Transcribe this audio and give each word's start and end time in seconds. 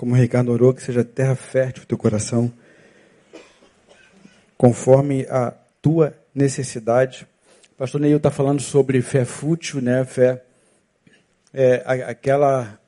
como 0.00 0.14
o 0.14 0.16
Ricardo 0.16 0.50
orou, 0.50 0.72
que 0.72 0.82
seja 0.82 1.04
terra 1.04 1.34
fértil 1.34 1.82
o 1.82 1.86
teu 1.86 1.98
coração, 1.98 2.50
conforme 4.56 5.26
a 5.28 5.52
tua 5.82 6.16
necessidade. 6.34 7.26
O 7.72 7.74
pastor 7.74 8.00
Neil 8.00 8.16
está 8.16 8.30
falando 8.30 8.62
sobre 8.62 9.02
fé 9.02 9.26
fútil, 9.26 9.82
né? 9.82 10.02
Fé 10.06 10.42
é, 11.52 11.82
aquela 11.84 12.80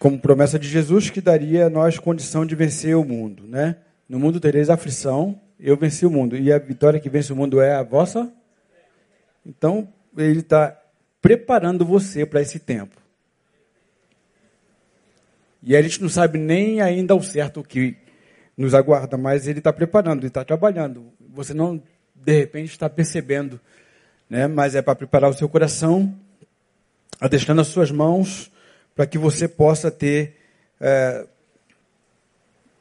como 0.00 0.18
promessa 0.18 0.58
de 0.58 0.66
Jesus 0.66 1.10
que 1.10 1.20
daria 1.20 1.66
a 1.66 1.70
nós 1.70 1.96
condição 1.96 2.44
de 2.44 2.56
vencer 2.56 2.96
o 2.96 3.04
mundo, 3.04 3.44
né? 3.46 3.76
No 4.08 4.18
mundo 4.18 4.40
tereis 4.40 4.68
aflição, 4.68 5.40
eu 5.60 5.76
venci 5.76 6.04
o 6.04 6.10
mundo. 6.10 6.36
E 6.36 6.52
a 6.52 6.58
vitória 6.58 6.98
que 6.98 7.08
vence 7.08 7.32
o 7.32 7.36
mundo 7.36 7.60
é 7.60 7.72
a 7.72 7.84
vossa? 7.84 8.32
Então, 9.46 9.86
ele 10.18 10.40
está 10.40 10.76
preparando 11.22 11.86
você 11.86 12.26
para 12.26 12.42
esse 12.42 12.58
tempo. 12.58 13.05
E 15.66 15.76
a 15.76 15.82
gente 15.82 16.00
não 16.00 16.08
sabe 16.08 16.38
nem 16.38 16.80
ainda 16.80 17.12
ao 17.12 17.20
certo 17.20 17.58
o 17.58 17.64
que 17.64 17.96
nos 18.56 18.72
aguarda, 18.72 19.16
mas 19.16 19.48
ele 19.48 19.58
está 19.58 19.72
preparando, 19.72 20.20
ele 20.20 20.28
está 20.28 20.44
trabalhando. 20.44 21.12
Você 21.34 21.52
não, 21.52 21.82
de 22.14 22.32
repente, 22.38 22.70
está 22.70 22.88
percebendo, 22.88 23.60
né? 24.30 24.46
mas 24.46 24.76
é 24.76 24.80
para 24.80 24.94
preparar 24.94 25.28
o 25.28 25.34
seu 25.34 25.48
coração, 25.48 26.16
deixando 27.28 27.60
as 27.60 27.66
suas 27.66 27.90
mãos 27.90 28.48
para 28.94 29.08
que 29.08 29.18
você 29.18 29.48
possa 29.48 29.90
ter 29.90 30.36
é, 30.80 31.26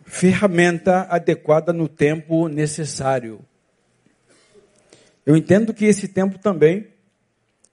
ferramenta 0.04 1.08
adequada 1.10 1.74
no 1.74 1.90
tempo 1.90 2.48
necessário. 2.48 3.40
Eu 5.26 5.36
entendo 5.36 5.74
que 5.74 5.86
esse 5.86 6.08
tempo 6.08 6.38
também 6.38 6.86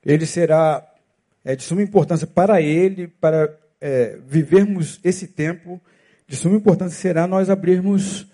ele 0.06 0.24
será 0.24 0.90
é, 1.44 1.54
de 1.54 1.62
suma 1.62 1.82
importância 1.82 2.26
para 2.26 2.62
ele, 2.62 3.08
para 3.08 3.61
é, 3.82 4.16
vivermos 4.24 5.00
esse 5.02 5.27
tempo. 5.27 5.80
De 6.28 6.36
suma 6.36 6.56
importância 6.56 6.97
será 6.97 7.27
nós 7.27 7.50
abrirmos 7.50 8.27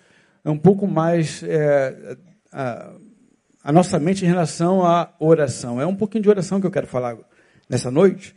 um 0.44 0.58
pouco 0.58 0.86
mais 0.86 1.42
é, 1.42 2.16
a, 2.52 2.92
a 3.64 3.72
nossa 3.72 3.98
mente 3.98 4.24
em 4.24 4.28
relação 4.28 4.84
à 4.84 5.14
oração. 5.18 5.80
É 5.80 5.86
um 5.86 5.96
pouquinho 5.96 6.22
de 6.22 6.28
oração 6.28 6.60
que 6.60 6.66
eu 6.66 6.70
quero 6.70 6.86
falar 6.86 7.16
nessa 7.68 7.90
noite. 7.90 8.36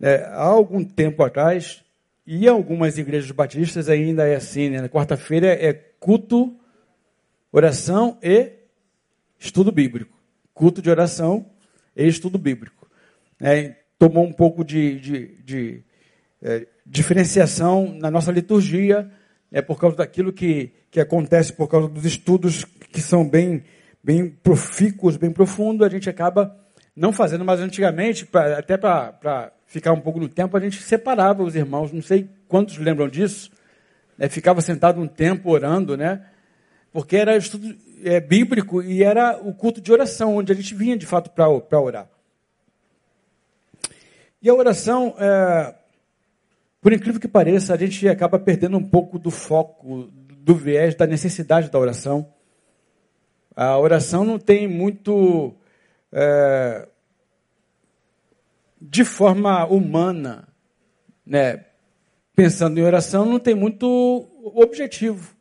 É, 0.00 0.24
há 0.24 0.42
algum 0.42 0.84
tempo 0.84 1.22
atrás, 1.22 1.82
e 2.26 2.46
algumas 2.46 2.98
igrejas 2.98 3.30
batistas 3.30 3.88
ainda 3.88 4.26
é 4.26 4.34
assim, 4.34 4.68
né? 4.68 4.82
Na 4.82 4.88
quarta-feira 4.88 5.46
é 5.46 5.72
culto, 5.72 6.54
oração 7.50 8.18
e 8.22 8.52
estudo 9.38 9.72
bíblico. 9.72 10.14
Culto 10.52 10.82
de 10.82 10.90
oração 10.90 11.46
e 11.96 12.06
estudo 12.06 12.36
bíblico. 12.36 12.88
É, 13.40 13.76
tomou 13.98 14.24
um 14.24 14.32
pouco 14.32 14.62
de, 14.64 15.00
de, 15.00 15.26
de 15.42 15.84
é, 16.42 16.66
diferenciação 16.84 17.94
na 17.98 18.10
nossa 18.10 18.30
liturgia, 18.30 19.10
é 19.50 19.62
por 19.62 19.78
causa 19.78 19.96
daquilo 19.96 20.32
que, 20.32 20.72
que 20.90 21.00
acontece, 21.00 21.52
por 21.52 21.68
causa 21.68 21.88
dos 21.88 22.04
estudos 22.04 22.64
que 22.64 23.00
são 23.00 23.28
bem, 23.28 23.64
bem 24.02 24.28
profícuos, 24.28 25.16
bem 25.16 25.30
profundos, 25.30 25.86
a 25.86 25.90
gente 25.90 26.08
acaba 26.08 26.56
não 26.94 27.12
fazendo, 27.12 27.44
mas 27.44 27.60
antigamente, 27.60 28.26
pra, 28.26 28.58
até 28.58 28.76
para 28.76 29.52
ficar 29.66 29.92
um 29.92 30.00
pouco 30.00 30.18
no 30.18 30.28
tempo, 30.28 30.56
a 30.56 30.60
gente 30.60 30.82
separava 30.82 31.42
os 31.42 31.54
irmãos, 31.54 31.92
não 31.92 32.02
sei 32.02 32.28
quantos 32.48 32.76
lembram 32.78 33.08
disso, 33.08 33.50
né? 34.16 34.28
ficava 34.28 34.60
sentado 34.60 35.00
um 35.00 35.06
tempo 35.06 35.50
orando, 35.50 35.96
né? 35.96 36.24
Porque 36.92 37.16
era 37.16 37.36
estudo 37.36 37.76
é, 38.02 38.18
bíblico 38.18 38.82
e 38.82 39.02
era 39.02 39.38
o 39.38 39.54
culto 39.54 39.80
de 39.80 39.92
oração, 39.92 40.36
onde 40.36 40.50
a 40.50 40.54
gente 40.54 40.74
vinha 40.74 40.96
de 40.96 41.06
fato 41.06 41.30
para 41.30 41.80
orar. 41.80 42.08
E 44.40 44.48
a 44.48 44.54
oração, 44.54 45.14
é, 45.18 45.74
por 46.88 46.92
incrível 46.94 47.20
que 47.20 47.28
pareça, 47.28 47.74
a 47.74 47.76
gente 47.76 48.08
acaba 48.08 48.38
perdendo 48.38 48.78
um 48.78 48.82
pouco 48.82 49.18
do 49.18 49.30
foco, 49.30 50.08
do 50.10 50.54
viés, 50.54 50.94
da 50.94 51.06
necessidade 51.06 51.70
da 51.70 51.78
oração. 51.78 52.32
A 53.54 53.76
oração 53.76 54.24
não 54.24 54.38
tem 54.38 54.66
muito. 54.66 55.54
É, 56.10 56.88
de 58.80 59.04
forma 59.04 59.66
humana, 59.66 60.48
né, 61.26 61.66
pensando 62.34 62.78
em 62.78 62.82
oração, 62.82 63.26
não 63.26 63.38
tem 63.38 63.54
muito 63.54 64.26
objetivo. 64.42 65.36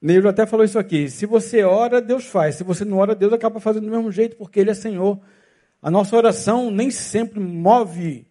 Neilo 0.00 0.30
até 0.30 0.46
falou 0.46 0.64
isso 0.64 0.78
aqui. 0.78 1.10
Se 1.10 1.26
você 1.26 1.62
ora, 1.62 2.00
Deus 2.00 2.24
faz. 2.24 2.54
Se 2.54 2.64
você 2.64 2.86
não 2.86 2.96
ora, 2.96 3.14
Deus 3.14 3.34
acaba 3.34 3.60
fazendo 3.60 3.84
do 3.84 3.90
mesmo 3.90 4.10
jeito, 4.10 4.34
porque 4.36 4.60
Ele 4.60 4.70
é 4.70 4.74
Senhor. 4.74 5.20
A 5.82 5.90
nossa 5.90 6.16
oração 6.16 6.70
nem 6.70 6.90
sempre 6.90 7.38
move 7.38 8.26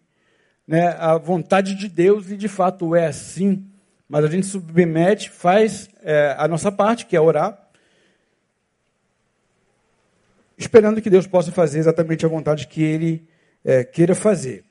né, 0.66 0.88
a 0.98 1.18
vontade 1.18 1.74
de 1.74 1.88
Deus, 1.88 2.30
e 2.30 2.36
de 2.36 2.48
fato 2.48 2.94
é 2.94 3.06
assim. 3.06 3.66
Mas 4.08 4.24
a 4.24 4.28
gente 4.28 4.46
submete, 4.46 5.30
faz 5.30 5.88
é, 6.02 6.34
a 6.38 6.46
nossa 6.46 6.70
parte, 6.70 7.06
que 7.06 7.16
é 7.16 7.20
orar, 7.20 7.58
esperando 10.56 11.02
que 11.02 11.10
Deus 11.10 11.26
possa 11.26 11.50
fazer 11.50 11.78
exatamente 11.78 12.24
a 12.24 12.28
vontade 12.28 12.66
que 12.66 12.82
Ele 12.82 13.26
é, 13.64 13.84
queira 13.84 14.14
fazer. 14.14 14.64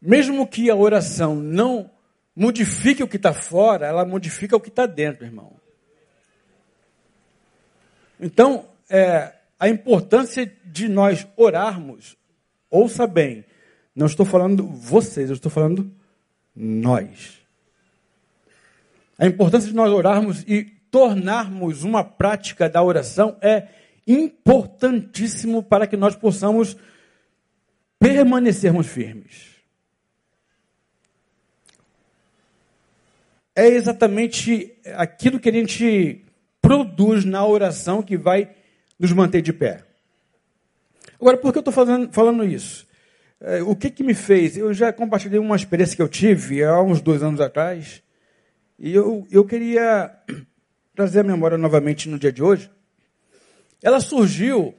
Mesmo 0.00 0.46
que 0.46 0.70
a 0.70 0.76
oração 0.76 1.36
não 1.36 1.90
modifique 2.34 3.02
o 3.02 3.08
que 3.08 3.16
está 3.16 3.32
fora, 3.32 3.86
ela 3.86 4.04
modifica 4.04 4.56
o 4.56 4.60
que 4.60 4.68
está 4.68 4.84
dentro, 4.84 5.24
irmão. 5.24 5.52
Então, 8.20 8.68
é, 8.88 9.32
a 9.58 9.68
importância 9.68 10.50
de 10.64 10.88
nós 10.88 11.26
orarmos, 11.36 12.16
ouça 12.70 13.06
bem, 13.06 13.44
não 13.96 14.06
estou 14.06 14.26
falando 14.26 14.66
vocês, 14.66 15.30
eu 15.30 15.34
estou 15.34 15.50
falando 15.50 15.90
nós. 16.54 17.38
A 19.18 19.26
importância 19.26 19.70
de 19.70 19.74
nós 19.74 19.90
orarmos 19.90 20.44
e 20.46 20.64
tornarmos 20.90 21.82
uma 21.82 22.04
prática 22.04 22.68
da 22.68 22.82
oração 22.82 23.38
é 23.40 23.68
importantíssimo 24.06 25.62
para 25.62 25.86
que 25.86 25.96
nós 25.96 26.14
possamos 26.14 26.76
permanecermos 27.98 28.86
firmes. 28.86 29.56
É 33.54 33.66
exatamente 33.66 34.76
aquilo 34.94 35.40
que 35.40 35.48
a 35.48 35.52
gente 35.52 36.22
produz 36.60 37.24
na 37.24 37.46
oração 37.46 38.02
que 38.02 38.18
vai 38.18 38.54
nos 38.98 39.10
manter 39.12 39.40
de 39.40 39.54
pé. 39.54 39.84
Agora, 41.18 41.38
por 41.38 41.50
que 41.50 41.58
eu 41.58 41.60
estou 41.60 41.72
falando, 41.72 42.12
falando 42.12 42.44
isso? 42.44 42.85
É, 43.40 43.62
o 43.62 43.76
que, 43.76 43.90
que 43.90 44.02
me 44.02 44.14
fez? 44.14 44.56
Eu 44.56 44.72
já 44.72 44.92
compartilhei 44.92 45.38
uma 45.38 45.56
experiência 45.56 45.94
que 45.94 46.02
eu 46.02 46.08
tive 46.08 46.64
há 46.64 46.80
uns 46.80 47.00
dois 47.00 47.22
anos 47.22 47.40
atrás, 47.40 48.02
e 48.78 48.94
eu, 48.94 49.26
eu 49.30 49.44
queria 49.44 50.10
trazer 50.94 51.20
a 51.20 51.24
memória 51.24 51.58
novamente 51.58 52.08
no 52.08 52.18
dia 52.18 52.32
de 52.32 52.42
hoje. 52.42 52.70
Ela 53.82 54.00
surgiu, 54.00 54.74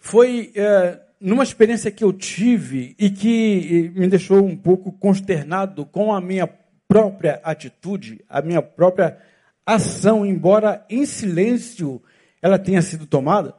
foi 0.00 0.52
é, 0.56 1.00
numa 1.20 1.44
experiência 1.44 1.90
que 1.90 2.02
eu 2.02 2.12
tive 2.12 2.96
e 2.98 3.10
que 3.10 3.92
me 3.94 4.08
deixou 4.08 4.44
um 4.44 4.56
pouco 4.56 4.90
consternado 4.90 5.86
com 5.86 6.12
a 6.12 6.20
minha 6.20 6.48
própria 6.88 7.40
atitude, 7.44 8.24
a 8.28 8.42
minha 8.42 8.62
própria 8.62 9.18
ação, 9.64 10.26
embora 10.26 10.84
em 10.88 11.04
silêncio 11.06 12.02
ela 12.40 12.58
tenha 12.58 12.82
sido 12.82 13.06
tomada. 13.06 13.54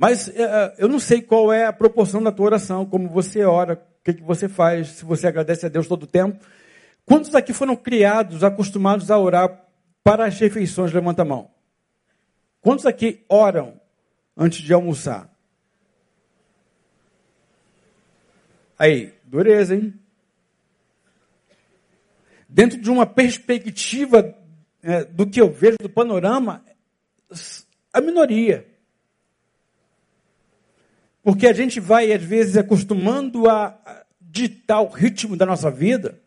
Mas 0.00 0.28
é, 0.28 0.76
eu 0.78 0.88
não 0.88 0.98
sei 0.98 1.20
qual 1.20 1.52
é 1.52 1.66
a 1.66 1.72
proporção 1.74 2.22
da 2.22 2.32
tua 2.32 2.46
oração, 2.46 2.86
como 2.86 3.06
você 3.06 3.44
ora, 3.44 3.74
o 3.74 4.02
que, 4.02 4.14
que 4.14 4.22
você 4.22 4.48
faz, 4.48 4.88
se 4.88 5.04
você 5.04 5.26
agradece 5.26 5.66
a 5.66 5.68
Deus 5.68 5.86
todo 5.86 6.04
o 6.04 6.06
tempo. 6.06 6.42
Quantos 7.04 7.34
aqui 7.34 7.52
foram 7.52 7.76
criados, 7.76 8.42
acostumados 8.42 9.10
a 9.10 9.18
orar 9.18 9.62
para 10.02 10.24
as 10.24 10.40
refeições? 10.40 10.90
Levanta 10.90 11.20
a 11.20 11.26
mão. 11.26 11.50
Quantos 12.62 12.86
aqui 12.86 13.26
oram 13.28 13.78
antes 14.34 14.62
de 14.62 14.72
almoçar? 14.72 15.30
Aí, 18.78 19.12
dureza, 19.24 19.74
hein? 19.74 19.92
Dentro 22.48 22.80
de 22.80 22.90
uma 22.90 23.04
perspectiva 23.04 24.34
é, 24.82 25.04
do 25.04 25.26
que 25.26 25.38
eu 25.38 25.52
vejo 25.52 25.76
do 25.78 25.90
panorama, 25.90 26.64
a 27.92 28.00
minoria. 28.00 28.69
Porque 31.22 31.46
a 31.46 31.52
gente 31.52 31.78
vai, 31.80 32.12
às 32.12 32.22
vezes, 32.22 32.56
acostumando 32.56 33.48
a 33.48 33.78
ditar 34.20 34.80
o 34.80 34.88
ritmo 34.88 35.36
da 35.36 35.44
nossa 35.44 35.70
vida. 35.70 36.20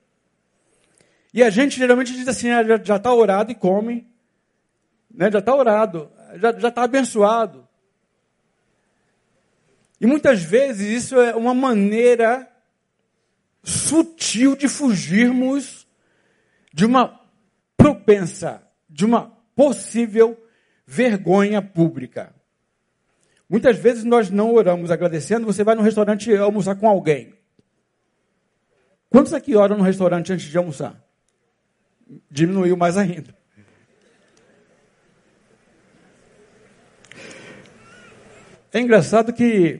E 1.33 1.41
a 1.41 1.49
gente 1.49 1.77
geralmente 1.77 2.13
diz 2.13 2.27
assim: 2.27 2.49
ah, 2.49 2.63
já 2.83 2.97
está 2.97 3.13
orado 3.13 3.51
e 3.51 3.55
come. 3.55 4.07
Né? 5.11 5.31
Já 5.31 5.39
está 5.39 5.55
orado, 5.55 6.11
já 6.39 6.69
está 6.69 6.83
abençoado. 6.83 7.67
E 9.99 10.05
muitas 10.05 10.43
vezes 10.43 11.03
isso 11.03 11.19
é 11.19 11.33
uma 11.35 11.53
maneira 11.53 12.49
sutil 13.63 14.55
de 14.55 14.67
fugirmos 14.67 15.87
de 16.73 16.85
uma 16.85 17.21
propensa, 17.77 18.61
de 18.89 19.05
uma 19.05 19.31
possível 19.55 20.37
vergonha 20.85 21.61
pública. 21.61 22.35
Muitas 23.53 23.77
vezes 23.77 24.03
nós 24.03 24.31
não 24.31 24.51
oramos 24.51 24.89
agradecendo, 24.89 25.45
você 25.45 25.63
vai 25.63 25.75
no 25.75 25.83
restaurante 25.83 26.35
almoçar 26.35 26.73
com 26.73 26.89
alguém. 26.89 27.35
Quantos 29.11 29.31
aqui 29.31 29.55
oram 29.55 29.77
no 29.77 29.83
restaurante 29.83 30.33
antes 30.33 30.47
de 30.47 30.57
almoçar? 30.57 30.99
Diminuiu 32.31 32.75
mais 32.75 32.97
ainda. 32.97 33.37
É 38.71 38.79
engraçado 38.79 39.31
que 39.31 39.79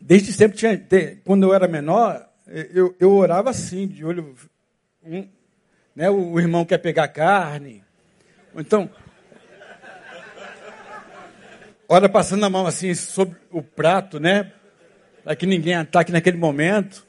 desde 0.00 0.32
sempre 0.32 0.56
tinha, 0.56 0.80
quando 1.24 1.42
eu 1.42 1.52
era 1.52 1.66
menor, 1.66 2.30
eu, 2.46 2.94
eu 3.00 3.10
orava 3.10 3.50
assim, 3.50 3.88
de 3.88 4.04
olho 4.04 4.36
né, 6.00 6.08
o, 6.08 6.32
o 6.32 6.40
irmão 6.40 6.64
quer 6.64 6.78
pegar 6.78 7.08
carne, 7.08 7.84
então 8.56 8.88
ora 11.86 12.08
passando 12.08 12.42
a 12.46 12.48
mão 12.48 12.66
assim 12.66 12.94
sobre 12.94 13.36
o 13.50 13.62
prato, 13.62 14.18
né, 14.18 14.50
para 15.22 15.36
que 15.36 15.44
ninguém 15.44 15.74
ataque 15.74 16.10
naquele 16.10 16.38
momento. 16.38 17.06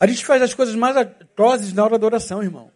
A 0.00 0.08
gente 0.08 0.26
faz 0.26 0.42
as 0.42 0.54
coisas 0.54 0.74
mais 0.74 0.96
atrozes 0.96 1.72
na 1.72 1.84
hora 1.84 1.96
da 1.96 2.04
oração, 2.04 2.42
irmão. 2.42 2.68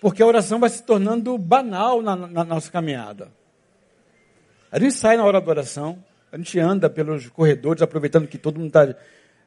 Porque 0.00 0.20
a 0.20 0.26
oração 0.26 0.58
vai 0.58 0.68
se 0.68 0.82
tornando 0.82 1.38
banal 1.38 2.02
na, 2.02 2.16
na 2.16 2.42
nossa 2.42 2.72
caminhada. 2.72 3.30
A 4.72 4.80
gente 4.80 4.94
sai 4.94 5.16
na 5.16 5.24
hora 5.24 5.40
da 5.40 5.48
oração, 5.48 6.04
a 6.32 6.36
gente 6.36 6.58
anda 6.58 6.90
pelos 6.90 7.28
corredores, 7.28 7.82
aproveitando 7.82 8.26
que 8.26 8.36
todo 8.36 8.58
mundo 8.58 8.66
está 8.66 8.96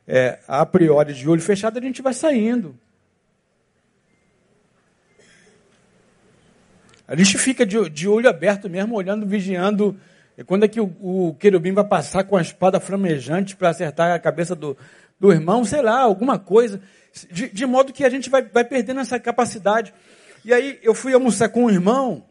é, 0.07 0.39
a 0.47 0.65
priori 0.65 1.13
de 1.13 1.27
olho 1.27 1.41
fechado, 1.41 1.77
a 1.77 1.81
gente 1.81 2.01
vai 2.01 2.13
saindo. 2.13 2.79
A 7.07 7.15
gente 7.15 7.38
fica 7.38 7.65
de, 7.65 7.89
de 7.89 8.07
olho 8.07 8.29
aberto 8.29 8.69
mesmo, 8.69 8.95
olhando, 8.95 9.25
vigiando. 9.25 9.97
Quando 10.45 10.63
é 10.63 10.67
que 10.67 10.79
o, 10.79 10.85
o 11.01 11.35
querubim 11.35 11.73
vai 11.73 11.83
passar 11.83 12.23
com 12.23 12.38
a 12.38 12.41
espada 12.41 12.79
flamejante 12.79 13.55
para 13.55 13.69
acertar 13.69 14.11
a 14.11 14.19
cabeça 14.19 14.55
do, 14.55 14.77
do 15.19 15.31
irmão, 15.31 15.65
sei 15.65 15.81
lá, 15.81 16.00
alguma 16.00 16.39
coisa. 16.39 16.81
De, 17.31 17.50
de 17.50 17.65
modo 17.65 17.94
que 17.94 18.03
a 18.03 18.09
gente 18.09 18.29
vai, 18.29 18.41
vai 18.41 18.63
perdendo 18.63 19.00
essa 19.00 19.19
capacidade. 19.19 19.94
E 20.44 20.53
aí 20.53 20.79
eu 20.81 20.94
fui 20.94 21.13
almoçar 21.13 21.50
com 21.50 21.65
um 21.65 21.69
irmão. 21.69 22.25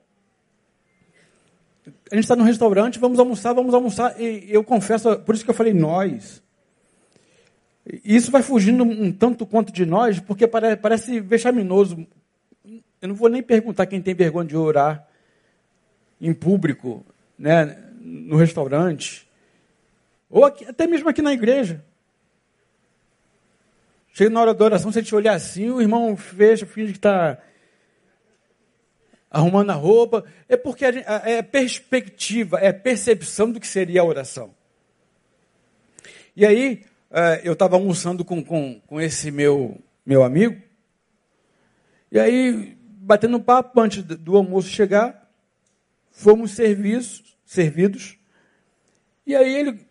A 2.10 2.14
gente 2.14 2.24
está 2.24 2.36
no 2.36 2.44
restaurante, 2.44 2.98
vamos 2.98 3.18
almoçar, 3.18 3.52
vamos 3.52 3.74
almoçar. 3.74 4.20
E 4.20 4.46
eu 4.48 4.64
confesso, 4.64 5.18
por 5.20 5.34
isso 5.34 5.44
que 5.44 5.50
eu 5.50 5.54
falei 5.54 5.72
nós. 5.72 6.42
Isso 8.04 8.30
vai 8.30 8.42
fugindo 8.42 8.84
um 8.84 9.10
tanto 9.10 9.44
quanto 9.44 9.72
de 9.72 9.84
nós, 9.84 10.20
porque 10.20 10.46
parece, 10.46 10.76
parece 10.76 11.20
vexaminoso. 11.20 12.06
Eu 13.02 13.08
não 13.08 13.16
vou 13.16 13.28
nem 13.28 13.42
perguntar 13.42 13.86
quem 13.86 14.00
tem 14.00 14.14
vergonha 14.14 14.46
de 14.46 14.56
orar 14.56 15.08
em 16.20 16.32
público, 16.32 17.04
né, 17.36 17.76
no 18.00 18.36
restaurante, 18.36 19.28
ou 20.30 20.44
aqui, 20.44 20.64
até 20.64 20.86
mesmo 20.86 21.08
aqui 21.08 21.20
na 21.20 21.32
igreja. 21.32 21.84
Chega 24.12 24.30
na 24.30 24.40
hora 24.40 24.54
da 24.54 24.64
oração, 24.64 24.90
a 24.90 24.92
gente 24.92 25.12
olhar 25.16 25.34
assim, 25.34 25.68
o 25.68 25.80
irmão 25.80 26.16
fecha, 26.16 26.64
finge 26.64 26.92
que 26.92 26.98
está 26.98 27.38
arrumando 29.28 29.70
a 29.70 29.74
roupa, 29.74 30.24
é 30.48 30.56
porque 30.56 30.84
é 30.84 31.42
perspectiva, 31.42 32.60
é 32.60 32.72
percepção 32.72 33.50
do 33.50 33.58
que 33.58 33.66
seria 33.66 34.02
a 34.02 34.04
oração. 34.04 34.54
E 36.36 36.46
aí, 36.46 36.84
é, 37.10 37.40
eu 37.42 37.54
estava 37.54 37.74
almoçando 37.74 38.24
com, 38.24 38.44
com, 38.44 38.80
com 38.86 39.00
esse 39.00 39.32
meu, 39.32 39.82
meu 40.06 40.22
amigo, 40.22 40.62
e 42.12 42.20
aí, 42.20 42.76
batendo 43.02 43.40
papo 43.40 43.80
antes 43.80 44.02
do 44.02 44.36
almoço 44.36 44.68
chegar, 44.68 45.28
fomos 46.10 46.52
serviços, 46.52 47.36
servidos, 47.44 48.16
e 49.26 49.34
aí 49.34 49.54
ele. 49.54 49.86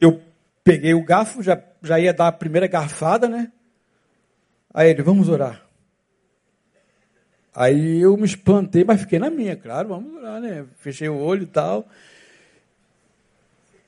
Eu 0.00 0.22
peguei 0.64 0.94
o 0.94 1.04
garfo, 1.04 1.42
já, 1.42 1.62
já 1.82 1.98
ia 1.98 2.12
dar 2.12 2.28
a 2.28 2.32
primeira 2.32 2.66
garfada, 2.66 3.28
né? 3.28 3.52
Aí 4.72 4.90
ele, 4.90 5.02
vamos 5.02 5.28
orar. 5.28 5.64
Aí 7.54 8.00
eu 8.00 8.16
me 8.16 8.24
espantei, 8.24 8.84
mas 8.84 9.02
fiquei 9.02 9.18
na 9.18 9.30
minha, 9.30 9.56
claro, 9.56 9.88
vamos 9.88 10.22
lá, 10.22 10.40
né? 10.40 10.64
Fechei 10.76 11.08
o 11.08 11.18
olho 11.18 11.42
e 11.42 11.46
tal. 11.46 11.86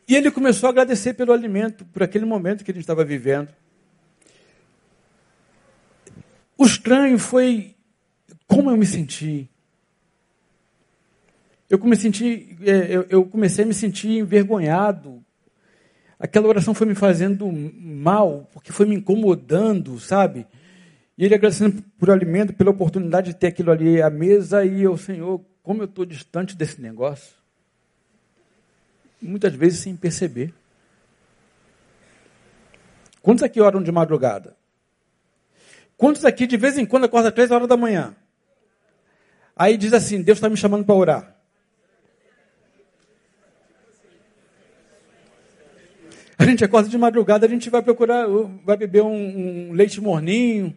E 0.07 0.15
ele 0.15 0.31
começou 0.31 0.67
a 0.67 0.71
agradecer 0.71 1.15
pelo 1.15 1.33
alimento, 1.33 1.85
por 1.87 2.03
aquele 2.03 2.27
momento 2.27 2.63
que 2.63 2.71
ele 2.71 2.81
estava 2.81 3.05
vivendo. 3.05 3.49
O 6.57 6.65
estranho 6.65 7.19
foi 7.19 7.75
como 8.47 8.71
eu 8.71 8.77
me 8.77 8.87
senti. 8.87 9.51
Eu 11.69 11.79
comecei, 11.79 12.57
é, 12.63 13.07
eu 13.09 13.25
comecei 13.25 13.65
a 13.65 13.67
me 13.67 13.75
sentir 13.75 14.19
envergonhado. 14.19 15.25
Aquela 16.19 16.47
oração 16.47 16.73
foi 16.73 16.87
me 16.87 16.95
fazendo 16.95 17.51
mal, 17.51 18.49
porque 18.53 18.73
foi 18.73 18.87
me 18.87 18.95
incomodando, 18.95 19.99
sabe? 19.99 20.47
E 21.19 21.25
ele 21.25 21.35
agradecendo 21.35 21.83
por 21.99 22.11
alimento, 22.11 22.53
pela 22.53 22.71
oportunidade 22.71 23.33
de 23.33 23.39
ter 23.39 23.49
aquilo 23.49 23.71
ali 23.71 24.01
à 24.01 24.09
mesa, 24.09 24.65
e 24.65 24.83
eu, 24.83 24.97
Senhor, 24.97 25.41
como 25.63 25.83
eu 25.83 25.87
estou 25.87 26.05
distante 26.05 26.57
desse 26.57 26.81
negócio. 26.81 27.35
Muitas 29.21 29.55
vezes 29.55 29.81
sem 29.81 29.97
perceber. 29.97 30.53
Quantos 33.21 33.43
aqui 33.43 33.61
oram 33.61 33.83
de 33.83 33.91
madrugada? 33.91 34.55
Quantos 36.05 36.23
aqui 36.27 36.47
de 36.47 36.59
vez 36.59 36.77
em 36.77 36.85
quando 36.85 37.05
acordam 37.05 37.29
às 37.29 37.35
três 37.35 37.51
horas 37.51 37.67
da 37.67 37.79
manhã? 37.79 38.15
Aí 39.57 39.75
diz 39.79 39.91
assim: 39.95 40.21
Deus 40.21 40.37
está 40.37 40.51
me 40.51 40.57
chamando 40.59 40.85
para 40.85 40.95
orar. 40.95 41.37
A 46.37 46.45
gente 46.45 46.63
acorda 46.63 46.91
de 46.91 46.99
madrugada, 46.99 47.47
a 47.47 47.49
gente 47.49 47.71
vai 47.71 47.81
procurar, 47.81 48.27
vai 48.67 48.77
beber 48.77 49.03
um, 49.03 49.71
um 49.71 49.73
leite 49.73 49.99
morninho, 49.99 50.77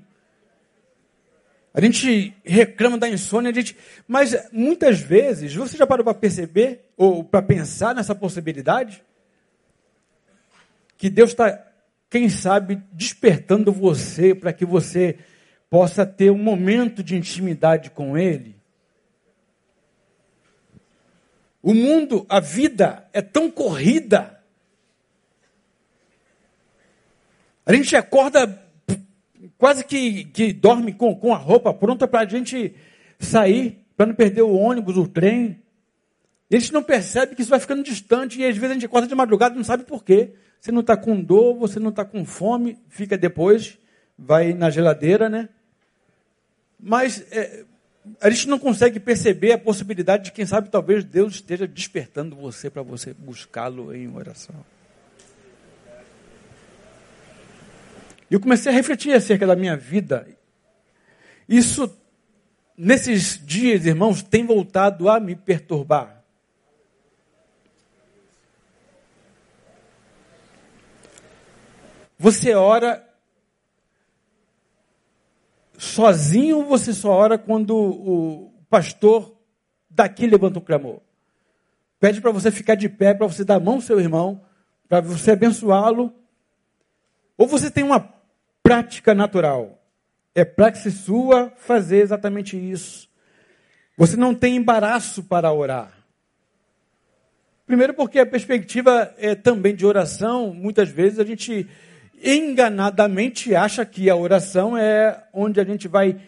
a 1.74 1.82
gente 1.82 2.34
reclama 2.46 2.98
da 2.98 3.10
insônia, 3.10 3.52
a 3.52 3.54
gente, 3.54 3.76
mas 4.08 4.50
muitas 4.54 5.02
vezes, 5.02 5.54
você 5.54 5.76
já 5.76 5.86
parou 5.86 6.06
para 6.06 6.14
perceber 6.14 6.90
ou 6.96 7.22
para 7.22 7.42
pensar 7.42 7.94
nessa 7.94 8.16
possibilidade? 8.16 9.04
Que 10.98 11.10
Deus 11.10 11.32
está, 11.32 11.67
quem 12.09 12.30
sabe, 12.30 12.81
despertando 12.94 13.71
você 13.71 14.33
para 14.33 14.54
que 14.54 14.65
você 14.65 15.18
possa 15.69 16.06
ter 16.06 16.31
um 16.31 16.38
momento 16.38 17.04
de 17.04 17.15
intimidade 17.15 17.89
com 17.92 18.18
Ele. 18.18 18.56
O 21.61 21.73
mundo, 21.73 22.26
a 22.30 22.40
vida 22.40 23.07
é 23.11 23.21
tão 23.21 23.52
corrida. 23.52 24.42
A 27.66 27.73
gente 27.73 27.94
acorda 27.95 28.64
quase 29.57 29.83
que, 29.83 30.23
que 30.26 30.54
dorme 30.54 30.94
com, 30.94 31.14
com 31.14 31.33
a 31.33 31.37
roupa 31.37 31.73
pronta 31.73 32.07
para 32.07 32.21
a 32.21 32.30
gente 32.30 32.73
sair, 33.19 33.85
para 33.97 34.06
não 34.06 34.16
perder 34.16 34.44
o 34.44 34.56
ônibus, 34.56 34.95
o 34.95 35.07
trem. 35.07 35.61
E 36.49 36.56
a 36.56 36.59
gente 36.59 36.71
não 36.73 36.81
percebe 36.81 37.35
que 37.35 37.42
isso 37.42 37.49
vai 37.49 37.59
ficando 37.59 37.83
distante 37.83 38.39
e 38.39 38.45
às 38.45 38.56
vezes 38.56 38.71
a 38.71 38.73
gente 38.73 38.85
acorda 38.85 39.07
de 39.07 39.16
madrugada 39.16 39.56
e 39.56 39.57
não 39.57 39.66
sabe 39.66 39.83
por 39.83 40.04
quê. 40.04 40.33
Você 40.59 40.71
não 40.71 40.81
está 40.81 40.95
com 40.95 41.21
dor, 41.21 41.56
você 41.57 41.80
não 41.80 41.89
está 41.89 42.06
com 42.06 42.25
fome, 42.25 42.77
fica 42.89 43.18
depois, 43.18 43.77
vai 44.18 44.54
na 44.54 44.69
geladeira, 44.69 45.30
né? 45.30 45.49
Mas 46.80 47.25
é, 47.31 47.66
a 48.21 48.30
gente 48.30 48.47
não 48.47 48.57
consegue 48.57 48.99
perceber 48.99 49.51
a 49.51 49.57
possibilidade 49.57 50.25
de, 50.25 50.31
quem 50.31 50.45
sabe, 50.45 50.69
talvez 50.69 51.04
Deus 51.04 51.35
esteja 51.35 51.68
despertando 51.68 52.35
você 52.35 52.69
para 52.69 52.81
você 52.81 53.13
buscá-lo 53.13 53.94
em 53.94 54.07
oração. 54.16 54.56
E 58.30 58.33
eu 58.33 58.39
comecei 58.39 58.71
a 58.71 58.75
refletir 58.75 59.13
acerca 59.13 59.47
da 59.47 59.56
minha 59.56 59.75
vida. 59.75 60.27
Isso, 61.47 61.94
nesses 62.77 63.42
dias, 63.44 63.85
irmãos, 63.85 64.21
tem 64.21 64.45
voltado 64.45 65.09
a 65.09 65.19
me 65.19 65.35
perturbar. 65.35 66.17
Você 72.18 72.54
ora 72.54 73.07
sozinho 75.78 76.57
ou 76.57 76.66
você 76.66 76.94
só 76.94 77.12
ora 77.12 77.38
quando 77.38 77.76
o 77.76 78.52
pastor 78.69 79.38
daqui 79.90 80.26
levanta 80.26 80.59
um 80.59 80.64
clamor? 80.64 81.02
Pede 82.00 82.21
para 82.21 82.31
você 82.31 82.52
ficar 82.52 82.76
de 82.76 82.90
pé, 82.90 83.14
para 83.14 83.28
você 83.28 83.44
dar 83.44 83.56
a 83.56 83.59
mão 83.59 83.76
ao 83.76 83.81
seu 83.81 84.00
irmão, 84.00 84.44
para 84.88 85.02
você 85.02 85.31
abençoá-lo. 85.31 86.14
Ou 87.38 87.47
você 87.47 87.69
tem 87.69 87.83
uma 87.83 88.14
prática 88.64 89.14
natural. 89.14 89.80
É 90.33 90.44
prática 90.44 90.90
sua 90.90 91.52
fazer 91.56 91.97
exatamente 91.97 92.57
isso. 92.57 93.09
Você 93.97 94.16
não 94.16 94.36
tem 94.36 94.56
embaraço 94.56 95.24
para 95.24 95.52
orar. 95.52 95.92
Primeiro, 97.66 97.94
porque 97.94 98.19
a 98.19 98.26
perspectiva 98.26 99.14
é 99.18 99.36
também 99.36 99.76
de 99.76 99.86
oração, 99.86 100.54
muitas 100.54 100.90
vezes 100.90 101.19
a 101.19 101.26
gente 101.26 101.68
enganadamente 102.24 103.56
acha 103.56 103.86
que 103.86 104.09
a 104.09 104.16
oração 104.16 104.78
é 104.78 105.24
onde 105.33 105.59
a 105.59 105.64
gente 105.64 105.88
vai 105.88 106.19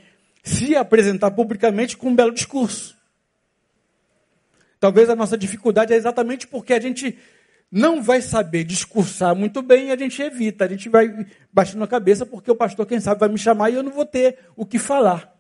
se 0.43 0.75
apresentar 0.75 1.31
publicamente 1.31 1.98
com 1.98 2.10
um 2.10 2.15
belo 2.15 2.34
discurso. 2.34 2.98
Talvez 4.79 5.10
a 5.10 5.15
nossa 5.15 5.38
dificuldade 5.38 5.93
é 5.93 5.96
exatamente 5.96 6.48
porque 6.48 6.74
a 6.74 6.79
gente 6.79 7.17
não 7.72 8.01
vai 8.01 8.22
saber 8.22 8.63
discursar 8.63 9.36
muito 9.36 9.62
bem 9.62 9.88
e 9.88 9.91
a 9.91 9.98
gente 9.98 10.22
evita, 10.22 10.65
a 10.65 10.67
gente 10.67 10.89
vai 10.89 11.25
baixando 11.51 11.84
a 11.84 11.88
cabeça 11.88 12.25
porque 12.25 12.50
o 12.50 12.55
pastor, 12.55 12.86
quem 12.86 13.00
sabe, 13.00 13.19
vai 13.19 13.29
me 13.29 13.38
chamar 13.38 13.69
e 13.69 13.75
eu 13.75 13.84
não 13.84 13.91
vou 13.91 14.05
ter 14.05 14.39
o 14.55 14.65
que 14.65 14.79
falar. 14.79 15.36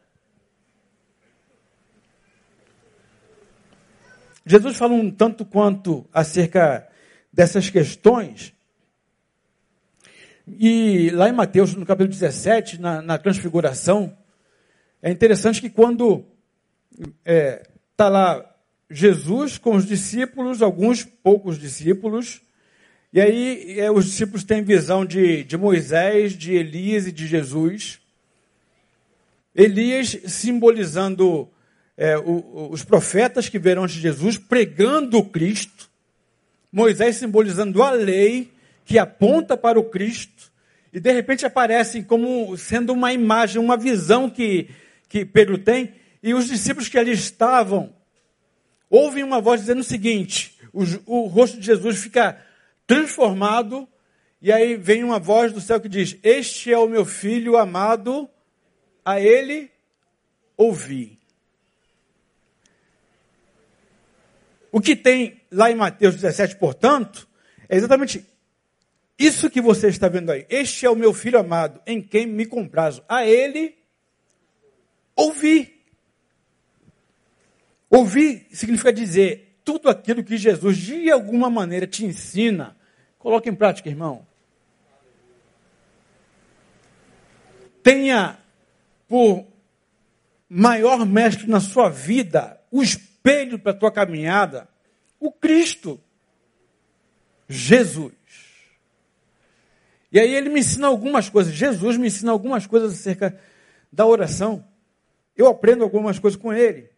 Jesus 4.45 4.77
fala 4.77 4.93
um 4.93 5.11
tanto 5.11 5.45
quanto 5.45 6.07
acerca 6.11 6.87
dessas 7.31 7.69
questões. 7.69 8.53
E 10.57 11.09
lá 11.11 11.29
em 11.29 11.33
Mateus, 11.33 11.75
no 11.75 11.85
capítulo 11.85 12.13
17, 12.13 12.79
na, 12.79 13.01
na 13.01 13.17
transfiguração, 13.17 14.17
é 15.01 15.11
interessante 15.11 15.61
que 15.61 15.69
quando 15.69 16.25
está 16.97 17.11
é, 17.25 17.63
tá 17.95 18.09
lá 18.09 18.55
Jesus 18.89 19.57
com 19.57 19.75
os 19.75 19.85
discípulos, 19.85 20.61
alguns 20.61 21.03
poucos 21.03 21.59
discípulos, 21.59 22.41
e 23.11 23.19
aí 23.19 23.79
é, 23.79 23.91
os 23.91 24.05
discípulos 24.05 24.43
têm 24.43 24.61
visão 24.63 25.05
de, 25.05 25.43
de 25.43 25.57
Moisés, 25.57 26.33
de 26.33 26.53
Elias 26.53 27.07
e 27.07 27.11
de 27.11 27.25
Jesus. 27.27 27.99
Elias 29.55 30.17
simbolizando 30.27 31.49
é, 31.97 32.17
o, 32.17 32.69
os 32.71 32.83
profetas 32.83 33.49
que 33.49 33.59
vieram 33.59 33.83
antes 33.83 33.95
de 33.95 34.01
Jesus 34.01 34.37
pregando 34.37 35.17
o 35.17 35.25
Cristo, 35.25 35.89
Moisés 36.71 37.15
simbolizando 37.15 37.81
a 37.81 37.91
lei 37.91 38.51
que 38.89 38.97
aponta 38.97 39.55
para 39.55 39.79
o 39.79 39.83
Cristo, 39.83 40.51
e 40.91 40.99
de 40.99 41.11
repente 41.11 41.45
aparecem 41.45 42.03
como 42.03 42.57
sendo 42.57 42.91
uma 42.91 43.13
imagem, 43.13 43.61
uma 43.61 43.77
visão 43.77 44.27
que, 44.27 44.67
que 45.07 45.23
Pedro 45.23 45.59
tem, 45.59 45.93
e 46.23 46.33
os 46.33 46.47
discípulos 46.47 46.89
que 46.89 46.97
ali 46.97 47.11
estavam 47.11 47.93
ouvem 48.89 49.23
uma 49.23 49.39
voz 49.39 49.61
dizendo 49.61 49.81
o 49.81 49.83
seguinte: 49.83 50.57
o, 50.73 50.81
o 51.05 51.27
rosto 51.27 51.59
de 51.59 51.67
Jesus 51.67 51.99
fica 51.99 52.43
transformado, 52.87 53.87
e 54.41 54.51
aí 54.51 54.75
vem 54.75 55.03
uma 55.03 55.19
voz 55.19 55.53
do 55.53 55.61
céu 55.61 55.79
que 55.79 55.87
diz: 55.87 56.17
Este 56.23 56.73
é 56.73 56.77
o 56.79 56.89
meu 56.89 57.05
filho 57.05 57.57
amado, 57.57 58.27
a 59.05 59.21
ele 59.21 59.69
ouvi. 60.57 61.19
O 64.71 64.81
que 64.81 64.95
tem 64.95 65.43
lá 65.51 65.69
em 65.69 65.75
Mateus 65.75 66.15
17, 66.15 66.55
portanto, 66.55 67.27
é 67.69 67.77
exatamente 67.77 68.25
isso 69.19 69.49
que 69.49 69.59
você 69.59 69.89
está 69.89 70.07
vendo 70.07 70.31
aí. 70.31 70.45
Este 70.49 70.85
é 70.85 70.89
o 70.89 70.95
meu 70.95 71.13
filho 71.13 71.37
amado, 71.37 71.81
em 71.85 72.01
quem 72.01 72.25
me 72.25 72.45
comprazo. 72.45 73.03
A 73.09 73.25
ele 73.25 73.77
ouvir. 75.13 75.83
Ouvir 77.89 78.47
significa 78.51 78.93
dizer 78.93 79.59
tudo 79.65 79.89
aquilo 79.89 80.23
que 80.23 80.37
Jesus 80.37 80.77
de 80.77 81.11
alguma 81.11 81.49
maneira 81.49 81.85
te 81.85 82.05
ensina. 82.05 82.77
Coloque 83.17 83.49
em 83.49 83.55
prática, 83.55 83.89
irmão. 83.89 84.25
Tenha 87.83 88.39
por 89.05 89.45
maior 90.47 91.05
mestre 91.05 91.45
na 91.47 91.59
sua 91.59 91.89
vida 91.89 92.61
o 92.71 92.81
espelho 92.81 93.59
para 93.59 93.71
a 93.71 93.75
tua 93.75 93.91
caminhada? 93.91 94.69
O 95.19 95.29
Cristo, 95.29 95.99
Jesus. 97.49 98.18
E 100.11 100.19
aí 100.19 100.33
ele 100.33 100.49
me 100.49 100.59
ensina 100.59 100.87
algumas 100.87 101.29
coisas. 101.29 101.53
Jesus 101.53 101.97
me 101.97 102.07
ensina 102.07 102.31
algumas 102.31 102.65
coisas 102.65 102.93
acerca 102.93 103.39
da 103.91 104.05
oração. 104.05 104.65
Eu 105.35 105.47
aprendo 105.47 105.83
algumas 105.83 106.17
coisas 106.17 106.39
com 106.39 106.51
ele. 106.51 106.89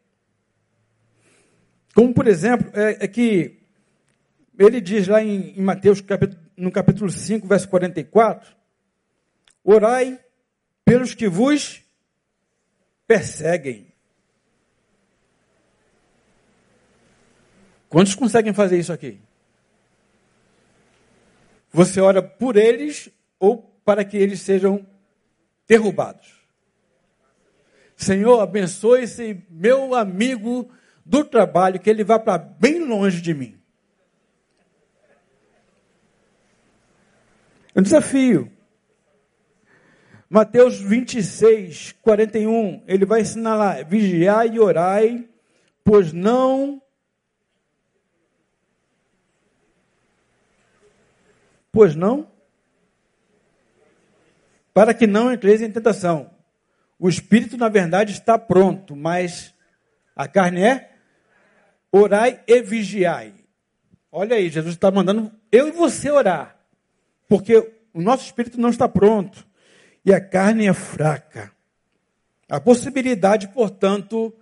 Como, 1.94 2.13
por 2.13 2.27
exemplo, 2.27 2.72
é, 2.74 3.06
é 3.06 3.08
que 3.08 3.60
ele 4.58 4.80
diz 4.80 5.08
lá 5.08 5.22
em, 5.22 5.58
em 5.58 5.62
Mateus, 5.62 6.03
no 6.56 6.72
capítulo 6.72 7.10
5, 7.10 7.48
verso 7.48 7.68
44, 7.68 8.56
orai 9.63 10.20
pelos 10.86 11.13
que 11.13 11.27
vos 11.27 11.82
perseguem. 13.08 13.91
Quantos 17.89 18.15
conseguem 18.15 18.53
fazer 18.53 18.80
isso 18.80 18.94
aqui? 18.94 19.20
Você 21.72 22.01
ora 22.01 22.22
por 22.22 22.58
eles 22.58 23.10
ou 23.40 23.58
para 23.86 24.04
que 24.04 24.18
eles 24.18 24.42
sejam 24.42 24.86
derrubados? 25.68 26.42
Senhor, 27.96 28.42
abençoe 28.42 29.04
esse 29.04 29.44
meu 29.50 29.96
amigo 29.96 30.70
do 31.06 31.24
trabalho, 31.24 31.80
que 31.80 31.90
ele 31.90 32.04
vá 32.04 32.20
para 32.20 32.38
bem 32.38 32.80
longe 32.80 33.22
de 33.22 33.34
mim. 33.34 33.60
Um 37.75 37.82
desafio. 37.82 38.51
Mateus 40.30 40.80
26, 40.80 41.94
41, 42.01 42.84
ele 42.88 43.06
vai 43.06 43.22
ensinar 43.22 43.56
lá: 43.56 43.84
vigiai 43.84 44.50
e 44.50 44.60
orai, 44.60 45.30
pois 45.84 46.12
não 46.12 46.82
Pois 51.72 51.96
não? 51.96 52.28
Para 54.74 54.94
que 54.94 55.08
não 55.08 55.32
entreis 55.32 55.62
em 55.62 55.72
tentação. 55.72 56.32
O 57.00 57.10
espírito, 57.10 57.58
na 57.58 57.70
verdade, 57.70 58.12
está 58.12 58.38
pronto, 58.38 58.96
mas 58.96 59.54
a 60.16 60.28
carne 60.28 60.62
é? 60.62 60.92
Orai 61.92 62.42
e 62.48 62.62
vigiai. 62.62 63.34
Olha 64.12 64.36
aí, 64.36 64.50
Jesus 64.50 64.75
está 64.75 64.92
mandando 64.92 65.32
eu 65.51 65.68
e 65.68 65.72
você 65.72 66.12
orar. 66.12 66.58
Porque 67.28 67.58
o 67.94 68.01
nosso 68.01 68.25
espírito 68.25 68.60
não 68.60 68.70
está 68.70 68.88
pronto. 68.88 69.48
E 70.06 70.13
a 70.13 70.22
carne 70.22 70.68
é 70.68 70.74
fraca. 70.74 71.51
A 72.50 72.60
possibilidade, 72.60 73.48
portanto, 73.48 74.34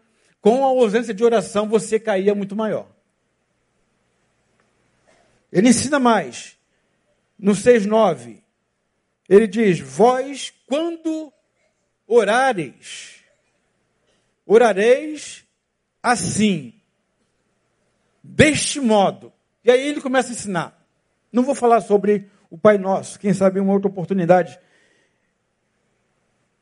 com 0.42 0.64
a 0.64 0.68
ausência 0.68 1.14
de 1.14 1.24
oração, 1.24 1.70
você 1.70 2.00
cair 2.00 2.30
é 2.30 2.34
muito 2.34 2.56
maior. 2.56 2.88
Ele 5.52 5.70
ensina 5.70 6.00
mais 6.00 6.59
no 7.39 7.53
6,9, 7.53 8.41
ele 9.29 9.48
diz: 9.48 9.79
Vós, 9.79 10.53
quando 10.67 11.31
orareis, 12.05 13.24
orareis 14.46 15.46
assim, 16.03 16.74
deste 18.24 18.79
modo. 18.79 19.31
E 19.63 19.72
aí 19.72 19.88
ele 19.88 20.01
começa 20.01 20.29
a 20.29 20.31
ensinar. 20.31 20.86
Não 21.31 21.43
vou 21.43 21.55
falar 21.55 21.81
sobre 21.81 22.29
o 22.50 22.58
Pai 22.58 22.77
Nosso, 22.77 23.19
quem 23.19 23.34
sabe 23.34 23.60
uma 23.60 23.74
outra 23.74 23.89
oportunidade. 23.89 24.60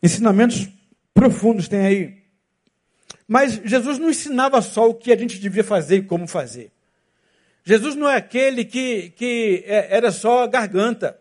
Ensinamentos 0.03 0.67
profundos 1.13 1.67
tem 1.67 1.86
aí. 1.86 2.24
Mas 3.27 3.53
Jesus 3.63 3.98
não 3.98 4.10
ensinava 4.10 4.62
só 4.62 4.89
o 4.89 4.93
que 4.93 5.12
a 5.12 5.17
gente 5.17 5.39
devia 5.39 5.63
fazer 5.63 5.98
e 5.98 6.03
como 6.03 6.27
fazer. 6.27 6.72
Jesus 7.68 7.96
não 7.96 8.10
é 8.10 8.16
aquele 8.16 8.64
que, 8.64 9.10
que 9.10 9.62
é, 9.68 9.94
era 9.94 10.10
só 10.10 10.48
garganta. 10.48 11.20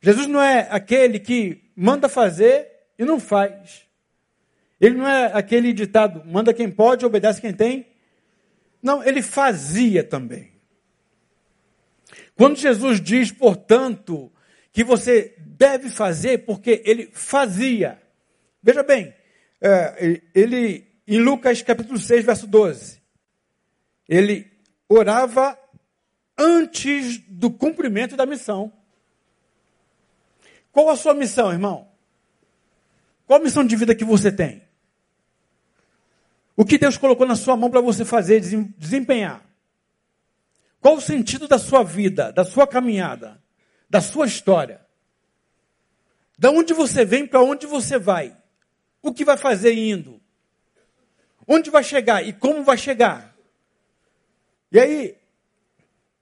Jesus 0.00 0.28
não 0.28 0.40
é 0.40 0.68
aquele 0.70 1.18
que 1.18 1.64
manda 1.74 2.08
fazer 2.08 2.68
e 2.96 3.04
não 3.04 3.18
faz. 3.18 3.84
Ele 4.80 4.94
não 4.94 5.08
é 5.08 5.32
aquele 5.34 5.72
ditado, 5.72 6.22
manda 6.24 6.54
quem 6.54 6.70
pode, 6.70 7.04
obedece 7.04 7.40
quem 7.40 7.52
tem. 7.52 7.88
Não, 8.80 9.02
ele 9.02 9.20
fazia 9.20 10.04
também. 10.04 10.52
Quando 12.36 12.56
Jesus 12.56 13.00
diz, 13.00 13.32
portanto, 13.32 14.30
que 14.72 14.84
você 14.84 15.34
deve 15.38 15.90
fazer, 15.90 16.44
porque 16.46 16.82
ele 16.84 17.10
fazia. 17.12 18.00
Veja 18.62 18.84
bem, 18.84 19.12
é, 19.60 20.20
ele, 20.32 20.86
em 21.04 21.18
Lucas 21.18 21.62
capítulo 21.62 21.98
6, 21.98 22.24
verso 22.24 22.46
12, 22.46 23.02
ele 24.08 24.57
orava 24.88 25.58
antes 26.36 27.18
do 27.28 27.50
cumprimento 27.50 28.16
da 28.16 28.24
missão. 28.24 28.72
Qual 30.72 30.88
a 30.88 30.96
sua 30.96 31.14
missão, 31.14 31.52
irmão? 31.52 31.88
Qual 33.26 33.40
a 33.40 33.42
missão 33.42 33.64
de 33.64 33.76
vida 33.76 33.94
que 33.94 34.04
você 34.04 34.32
tem? 34.32 34.62
O 36.56 36.64
que 36.64 36.78
Deus 36.78 36.96
colocou 36.96 37.26
na 37.26 37.36
sua 37.36 37.56
mão 37.56 37.70
para 37.70 37.80
você 37.80 38.04
fazer, 38.04 38.40
desempenhar? 38.40 39.44
Qual 40.80 40.96
o 40.96 41.00
sentido 41.00 41.46
da 41.46 41.58
sua 41.58 41.82
vida, 41.82 42.32
da 42.32 42.44
sua 42.44 42.66
caminhada, 42.66 43.42
da 43.90 44.00
sua 44.00 44.26
história? 44.26 44.80
Da 46.38 46.50
onde 46.50 46.72
você 46.72 47.04
vem 47.04 47.26
para 47.26 47.42
onde 47.42 47.66
você 47.66 47.98
vai? 47.98 48.36
O 49.02 49.12
que 49.12 49.24
vai 49.24 49.36
fazer 49.36 49.74
indo? 49.74 50.20
Onde 51.46 51.70
vai 51.70 51.82
chegar 51.82 52.24
e 52.24 52.32
como 52.32 52.62
vai 52.62 52.78
chegar? 52.78 53.27
E 54.70 54.78
aí, 54.78 55.16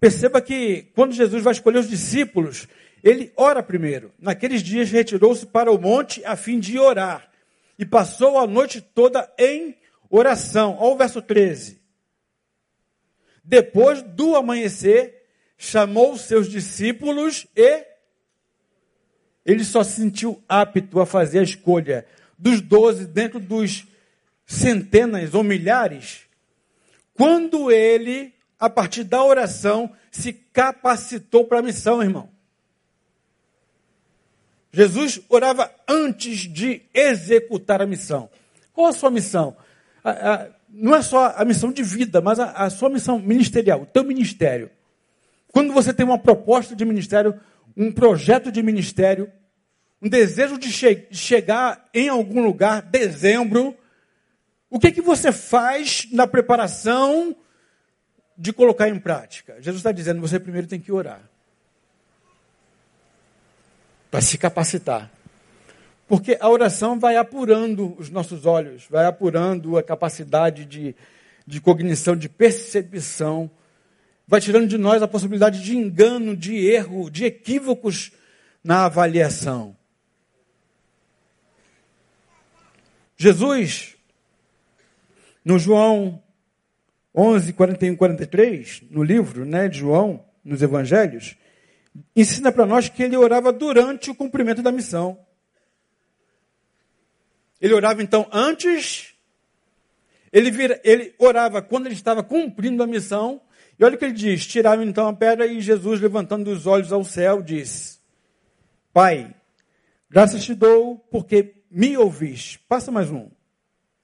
perceba 0.00 0.40
que 0.40 0.90
quando 0.94 1.12
Jesus 1.12 1.42
vai 1.42 1.52
escolher 1.52 1.78
os 1.78 1.88
discípulos, 1.88 2.68
ele 3.02 3.32
ora 3.36 3.62
primeiro. 3.62 4.12
Naqueles 4.18 4.62
dias 4.62 4.90
retirou-se 4.90 5.46
para 5.46 5.70
o 5.70 5.78
monte 5.78 6.24
a 6.24 6.36
fim 6.36 6.58
de 6.58 6.78
orar. 6.78 7.30
E 7.78 7.84
passou 7.84 8.38
a 8.38 8.46
noite 8.46 8.80
toda 8.80 9.30
em 9.38 9.76
oração. 10.08 10.76
Olha 10.78 10.94
o 10.94 10.96
verso 10.96 11.20
13. 11.20 11.80
depois 13.44 14.02
do 14.02 14.34
amanhecer, 14.34 15.22
chamou 15.56 16.16
seus 16.16 16.48
discípulos 16.48 17.46
e 17.56 17.84
ele 19.44 19.64
só 19.64 19.84
se 19.84 20.00
sentiu 20.00 20.42
apto 20.48 21.00
a 21.00 21.06
fazer 21.06 21.38
a 21.38 21.44
escolha 21.44 22.04
dos 22.36 22.60
doze 22.60 23.06
dentro 23.06 23.38
dos 23.38 23.86
centenas 24.44 25.32
ou 25.34 25.44
milhares, 25.44 26.22
quando 27.14 27.70
ele, 27.70 28.34
a 28.58 28.70
partir 28.70 29.04
da 29.04 29.22
oração, 29.22 29.90
se 30.10 30.32
capacitou 30.32 31.44
para 31.44 31.58
a 31.58 31.62
missão, 31.62 32.02
irmão. 32.02 32.28
Jesus 34.72 35.20
orava 35.28 35.70
antes 35.88 36.40
de 36.40 36.82
executar 36.92 37.80
a 37.80 37.86
missão. 37.86 38.28
Qual 38.72 38.86
a 38.86 38.92
sua 38.92 39.10
missão? 39.10 39.56
A, 40.04 40.10
a, 40.10 40.46
não 40.68 40.94
é 40.94 41.02
só 41.02 41.34
a 41.36 41.44
missão 41.44 41.72
de 41.72 41.82
vida, 41.82 42.20
mas 42.20 42.38
a, 42.38 42.50
a 42.52 42.70
sua 42.70 42.90
missão 42.90 43.18
ministerial, 43.18 43.82
o 43.82 43.86
teu 43.86 44.04
ministério. 44.04 44.70
Quando 45.50 45.72
você 45.72 45.94
tem 45.94 46.04
uma 46.04 46.18
proposta 46.18 46.76
de 46.76 46.84
ministério, 46.84 47.40
um 47.74 47.90
projeto 47.90 48.52
de 48.52 48.62
ministério, 48.62 49.32
um 50.00 50.08
desejo 50.08 50.58
de 50.58 50.70
che 50.70 51.08
chegar 51.10 51.88
em 51.94 52.08
algum 52.08 52.44
lugar, 52.44 52.82
dezembro, 52.82 53.74
o 54.68 54.78
que, 54.78 54.92
que 54.92 55.00
você 55.00 55.32
faz 55.32 56.06
na 56.12 56.26
preparação 56.26 57.34
de 58.36 58.52
colocar 58.52 58.88
em 58.88 58.98
prática? 58.98 59.54
Jesus 59.60 59.76
está 59.76 59.92
dizendo, 59.92 60.20
você 60.20 60.38
primeiro 60.38 60.66
tem 60.66 60.80
que 60.80 60.92
orar. 60.92 61.22
Para 64.10 64.20
se 64.20 64.38
capacitar. 64.38 65.10
Porque 66.08 66.36
a 66.40 66.48
oração 66.48 66.98
vai 66.98 67.16
apurando 67.16 67.96
os 67.98 68.10
nossos 68.10 68.46
olhos, 68.46 68.86
vai 68.88 69.06
apurando 69.06 69.76
a 69.76 69.82
capacidade 69.82 70.64
de, 70.64 70.94
de 71.46 71.60
cognição, 71.60 72.14
de 72.14 72.28
percepção, 72.28 73.50
vai 74.26 74.40
tirando 74.40 74.68
de 74.68 74.78
nós 74.78 75.02
a 75.02 75.08
possibilidade 75.08 75.62
de 75.62 75.76
engano, 75.76 76.36
de 76.36 76.56
erro, 76.56 77.10
de 77.10 77.24
equívocos 77.24 78.12
na 78.62 78.84
avaliação. 78.84 79.76
Jesus, 83.16 83.96
no 85.44 85.58
João 85.58 86.22
11, 87.16 87.54
41 87.54 87.96
43, 87.96 88.82
no 88.90 89.02
livro 89.02 89.46
né, 89.46 89.68
de 89.68 89.78
João, 89.78 90.22
nos 90.44 90.60
Evangelhos, 90.60 91.36
ensina 92.14 92.52
para 92.52 92.66
nós 92.66 92.90
que 92.90 93.02
ele 93.02 93.16
orava 93.16 93.50
durante 93.52 94.10
o 94.10 94.14
cumprimento 94.14 94.62
da 94.62 94.70
missão. 94.70 95.18
Ele 97.58 97.72
orava 97.72 98.02
então 98.02 98.28
antes, 98.30 99.14
ele, 100.30 100.50
vira, 100.50 100.78
ele 100.84 101.14
orava 101.18 101.62
quando 101.62 101.86
ele 101.86 101.94
estava 101.94 102.22
cumprindo 102.22 102.82
a 102.82 102.86
missão, 102.86 103.40
e 103.78 103.84
olha 103.84 103.94
o 103.94 103.98
que 103.98 104.04
ele 104.04 104.14
diz: 104.14 104.46
tiraram 104.46 104.82
então 104.82 105.08
a 105.08 105.12
pedra 105.12 105.46
e 105.46 105.60
Jesus, 105.60 106.00
levantando 106.00 106.50
os 106.50 106.66
olhos 106.66 106.92
ao 106.92 107.02
céu, 107.02 107.42
disse: 107.42 107.98
Pai, 108.92 109.34
graças 110.10 110.44
te 110.44 110.54
dou 110.54 110.98
porque 111.10 111.54
me 111.70 111.96
ouviste. 111.96 112.58
Passa 112.68 112.90
mais 112.90 113.10
um, 113.10 113.30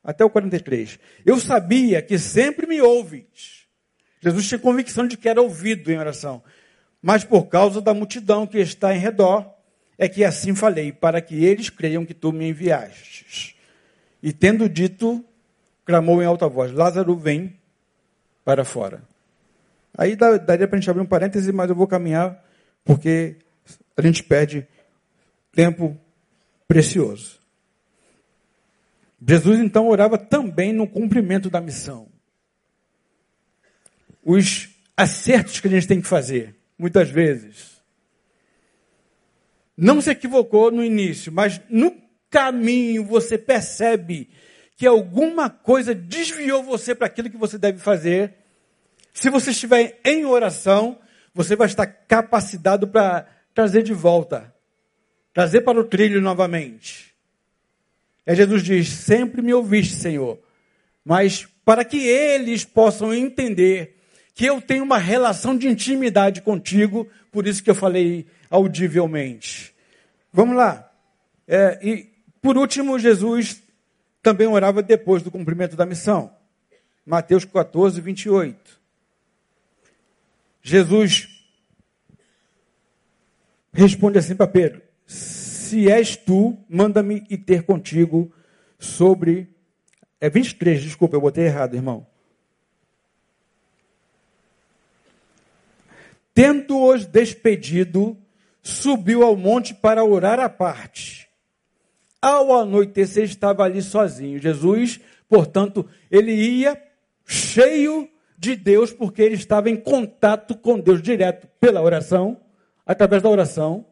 até 0.02 0.25
o 0.25 0.30
43. 0.30 0.99
Eu 1.25 1.38
sabia 1.38 2.02
que 2.02 2.18
sempre 2.18 2.66
me 2.66 2.80
ouves. 2.80 3.66
Jesus 4.21 4.49
tinha 4.49 4.59
convicção 4.59 5.06
de 5.06 5.16
que 5.16 5.28
era 5.28 5.42
ouvido 5.42 5.90
em 5.90 5.99
oração, 5.99 6.42
mas 7.00 7.25
por 7.25 7.47
causa 7.47 7.80
da 7.80 7.92
multidão 7.92 8.47
que 8.47 8.59
está 8.59 8.94
em 8.94 8.99
redor, 8.99 9.52
é 9.99 10.09
que 10.09 10.25
assim 10.25 10.54
falei, 10.54 10.92
para 10.92 11.21
que 11.21 11.44
eles 11.44 11.68
creiam 11.68 12.04
que 12.04 12.14
tu 12.14 12.32
me 12.32 12.49
enviastes. 12.49 13.54
E 14.23 14.32
tendo 14.32 14.68
dito, 14.68 15.25
clamou 15.85 16.23
em 16.23 16.26
alta 16.26 16.49
voz: 16.49 16.73
Lázaro, 16.73 17.16
vem 17.16 17.56
para 18.44 18.64
fora. 18.64 19.02
Aí 19.96 20.16
daria 20.16 20.66
para 20.66 20.77
a 20.77 20.81
gente 20.81 20.90
abrir 20.90 21.03
um 21.03 21.07
parêntese, 21.07 21.53
mas 21.53 21.68
eu 21.68 21.77
vou 21.77 21.87
caminhar, 21.87 22.42
porque 22.85 23.37
a 23.96 24.03
gente 24.03 24.22
perde 24.22 24.66
tempo 25.53 25.98
precioso. 26.66 27.41
Jesus 29.26 29.61
então 29.61 29.88
orava 29.88 30.18
também 30.18 30.72
no 30.72 30.87
cumprimento 30.87 31.48
da 31.48 31.61
missão. 31.61 32.08
Os 34.24 34.68
acertos 34.96 35.61
que 35.61 35.68
a 35.68 35.70
gente 35.70 35.87
tem 35.87 36.00
que 36.00 36.06
fazer, 36.06 36.56
muitas 36.76 37.08
vezes, 37.08 37.80
não 39.76 40.00
se 40.00 40.11
equivocou 40.11 40.70
no 40.70 40.85
início, 40.85 41.32
mas 41.32 41.61
no 41.68 41.96
caminho 42.30 43.04
você 43.04 43.38
percebe 43.38 44.30
que 44.76 44.87
alguma 44.87 45.48
coisa 45.48 45.94
desviou 45.94 46.62
você 46.62 46.94
para 46.94 47.06
aquilo 47.06 47.30
que 47.30 47.37
você 47.37 47.58
deve 47.58 47.78
fazer. 47.78 48.35
Se 49.12 49.30
você 49.30 49.50
estiver 49.50 50.00
em 50.04 50.24
oração, 50.24 50.98
você 51.35 51.54
vai 51.54 51.66
estar 51.68 51.87
capacitado 51.87 52.88
para 52.88 53.26
trazer 53.54 53.82
de 53.82 53.92
volta, 53.92 54.52
trazer 55.32 55.61
para 55.61 55.78
o 55.78 55.85
trilho 55.85 56.20
novamente. 56.20 57.12
E 58.26 58.35
Jesus 58.35 58.62
diz: 58.62 58.88
Sempre 58.88 59.42
me 59.42 59.52
ouviste, 59.52 59.94
Senhor, 59.94 60.38
mas 61.04 61.46
para 61.64 61.85
que 61.85 61.98
eles 61.98 62.64
possam 62.64 63.12
entender 63.12 63.96
que 64.35 64.46
eu 64.46 64.61
tenho 64.61 64.85
uma 64.85 64.98
relação 64.98 65.56
de 65.56 65.68
intimidade 65.68 66.42
contigo, 66.42 67.08
por 67.30 67.46
isso 67.46 67.62
que 67.62 67.70
eu 67.70 67.74
falei 67.74 68.26
audivelmente. 68.50 69.74
Vamos 70.32 70.56
lá. 70.56 70.90
É, 71.46 71.78
e 71.82 72.11
por 72.40 72.56
último, 72.56 72.98
Jesus 72.98 73.62
também 74.22 74.46
orava 74.46 74.82
depois 74.82 75.22
do 75.22 75.30
cumprimento 75.30 75.76
da 75.76 75.87
missão. 75.87 76.35
Mateus 77.04 77.44
14, 77.44 78.00
28. 78.00 78.80
Jesus 80.62 81.28
responde 83.72 84.18
assim 84.18 84.37
para 84.37 84.46
Pedro: 84.46 84.82
Se 85.72 85.90
és 85.90 86.16
tu, 86.16 86.58
manda-me 86.68 87.24
ir 87.30 87.38
ter 87.38 87.62
contigo 87.62 88.30
sobre. 88.78 89.48
É 90.20 90.28
23, 90.28 90.82
desculpa, 90.82 91.16
eu 91.16 91.20
botei 91.22 91.46
errado, 91.46 91.74
irmão. 91.74 92.06
Tendo-os 96.35 97.06
despedido, 97.06 98.18
subiu 98.62 99.22
ao 99.22 99.35
monte 99.35 99.72
para 99.72 100.04
orar 100.04 100.38
à 100.38 100.50
parte. 100.50 101.26
Ao 102.20 102.54
anoitecer, 102.54 103.24
estava 103.24 103.64
ali 103.64 103.80
sozinho. 103.80 104.38
Jesus, 104.38 105.00
portanto, 105.26 105.88
ele 106.11 106.35
ia 106.35 106.78
cheio 107.24 108.11
de 108.37 108.56
Deus, 108.56 108.92
porque 108.92 109.22
ele 109.22 109.37
estava 109.37 109.70
em 109.70 109.76
contato 109.76 110.54
com 110.54 110.78
Deus 110.78 111.00
direto 111.00 111.48
pela 111.58 111.80
oração, 111.80 112.38
através 112.85 113.22
da 113.22 113.30
oração. 113.30 113.87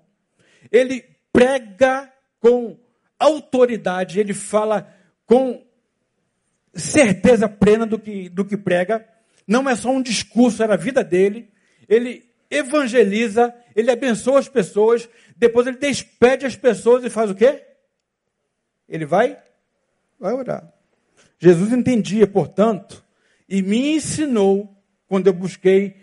Ele 0.70 1.08
prega 1.32 2.12
com 2.38 2.78
autoridade, 3.18 4.18
ele 4.18 4.32
fala 4.32 4.92
com 5.26 5.64
certeza 6.74 7.48
plena 7.48 7.86
do 7.86 7.98
que, 7.98 8.28
do 8.28 8.44
que 8.44 8.56
prega. 8.56 9.06
Não 9.46 9.68
é 9.68 9.74
só 9.74 9.90
um 9.90 10.02
discurso, 10.02 10.62
era 10.62 10.74
a 10.74 10.78
vida 10.78 11.04
dele. 11.04 11.50
Ele 11.88 12.24
evangeliza, 12.50 13.54
ele 13.76 13.90
abençoa 13.90 14.38
as 14.38 14.48
pessoas, 14.48 15.08
depois 15.36 15.66
ele 15.66 15.76
despede 15.76 16.46
as 16.46 16.56
pessoas 16.56 17.04
e 17.04 17.10
faz 17.10 17.30
o 17.30 17.34
quê? 17.34 17.64
Ele 18.88 19.06
vai? 19.06 19.38
Vai 20.18 20.32
orar. 20.32 20.72
Jesus 21.38 21.72
entendia, 21.72 22.26
portanto, 22.26 23.04
e 23.48 23.62
me 23.62 23.94
ensinou, 23.94 24.76
quando 25.06 25.26
eu 25.26 25.32
busquei 25.32 25.96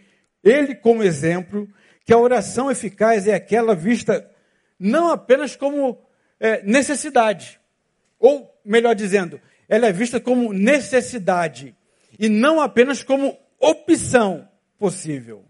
ele 0.44 0.74
como 0.76 1.04
exemplo, 1.04 1.68
que 2.06 2.14
a 2.14 2.18
oração 2.18 2.72
eficaz 2.72 3.28
é 3.28 3.34
aquela 3.34 3.76
vista 3.76 4.30
não 4.80 5.12
apenas 5.12 5.56
como 5.56 6.00
é, 6.40 6.62
necessidade, 6.64 7.60
ou 8.20 8.54
melhor 8.64 8.96
dizendo, 8.96 9.40
ela 9.68 9.88
é 9.88 9.92
vista 9.92 10.20
como 10.20 10.54
necessidade 10.54 11.76
e 12.18 12.30
não 12.30 12.62
apenas 12.62 13.04
como 13.04 13.38
opção 13.60 14.48
possível. 14.78 15.44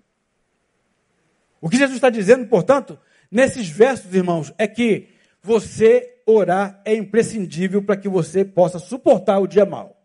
O 1.59 1.69
que 1.69 1.77
Jesus 1.77 1.97
está 1.97 2.09
dizendo, 2.09 2.47
portanto, 2.47 2.99
nesses 3.31 3.67
versos, 3.67 4.13
irmãos, 4.13 4.53
é 4.57 4.67
que 4.67 5.09
você 5.41 6.21
orar 6.25 6.81
é 6.83 6.93
imprescindível 6.93 7.81
para 7.81 7.97
que 7.97 8.09
você 8.09 8.43
possa 8.43 8.79
suportar 8.79 9.39
o 9.39 9.47
dia 9.47 9.65
mal. 9.65 9.95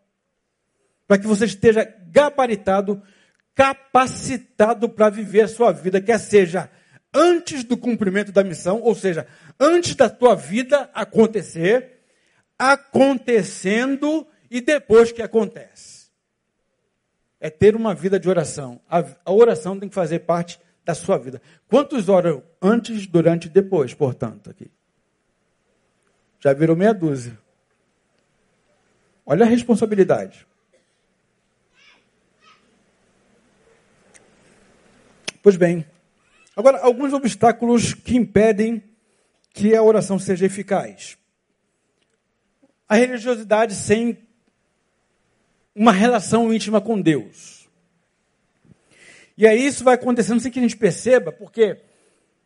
Para 1.07 1.17
que 1.17 1.27
você 1.27 1.45
esteja 1.45 1.83
gabaritado, 2.07 3.01
capacitado 3.53 4.89
para 4.89 5.09
viver 5.09 5.41
a 5.41 5.47
sua 5.47 5.71
vida, 5.71 6.01
quer 6.01 6.17
seja 6.17 6.69
antes 7.13 7.63
do 7.63 7.77
cumprimento 7.77 8.31
da 8.31 8.43
missão, 8.43 8.81
ou 8.81 8.95
seja, 8.95 9.27
antes 9.59 9.95
da 9.95 10.09
tua 10.09 10.35
vida 10.35 10.89
acontecer, 10.93 11.99
acontecendo 12.57 14.25
e 14.49 14.59
depois 14.61 15.11
que 15.11 15.21
acontece. 15.21 16.07
É 17.39 17.49
ter 17.49 17.75
uma 17.75 17.93
vida 17.93 18.19
de 18.19 18.29
oração. 18.29 18.79
A, 18.89 19.31
oração 19.31 19.79
tem 19.79 19.89
que 19.89 19.95
fazer 19.95 20.19
parte 20.19 20.59
da 20.85 20.95
sua 20.95 21.17
vida. 21.17 21.41
Quantos 21.67 22.09
oram 22.09 22.43
antes, 22.61 23.05
durante 23.05 23.45
e 23.45 23.49
depois, 23.49 23.93
portanto, 23.93 24.49
aqui? 24.49 24.71
Já 26.39 26.53
virou 26.53 26.75
meia 26.75 26.93
dúzia. 26.93 27.37
Olha 29.25 29.45
a 29.45 29.49
responsabilidade. 29.49 30.45
Pois 35.41 35.57
bem, 35.57 35.85
agora, 36.55 36.79
alguns 36.79 37.13
obstáculos 37.13 37.93
que 37.93 38.17
impedem 38.17 38.83
que 39.53 39.75
a 39.75 39.83
oração 39.83 40.17
seja 40.17 40.45
eficaz. 40.45 41.17
A 42.87 42.95
religiosidade 42.95 43.75
sem 43.75 44.17
uma 45.75 45.91
relação 45.91 46.53
íntima 46.53 46.79
com 46.81 46.99
Deus. 46.99 47.67
E 49.37 49.47
aí 49.47 49.65
isso 49.65 49.83
vai 49.83 49.95
acontecendo 49.95 50.39
sem 50.39 50.51
que 50.51 50.59
a 50.59 50.61
gente 50.61 50.77
perceba, 50.77 51.31
porque 51.31 51.81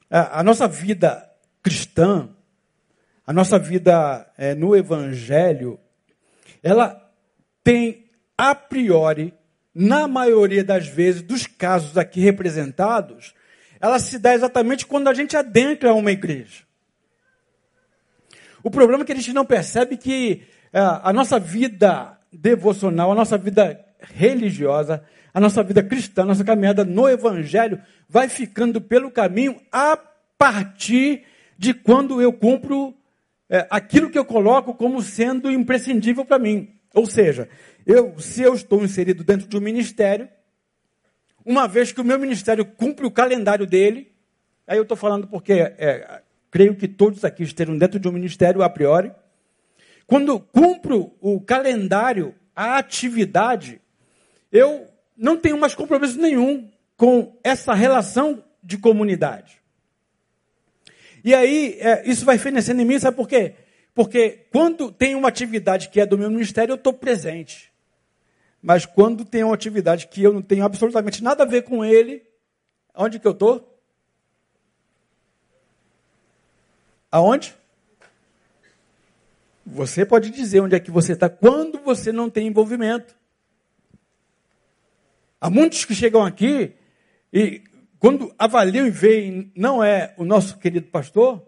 a, 0.10 0.40
a 0.40 0.44
nossa 0.44 0.68
vida 0.68 1.30
cristã, 1.62 2.30
a 3.26 3.34
nossa 3.34 3.60
vida 3.60 4.26
é, 4.38 4.56
no 4.56 4.76
Evangelho, 4.76 5.78
ela 6.64 7.12
tem 7.64 8.06
a 8.38 8.56
priori, 8.56 9.34
na 9.74 10.08
maioria 10.08 10.64
das 10.64 10.88
vezes, 10.88 11.22
dos 11.22 11.46
casos 11.46 11.98
aqui 11.98 12.22
representados, 12.22 13.34
ela 13.80 14.00
se 14.00 14.18
dá 14.18 14.34
exatamente 14.34 14.86
quando 14.86 15.08
a 15.08 15.14
gente 15.14 15.36
adentra 15.36 15.94
uma 15.94 16.12
igreja. 16.12 16.64
O 18.64 18.72
problema 18.72 19.04
é 19.04 19.06
que 19.06 19.12
a 19.12 19.16
gente 19.16 19.34
não 19.34 19.46
percebe 19.46 19.98
que 19.98 20.44
é, 20.74 20.80
a 20.80 21.14
nossa 21.14 21.40
vida 21.40 22.18
devocional, 22.32 23.12
a 23.12 23.16
nossa 23.16 23.38
vida 23.38 23.80
religiosa, 24.00 25.04
a 25.34 25.40
nossa 25.40 25.64
vida 25.64 25.84
cristã, 25.84 26.24
a 26.24 26.26
nossa 26.26 26.44
caminhada 26.44 26.84
no 26.84 27.08
Evangelho 27.08 27.82
vai 28.10 28.28
ficando 28.28 28.82
pelo 28.82 29.12
caminho 29.12 29.60
a 29.72 29.98
partir 30.38 31.24
de 31.58 31.74
quando 31.74 32.22
eu 32.22 32.32
cumpro 32.34 32.96
é, 33.50 33.66
aquilo 33.70 34.10
que 34.10 34.20
eu 34.20 34.26
coloco 34.26 34.74
como 34.74 35.02
sendo 35.02 35.50
imprescindível 35.50 36.26
para 36.26 36.40
mim. 36.40 36.70
Ou 36.94 37.06
seja, 37.06 37.48
eu, 37.86 38.20
se 38.20 38.42
eu 38.42 38.54
estou 38.54 38.84
inserido 38.84 39.24
dentro 39.24 39.48
de 39.48 39.58
um 39.58 39.62
ministério, 39.62 40.28
uma 41.48 41.66
vez 41.66 41.94
que 41.94 42.02
o 42.02 42.04
meu 42.04 42.20
ministério 42.20 42.66
cumpre 42.66 43.06
o 43.06 43.12
calendário 43.12 43.66
dele, 43.66 44.12
aí 44.68 44.78
eu 44.78 44.84
estou 44.84 44.98
falando 44.98 45.28
porque 45.28 45.54
é, 45.54 46.22
creio 46.52 46.76
que 46.76 46.90
todos 46.90 47.24
aqui 47.24 47.42
estejam 47.42 47.78
dentro 47.78 47.98
de 47.98 48.06
um 48.06 48.12
ministério 48.12 48.62
a 48.62 48.70
priori. 48.70 49.14
Quando 50.06 50.42
cumpro 50.42 51.16
o 51.22 51.40
calendário, 51.40 52.36
a 52.54 52.78
atividade, 52.78 53.80
eu 54.52 54.88
não 55.16 55.38
tenho 55.38 55.58
mais 55.58 55.74
compromisso 55.74 56.20
nenhum 56.20 56.70
com 56.98 57.40
essa 57.42 57.74
relação 57.74 58.44
de 58.62 58.78
comunidade. 58.78 59.62
E 61.24 61.34
aí, 61.34 61.78
é, 61.80 62.10
isso 62.10 62.26
vai 62.26 62.38
fenecendo 62.38 62.82
em 62.82 62.86
mim, 62.86 63.00
sabe 63.00 63.16
por 63.16 63.28
quê? 63.28 63.54
Porque 63.96 64.48
quando 64.52 64.92
tem 64.92 65.16
uma 65.16 65.30
atividade 65.30 65.88
que 65.88 66.02
é 66.02 66.06
do 66.06 66.18
meu 66.18 66.30
ministério, 66.30 66.74
eu 66.74 66.76
estou 66.76 66.92
presente. 66.92 67.72
Mas 68.68 68.86
quando 68.86 69.24
tem 69.24 69.46
uma 69.46 69.56
atividade 69.56 70.10
que 70.10 70.22
eu 70.22 70.34
não 70.34 70.42
tenho 70.42 70.66
absolutamente 70.66 71.24
nada 71.24 71.44
a 71.44 71.46
ver 71.46 71.62
com 71.62 71.86
ele, 71.86 72.22
onde 72.94 73.18
que 73.18 73.26
eu 73.26 73.32
estou? 73.32 73.82
Aonde? 77.10 77.56
Você 79.66 80.06
pode 80.06 80.32
dizer 80.32 80.60
onde 80.60 80.76
é 80.76 80.82
que 80.82 80.92
você 80.92 81.14
está 81.14 81.30
quando 81.30 81.80
você 81.80 82.12
não 82.12 82.30
tem 82.30 82.48
envolvimento. 82.48 83.16
Há 85.40 85.50
muitos 85.50 85.86
que 85.86 85.96
chegam 85.96 86.26
aqui 86.26 86.76
e 87.32 87.64
quando 88.00 88.36
avaliam 88.38 88.86
e 88.86 88.92
veem 88.92 89.50
não 89.56 89.82
é 89.82 90.14
o 90.18 90.26
nosso 90.26 90.58
querido 90.58 90.88
pastor, 90.88 91.42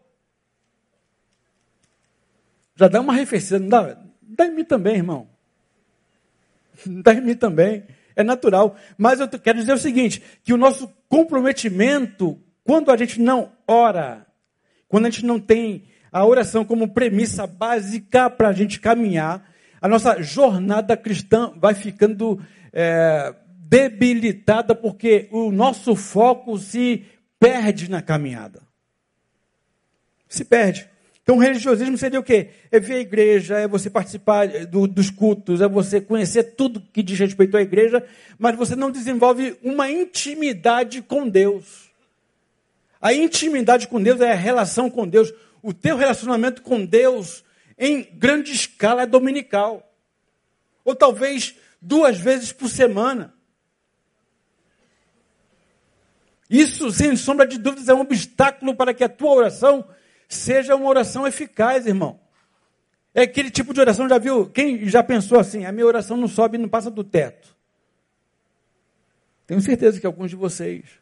já 2.78 2.88
dá 2.88 3.02
uma 3.02 3.12
arrefecida, 3.12 3.60
não 3.60 3.68
dá? 3.68 4.02
Dá 4.22 4.46
em 4.46 4.56
mim 4.56 4.64
também, 4.64 4.96
irmão. 4.96 5.29
Dá 7.04 7.14
em 7.14 7.22
mim 7.22 7.36
também. 7.36 7.84
É 8.16 8.24
natural. 8.24 8.76
Mas 8.98 9.20
eu 9.20 9.28
quero 9.28 9.60
dizer 9.60 9.74
o 9.74 9.78
seguinte: 9.78 10.22
que 10.44 10.54
o 10.54 10.58
nosso 10.58 10.92
comprometimento, 11.08 12.40
quando 12.64 12.92
a 12.92 12.98
gente 12.98 13.20
não 13.22 13.52
ora, 13.68 14.26
quando 14.88 15.06
a 15.06 15.10
gente 15.10 15.26
não 15.26 15.40
tem 15.40 15.84
a 16.12 16.26
oração 16.26 16.66
como 16.66 16.94
premissa 16.94 17.46
básica 17.46 18.30
para 18.30 18.50
a 18.50 18.54
gente 18.54 18.80
caminhar, 18.80 19.48
a 19.82 19.88
nossa 19.88 20.22
jornada 20.22 20.98
cristã 20.98 21.54
vai 21.56 21.74
ficando 21.74 22.42
é, 22.74 23.34
debilitada 23.48 24.74
porque 24.74 25.30
o 25.32 25.52
nosso 25.52 25.96
foco 25.96 26.58
se 26.58 27.06
perde 27.40 27.90
na 27.90 28.02
caminhada. 28.02 28.62
Se 30.28 30.44
perde. 30.44 30.89
Então, 31.30 31.38
religiosismo 31.38 31.96
seria 31.96 32.20
o 32.20 32.24
quê? 32.24 32.50
É 32.72 32.80
ver 32.80 32.96
a 32.96 33.00
igreja, 33.02 33.60
é 33.60 33.68
você 33.68 33.88
participar 33.88 34.48
do, 34.66 34.88
dos 34.88 35.12
cultos, 35.12 35.62
é 35.62 35.68
você 35.68 36.02
conhecer 36.02 36.56
tudo 36.56 36.82
que 36.92 37.04
diz 37.04 37.20
respeito 37.20 37.56
à 37.56 37.62
igreja, 37.62 38.04
mas 38.40 38.56
você 38.56 38.76
não 38.76 38.90
desenvolve 38.90 39.56
uma 39.62 39.92
intimidade 39.92 41.04
com 41.04 41.30
Deus. 41.30 41.92
A 43.00 43.14
intimidade 43.14 43.88
com 43.88 44.02
Deus 44.02 44.20
é 44.22 44.32
a 44.32 44.36
relação 44.36 44.90
com 44.90 45.08
Deus. 45.08 45.32
O 45.62 45.72
teu 45.72 45.98
relacionamento 45.98 46.64
com 46.64 46.84
Deus, 46.84 47.44
em 47.78 48.02
grande 48.12 48.52
escala, 48.52 49.04
é 49.04 49.06
dominical. 49.06 49.88
Ou 50.84 50.96
talvez 50.96 51.54
duas 51.80 52.18
vezes 52.18 52.52
por 52.52 52.70
semana. 52.70 53.36
Isso, 56.50 56.92
sem 56.92 57.16
sombra 57.16 57.46
de 57.46 57.60
dúvidas, 57.60 57.88
é 57.88 57.94
um 57.94 58.02
obstáculo 58.02 58.74
para 58.74 58.96
que 58.96 59.04
a 59.04 59.10
tua 59.10 59.30
oração 59.30 59.86
seja 60.30 60.76
uma 60.76 60.88
oração 60.88 61.28
eficaz, 61.28 61.86
irmão. 61.86 62.18
É 63.14 63.24
aquele 63.24 63.52
tipo 63.52 63.74
de 63.74 63.82
oração, 63.82 64.08
já 64.08 64.18
viu? 64.18 64.50
Quem 64.50 64.88
já 64.88 65.04
pensou 65.04 65.38
assim? 65.40 65.66
A 65.66 65.72
minha 65.74 65.86
oração 65.86 66.16
não 66.16 66.28
sobe 66.28 66.58
não 66.58 66.70
passa 66.70 66.90
do 66.90 67.04
teto. 67.04 67.54
Tenho 69.46 69.60
certeza 69.60 70.00
que 70.00 70.06
alguns 70.06 70.30
de 70.30 70.38
vocês 70.38 71.00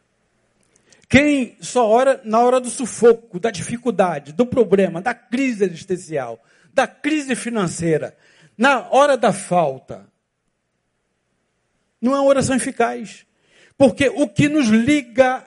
quem 1.08 1.56
só 1.60 1.88
ora 1.88 2.20
na 2.22 2.38
hora 2.40 2.60
do 2.60 2.68
sufoco, 2.68 3.40
da 3.40 3.50
dificuldade, 3.50 4.32
do 4.32 4.44
problema, 4.44 5.00
da 5.00 5.14
crise 5.14 5.64
existencial, 5.64 6.38
da 6.72 6.86
crise 6.86 7.34
financeira, 7.34 8.16
na 8.56 8.90
hora 8.90 9.16
da 9.16 9.32
falta, 9.32 10.06
não 12.00 12.14
é 12.14 12.20
uma 12.20 12.28
oração 12.28 12.54
eficaz. 12.54 13.26
Porque 13.76 14.08
o 14.08 14.28
que 14.28 14.48
nos 14.48 14.66
liga 14.66 15.44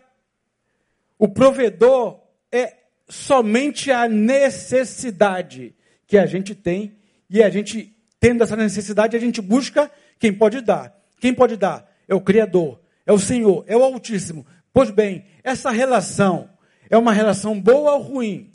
o 1.19 1.27
provedor 1.27 2.19
é 2.51 2.77
somente 3.11 3.91
a 3.91 4.07
necessidade 4.07 5.75
que 6.07 6.17
a 6.17 6.25
gente 6.25 6.55
tem, 6.55 6.95
e 7.29 7.43
a 7.43 7.49
gente, 7.49 7.93
tendo 8.19 8.41
essa 8.41 8.55
necessidade, 8.55 9.17
a 9.17 9.19
gente 9.19 9.41
busca 9.41 9.91
quem 10.17 10.31
pode 10.31 10.61
dar. 10.61 10.97
Quem 11.19 11.33
pode 11.33 11.57
dar? 11.57 11.89
É 12.07 12.15
o 12.15 12.21
Criador, 12.21 12.79
é 13.05 13.11
o 13.11 13.19
Senhor, 13.19 13.65
é 13.67 13.75
o 13.75 13.83
Altíssimo. 13.83 14.45
Pois 14.73 14.89
bem, 14.89 15.25
essa 15.43 15.71
relação 15.71 16.49
é 16.89 16.97
uma 16.97 17.11
relação 17.11 17.59
boa 17.59 17.95
ou 17.95 18.01
ruim? 18.01 18.51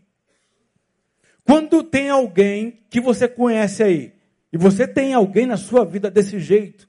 Quando 1.45 1.83
tem 1.83 2.09
alguém 2.09 2.81
que 2.88 3.01
você 3.01 3.29
conhece 3.29 3.83
aí, 3.83 4.14
e 4.51 4.57
você 4.57 4.88
tem 4.88 5.12
alguém 5.12 5.45
na 5.45 5.59
sua 5.59 5.85
vida 5.85 6.11
desse 6.11 6.40
jeito, 6.40 6.88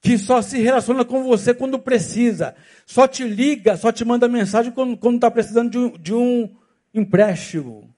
que 0.00 0.18
só 0.18 0.42
se 0.42 0.58
relaciona 0.58 1.04
com 1.04 1.22
você 1.22 1.54
quando 1.54 1.78
precisa, 1.78 2.56
só 2.84 3.06
te 3.06 3.22
liga, 3.22 3.76
só 3.76 3.92
te 3.92 4.04
manda 4.04 4.28
mensagem 4.28 4.72
quando 4.72 5.14
está 5.14 5.30
precisando 5.30 5.70
de 5.70 5.78
um, 5.78 5.98
de 5.98 6.12
um 6.12 6.63
empréstimo. 6.94 7.94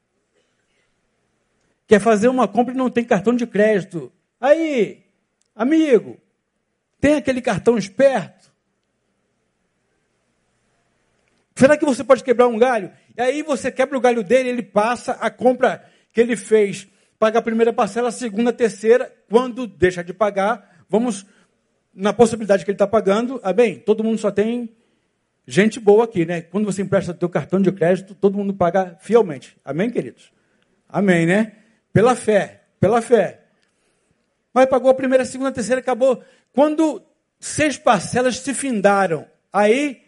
Quer 1.87 2.01
fazer 2.01 2.29
uma 2.29 2.49
compra 2.49 2.75
e 2.75 2.77
não 2.77 2.91
tem 2.91 3.05
cartão 3.05 3.37
de 3.37 3.47
crédito. 3.47 4.11
Aí, 4.41 5.05
amigo, 5.55 6.19
tem 7.01 7.15
aquele 7.15 7.41
cartão 7.41 7.79
esperto? 7.79 8.51
Será 11.55 11.77
que 11.77 11.85
você 11.85 12.03
pode 12.03 12.25
quebrar 12.25 12.49
um 12.49 12.59
galho? 12.59 12.91
E 13.17 13.23
aí 13.23 13.43
você 13.43 13.71
quebra 13.71 13.97
o 13.97 14.01
galho 14.01 14.23
dele, 14.23 14.49
ele 14.49 14.63
passa 14.63 15.13
a 15.13 15.31
compra 15.31 15.89
que 16.13 16.21
ele 16.21 16.37
fez, 16.37 16.87
paga 17.19 17.39
a 17.39 17.43
primeira 17.43 17.73
parcela, 17.73 18.09
a 18.09 18.13
segunda, 18.13 18.51
a 18.51 18.53
terceira. 18.53 19.11
Quando 19.29 19.67
deixa 19.67 20.05
de 20.05 20.13
pagar, 20.13 20.85
vamos 20.89 21.25
na 21.95 22.13
possibilidade 22.13 22.65
que 22.65 22.71
ele 22.71 22.75
está 22.75 22.87
pagando. 22.87 23.41
Ah, 23.43 23.55
bem, 23.55 23.79
todo 23.79 24.05
mundo 24.05 24.19
só 24.19 24.31
tem 24.31 24.76
gente 25.47 25.79
boa 25.79 26.05
aqui, 26.05 26.25
né? 26.25 26.41
Quando 26.41 26.65
você 26.65 26.83
empresta 26.83 27.15
teu 27.15 27.29
cartão 27.29 27.61
de 27.61 27.71
crédito, 27.71 28.15
todo 28.15 28.37
mundo 28.37 28.53
paga 28.53 28.97
fielmente. 29.01 29.57
Amém, 29.65 29.91
queridos? 29.91 30.33
Amém, 30.89 31.27
né? 31.27 31.53
Pela 31.93 32.15
fé, 32.15 32.65
pela 32.81 33.01
fé. 33.01 33.43
Mas 34.53 34.67
pagou 34.67 34.91
a 34.91 34.95
primeira, 34.95 35.23
a 35.23 35.27
segunda, 35.27 35.51
a 35.51 35.53
terceira, 35.53 35.81
acabou. 35.81 36.23
Quando 36.53 37.03
seis 37.39 37.79
parcelas 37.79 38.39
se 38.39 38.55
findaram, 38.55 39.27
aí 39.53 40.03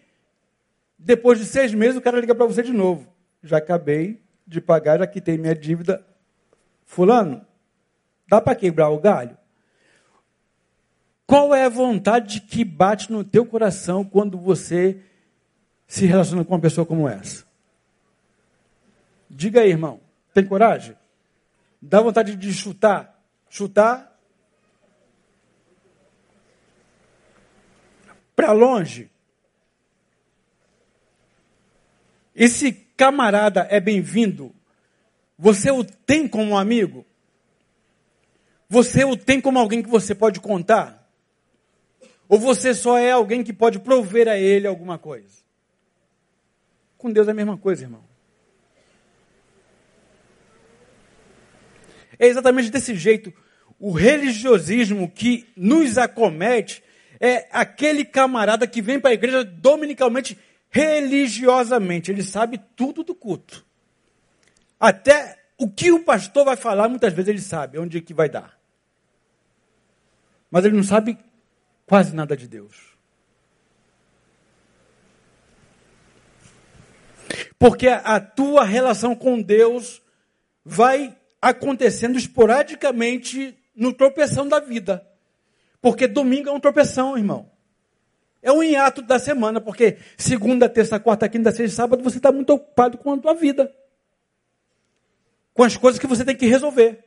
depois 0.99 1.39
de 1.39 1.45
seis 1.45 1.73
meses, 1.73 1.97
o 1.97 2.01
cara 2.01 2.19
liga 2.19 2.35
para 2.35 2.47
você 2.47 2.63
de 2.63 2.73
novo. 2.73 3.07
Já 3.43 3.59
acabei 3.59 4.21
de 4.47 4.61
pagar, 4.61 4.99
já 4.99 5.07
quitei 5.07 5.39
minha 5.39 5.55
dívida. 5.55 6.05
Fulano, 6.85 7.47
dá 8.27 8.41
para 8.41 8.57
quebrar 8.57 8.89
o 8.89 8.99
galho? 8.99 9.37
Qual 11.27 11.55
é 11.55 11.65
a 11.65 11.69
vontade 11.69 12.41
que 12.41 12.65
bate 12.65 13.13
no 13.13 13.23
teu 13.23 13.45
coração 13.45 14.03
quando 14.03 14.39
você 14.39 15.01
se 15.89 16.07
relaciona 16.07 16.45
com 16.45 16.55
uma 16.55 16.61
pessoa 16.61 16.87
como 16.87 17.09
essa? 17.09 17.45
Diga 19.29 19.63
aí, 19.63 19.71
irmão. 19.71 20.01
Tem 20.33 20.47
coragem? 20.47 20.97
Dá 21.83 22.01
vontade 22.01 22.37
de 22.37 22.53
chutar? 22.53 23.21
Chutar? 23.51 24.17
Para 28.37 28.53
longe? 28.53 29.11
esse 32.39 32.71
camarada 32.97 33.67
é 33.69 33.81
bem-vindo, 33.81 34.55
você 35.37 35.73
o 35.73 35.83
tem 35.83 36.29
como 36.29 36.53
um 36.53 36.57
amigo? 36.57 37.05
Você 38.69 39.05
o 39.05 39.17
tem 39.17 39.41
como 39.41 39.59
alguém 39.59 39.83
que 39.83 39.89
você 39.89 40.15
pode 40.15 40.39
contar? 40.39 41.11
Ou 42.29 42.39
você 42.39 42.73
só 42.75 42.97
é 42.97 43.11
alguém 43.11 43.43
que 43.43 43.53
pode 43.53 43.81
prover 43.81 44.29
a 44.29 44.37
ele 44.37 44.69
alguma 44.69 44.99
coisa? 44.99 45.43
Com 46.99 47.13
Deus 47.13 47.29
é 47.29 47.31
a 47.31 47.35
mesma 47.35 47.57
coisa, 47.57 47.85
irmão. 47.85 48.05
É 52.19 52.27
exatamente 52.27 52.71
desse 52.71 52.97
jeito. 52.97 53.33
O 53.79 53.93
religiosismo 53.93 55.09
que 55.09 55.49
nos 55.57 55.97
acomete 55.97 56.83
é 57.21 57.49
aquele 57.53 58.05
camarada 58.05 58.67
que 58.67 58.83
vem 58.83 58.99
para 58.99 59.11
a 59.11 59.15
igreja 59.15 59.45
dominicalmente, 59.45 60.37
religiosamente. 60.69 62.11
Ele 62.11 62.25
sabe 62.25 62.61
tudo 62.75 63.05
do 63.05 63.15
culto. 63.15 63.65
Até 64.81 65.39
o 65.57 65.71
que 65.71 65.93
o 65.93 66.05
pastor 66.05 66.45
vai 66.45 66.57
falar, 66.57 66.89
muitas 66.89 67.13
vezes 67.13 67.29
ele 67.29 67.41
sabe 67.41 67.79
onde 67.79 68.01
que 68.01 68.13
vai 68.13 68.29
dar. 68.29 68.59
Mas 70.51 70.65
ele 70.65 70.77
não 70.77 70.83
sabe 70.83 71.17
quase 71.87 72.15
nada 72.15 72.37
de 72.37 72.49
Deus. 72.49 72.88
Porque 77.59 77.89
a 77.89 78.21
tua 78.21 78.65
relação 78.65 79.15
com 79.15 79.41
Deus 79.41 80.03
vai 80.65 81.17
acontecendo 81.41 82.17
esporadicamente 82.17 83.57
no 83.75 83.93
tropeção 83.93 84.49
da 84.49 84.61
vida. 84.61 85.07
Porque 85.81 86.07
domingo 86.07 86.49
é 86.49 86.53
um 86.53 86.61
tropeção, 86.61 87.17
irmão. 87.17 87.51
É 88.41 88.53
um 88.53 88.63
hiato 88.63 89.03
da 89.03 89.19
semana, 89.19 89.61
porque 89.61 89.99
segunda, 90.17 90.69
terça, 90.69 91.01
quarta, 91.01 91.29
quinta, 91.29 91.51
sexta, 91.51 91.77
sábado, 91.77 92.03
você 92.03 92.19
está 92.19 92.31
muito 92.31 92.51
ocupado 92.51 92.99
com 92.99 93.13
a 93.13 93.19
tua 93.19 93.35
vida 93.35 93.73
com 95.59 95.65
as 95.65 95.77
coisas 95.77 95.99
que 95.99 96.07
você 96.07 96.25
tem 96.25 96.37
que 96.37 96.47
resolver, 96.47 97.03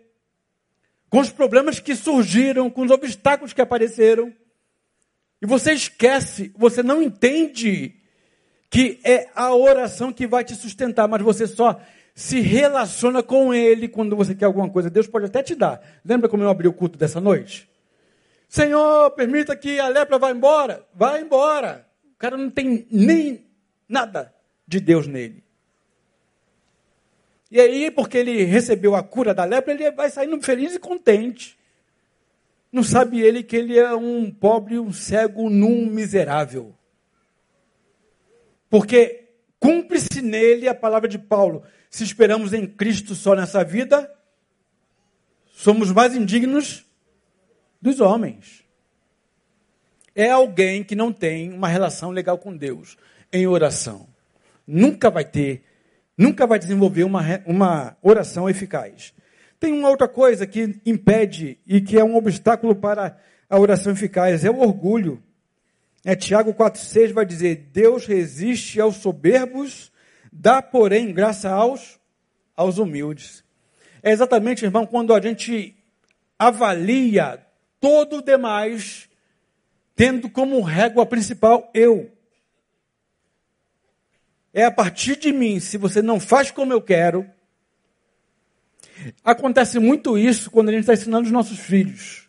com 1.10 1.22
os 1.22 1.30
problemas 1.30 1.80
que 1.80 1.96
surgiram, 1.96 2.70
com 2.70 2.82
os 2.82 2.92
obstáculos 2.92 3.54
que 3.54 3.62
apareceram. 3.62 4.36
E 5.42 5.46
você 5.46 5.72
esquece, 5.72 6.52
você 6.58 6.84
não 6.84 7.02
entende 7.02 7.96
que 8.71 9.01
é 9.03 9.27
a 9.36 9.53
oração 9.53 10.13
que 10.13 10.25
vai 10.25 10.45
te 10.45 10.55
sustentar, 10.55 11.05
mas 11.05 11.21
você 11.21 11.45
só 11.45 11.77
se 12.15 12.39
relaciona 12.39 13.21
com 13.21 13.53
Ele 13.53 13.89
quando 13.89 14.15
você 14.15 14.34
quer 14.34 14.45
alguma 14.45 14.69
coisa. 14.69 14.89
Deus 14.89 15.07
pode 15.07 15.25
até 15.25 15.43
te 15.43 15.53
dar. 15.53 15.81
Lembra 16.05 16.29
como 16.29 16.41
eu 16.41 16.49
abri 16.49 16.69
o 16.69 16.73
culto 16.73 16.97
dessa 16.97 17.19
noite? 17.19 17.69
Senhor, 18.47 19.12
permita 19.12 19.57
que 19.57 19.77
a 19.77 19.89
lepra 19.89 20.17
vá 20.17 20.31
embora. 20.31 20.88
Vai 20.95 21.21
embora. 21.21 21.86
O 22.13 22.17
cara 22.17 22.38
não 22.38 22.49
tem 22.49 22.88
nem 22.89 23.45
nada 23.89 24.34
de 24.65 24.79
Deus 24.79 25.05
nele. 25.05 25.43
E 27.51 27.60
aí, 27.60 27.91
porque 27.91 28.17
ele 28.17 28.45
recebeu 28.45 28.95
a 28.95 29.03
cura 29.03 29.34
da 29.34 29.43
lepra, 29.43 29.73
ele 29.73 29.91
vai 29.91 30.10
saindo 30.10 30.41
feliz 30.41 30.73
e 30.75 30.79
contente. 30.79 31.60
Não 32.71 32.84
sabe 32.84 33.19
ele 33.19 33.43
que 33.43 33.57
ele 33.57 33.77
é 33.77 33.93
um 33.93 34.31
pobre, 34.31 34.79
um 34.79 34.93
cego, 34.93 35.49
num 35.49 35.86
miserável. 35.88 36.73
Porque 38.71 39.25
cumpre-se 39.60 40.21
nele 40.21 40.67
a 40.67 40.73
palavra 40.73 41.07
de 41.07 41.19
Paulo. 41.19 41.62
Se 41.89 42.03
esperamos 42.03 42.53
em 42.53 42.65
Cristo 42.65 43.13
só 43.13 43.36
nessa 43.36 43.63
vida, 43.63 44.12
somos 45.51 45.91
mais 45.91 46.15
indignos 46.15 46.84
dos 47.79 47.99
homens. 47.99 48.63
É 50.15 50.31
alguém 50.31 50.84
que 50.84 50.95
não 50.95 51.13
tem 51.13 51.53
uma 51.53 51.67
relação 51.67 52.10
legal 52.10 52.39
com 52.39 52.55
Deus 52.55 52.97
em 53.31 53.45
oração. 53.45 54.07
Nunca 54.65 55.12
vai 55.12 55.25
ter 55.25 55.63
nunca 56.17 56.45
vai 56.45 56.60
desenvolver 56.60 57.03
uma, 57.03 57.21
uma 57.45 57.97
oração 58.01 58.49
eficaz. 58.49 59.13
Tem 59.60 59.73
uma 59.73 59.89
outra 59.89 60.07
coisa 60.07 60.45
que 60.45 60.79
impede 60.86 61.57
e 61.65 61.81
que 61.81 61.97
é 61.97 62.03
um 62.03 62.15
obstáculo 62.15 62.75
para 62.75 63.17
a 63.49 63.60
oração 63.60 63.91
eficaz, 63.91 64.45
é 64.45 64.49
o 64.49 64.60
orgulho. 64.60 65.21
É, 66.04 66.16
Tiago 66.16 66.54
4,6 66.54 67.14
vai 67.14 67.26
dizer: 67.26 67.70
Deus 67.72 68.06
resiste 68.06 68.80
aos 68.80 68.98
soberbos, 68.98 69.92
dá, 70.32 70.62
porém, 70.62 71.14
graça 71.14 71.50
aos, 71.50 72.00
aos 72.56 72.78
humildes. 72.78 73.44
É 74.02 74.12
exatamente, 74.12 74.66
irmão, 74.66 74.86
quando 74.86 75.14
a 75.14 75.22
gente 75.22 75.76
avalia 76.38 77.46
todo 77.80 78.18
o 78.18 78.22
demais, 78.22 79.10
tendo 79.96 80.30
como 80.30 80.62
régua 80.62 81.06
principal 81.06 81.70
eu 81.74 82.12
é 84.54 84.66
a 84.66 84.72
partir 84.72 85.16
de 85.18 85.32
mim, 85.32 85.60
se 85.60 85.78
você 85.78 86.02
não 86.02 86.20
faz 86.20 86.52
como 86.52 86.74
eu 86.74 86.82
quero. 86.82 87.26
Acontece 89.24 89.80
muito 89.80 90.18
isso 90.18 90.52
quando 90.52 90.70
a 90.70 90.72
gente 90.72 90.82
está 90.82 90.94
ensinando 90.94 91.26
os 91.26 91.32
nossos 91.32 91.60
filhos. 91.60 92.28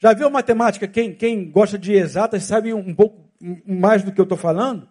Já 0.00 0.12
viu 0.12 0.30
matemática? 0.30 0.86
Quem, 0.86 1.14
quem 1.14 1.50
gosta 1.50 1.78
de 1.78 1.92
exatas 1.92 2.44
sabe 2.44 2.72
um 2.72 2.94
pouco 2.94 3.28
mais 3.66 4.02
do 4.02 4.12
que 4.12 4.20
eu 4.20 4.24
estou 4.24 4.38
falando? 4.38 4.88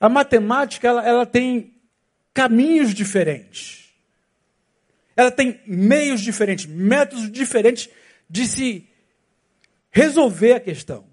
A 0.00 0.08
matemática 0.08 0.88
ela, 0.88 1.06
ela 1.06 1.26
tem 1.26 1.74
caminhos 2.32 2.94
diferentes. 2.94 3.94
Ela 5.16 5.30
tem 5.30 5.60
meios 5.66 6.20
diferentes, 6.20 6.66
métodos 6.66 7.30
diferentes 7.30 7.88
de 8.28 8.46
se 8.46 8.88
resolver 9.90 10.52
a 10.54 10.60
questão. 10.60 11.04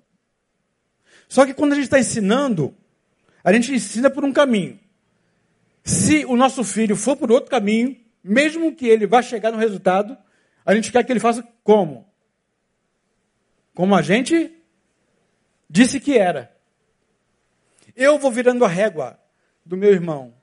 Só 1.27 1.45
que 1.45 1.53
quando 1.53 1.71
a 1.71 1.75
gente 1.75 1.85
está 1.85 1.99
ensinando, 1.99 2.75
a 3.43 3.51
gente 3.53 3.73
ensina 3.73 4.09
por 4.09 4.25
um 4.25 4.33
caminho. 4.33 4.79
Se 5.83 6.25
o 6.25 6.35
nosso 6.35 6.63
filho 6.63 6.95
for 6.95 7.15
por 7.15 7.31
outro 7.31 7.49
caminho, 7.49 7.97
mesmo 8.23 8.75
que 8.75 8.87
ele 8.87 9.07
vá 9.07 9.21
chegar 9.21 9.51
no 9.51 9.57
resultado, 9.57 10.17
a 10.65 10.73
gente 10.73 10.91
quer 10.91 11.03
que 11.03 11.11
ele 11.11 11.19
faça 11.19 11.47
como? 11.63 12.07
Como 13.75 13.95
a 13.95 14.01
gente 14.01 14.55
disse 15.69 15.99
que 15.99 16.17
era. 16.17 16.55
Eu 17.95 18.17
vou 18.17 18.31
virando 18.31 18.63
a 18.63 18.67
régua 18.67 19.19
do 19.65 19.77
meu 19.77 19.91
irmão. 19.91 20.33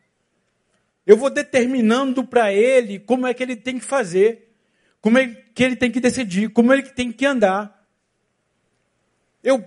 Eu 1.06 1.16
vou 1.16 1.30
determinando 1.30 2.24
para 2.24 2.52
ele 2.52 2.98
como 2.98 3.26
é 3.26 3.34
que 3.34 3.42
ele 3.42 3.56
tem 3.56 3.78
que 3.78 3.84
fazer, 3.84 4.54
como 5.00 5.18
é 5.18 5.28
que 5.54 5.62
ele 5.62 5.76
tem 5.76 5.90
que 5.90 6.00
decidir, 6.00 6.50
como 6.50 6.72
ele 6.72 6.82
tem 6.82 7.10
que 7.10 7.26
andar. 7.26 7.84
Eu 9.42 9.64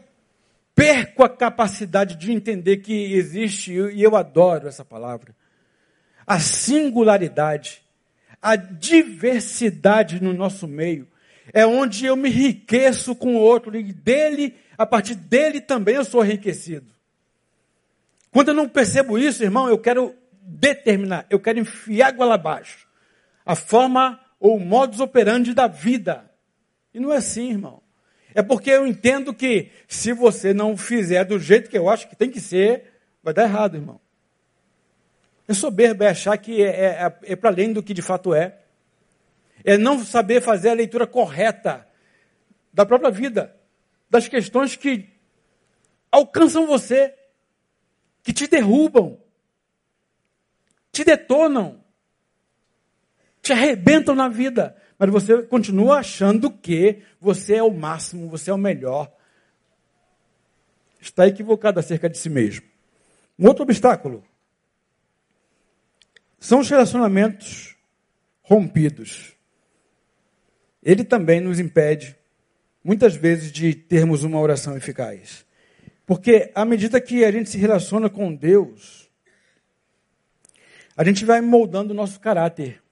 perco 0.75 1.23
a 1.23 1.29
capacidade 1.29 2.15
de 2.15 2.31
entender 2.31 2.77
que 2.77 3.13
existe, 3.13 3.73
e 3.73 4.01
eu 4.01 4.15
adoro 4.15 4.67
essa 4.67 4.85
palavra, 4.85 5.35
a 6.25 6.39
singularidade, 6.39 7.82
a 8.43 8.57
diversidade 8.57 10.21
no 10.21 10.33
nosso 10.33 10.67
meio. 10.67 11.07
É 11.53 11.65
onde 11.65 12.05
eu 12.05 12.17
me 12.17 12.27
enriqueço 12.27 13.15
com 13.15 13.37
o 13.37 13.39
outro, 13.39 13.73
e 13.77 13.93
dele, 13.93 14.53
a 14.77 14.85
partir 14.85 15.15
dele 15.15 15.61
também 15.61 15.95
eu 15.95 16.03
sou 16.03 16.25
enriquecido. 16.25 16.91
Quando 18.29 18.49
eu 18.49 18.53
não 18.53 18.67
percebo 18.67 19.17
isso, 19.17 19.43
irmão, 19.43 19.69
eu 19.69 19.77
quero 19.77 20.13
determinar, 20.41 21.25
eu 21.29 21.39
quero 21.39 21.59
enfiar 21.59 22.09
água 22.09 22.33
abaixo. 22.33 22.85
A 23.45 23.55
forma 23.55 24.19
ou 24.39 24.59
modus 24.59 24.99
operandi 24.99 25.53
da 25.53 25.67
vida. 25.67 26.29
E 26.93 26.99
não 26.99 27.13
é 27.13 27.17
assim, 27.17 27.51
irmão. 27.51 27.81
É 28.35 28.41
porque 28.41 28.71
eu 28.71 28.85
entendo 28.85 29.33
que 29.33 29.69
se 29.87 30.11
você 30.11 30.53
não 30.53 30.75
fizer 30.75 31.23
do 31.23 31.39
jeito 31.39 31.69
que 31.69 31.77
eu 31.77 31.89
acho 31.89 32.09
que 32.09 32.15
tem 32.15 32.29
que 32.29 32.41
ser, 32.41 32.91
vai 33.23 33.33
dar 33.33 33.43
errado, 33.43 33.75
irmão. 33.77 34.01
É 35.47 35.53
soberbo 35.53 36.03
é 36.03 36.09
achar 36.09 36.37
que 36.37 36.61
é, 36.61 36.67
é, 36.67 36.85
é, 36.85 37.33
é 37.33 37.35
para 37.35 37.49
além 37.49 37.73
do 37.73 37.83
que 37.83 37.93
de 37.93 38.01
fato 38.01 38.33
é. 38.33 38.59
É 39.63 39.77
não 39.77 40.03
saber 40.03 40.41
fazer 40.41 40.69
a 40.69 40.73
leitura 40.73 41.07
correta 41.07 41.87
da 42.73 42.85
própria 42.85 43.11
vida, 43.11 43.55
das 44.09 44.27
questões 44.27 44.75
que 44.75 45.09
alcançam 46.11 46.67
você, 46.67 47.13
que 48.23 48.33
te 48.33 48.47
derrubam, 48.47 49.19
te 50.91 51.03
detonam, 51.03 51.83
te 53.41 53.53
arrebentam 53.53 54.15
na 54.15 54.27
vida 54.27 54.75
mas 54.97 55.11
você 55.11 55.43
continua 55.43 55.97
achando 55.97 56.49
que 56.49 57.01
você 57.19 57.55
é 57.55 57.63
o 57.63 57.73
máximo, 57.73 58.29
você 58.29 58.49
é 58.49 58.53
o 58.53 58.57
melhor. 58.57 59.11
Está 61.01 61.27
equivocado 61.27 61.77
acerca 61.77 62.09
de 62.09 62.17
si 62.17 62.29
mesmo. 62.29 62.65
Um 63.37 63.47
outro 63.47 63.63
obstáculo 63.63 64.23
são 66.43 66.59
os 66.59 66.69
relacionamentos 66.69 67.73
rompidos. 68.41 69.31
Ele 70.83 71.01
também 71.05 71.39
nos 71.39 71.57
impede, 71.57 72.17
muitas 72.83 73.15
vezes, 73.15 73.49
de 73.49 73.73
termos 73.73 74.25
uma 74.25 74.41
oração 74.41 74.75
eficaz. 74.75 75.45
Porque 76.05 76.51
à 76.53 76.65
medida 76.65 76.99
que 76.99 77.23
a 77.23 77.31
gente 77.31 77.49
se 77.49 77.57
relaciona 77.57 78.09
com 78.09 78.35
Deus, 78.35 79.09
a 80.97 81.03
gente 81.05 81.23
vai 81.23 81.39
moldando 81.39 81.93
o 81.93 81.95
nosso 81.95 82.19
caráter. 82.19 82.83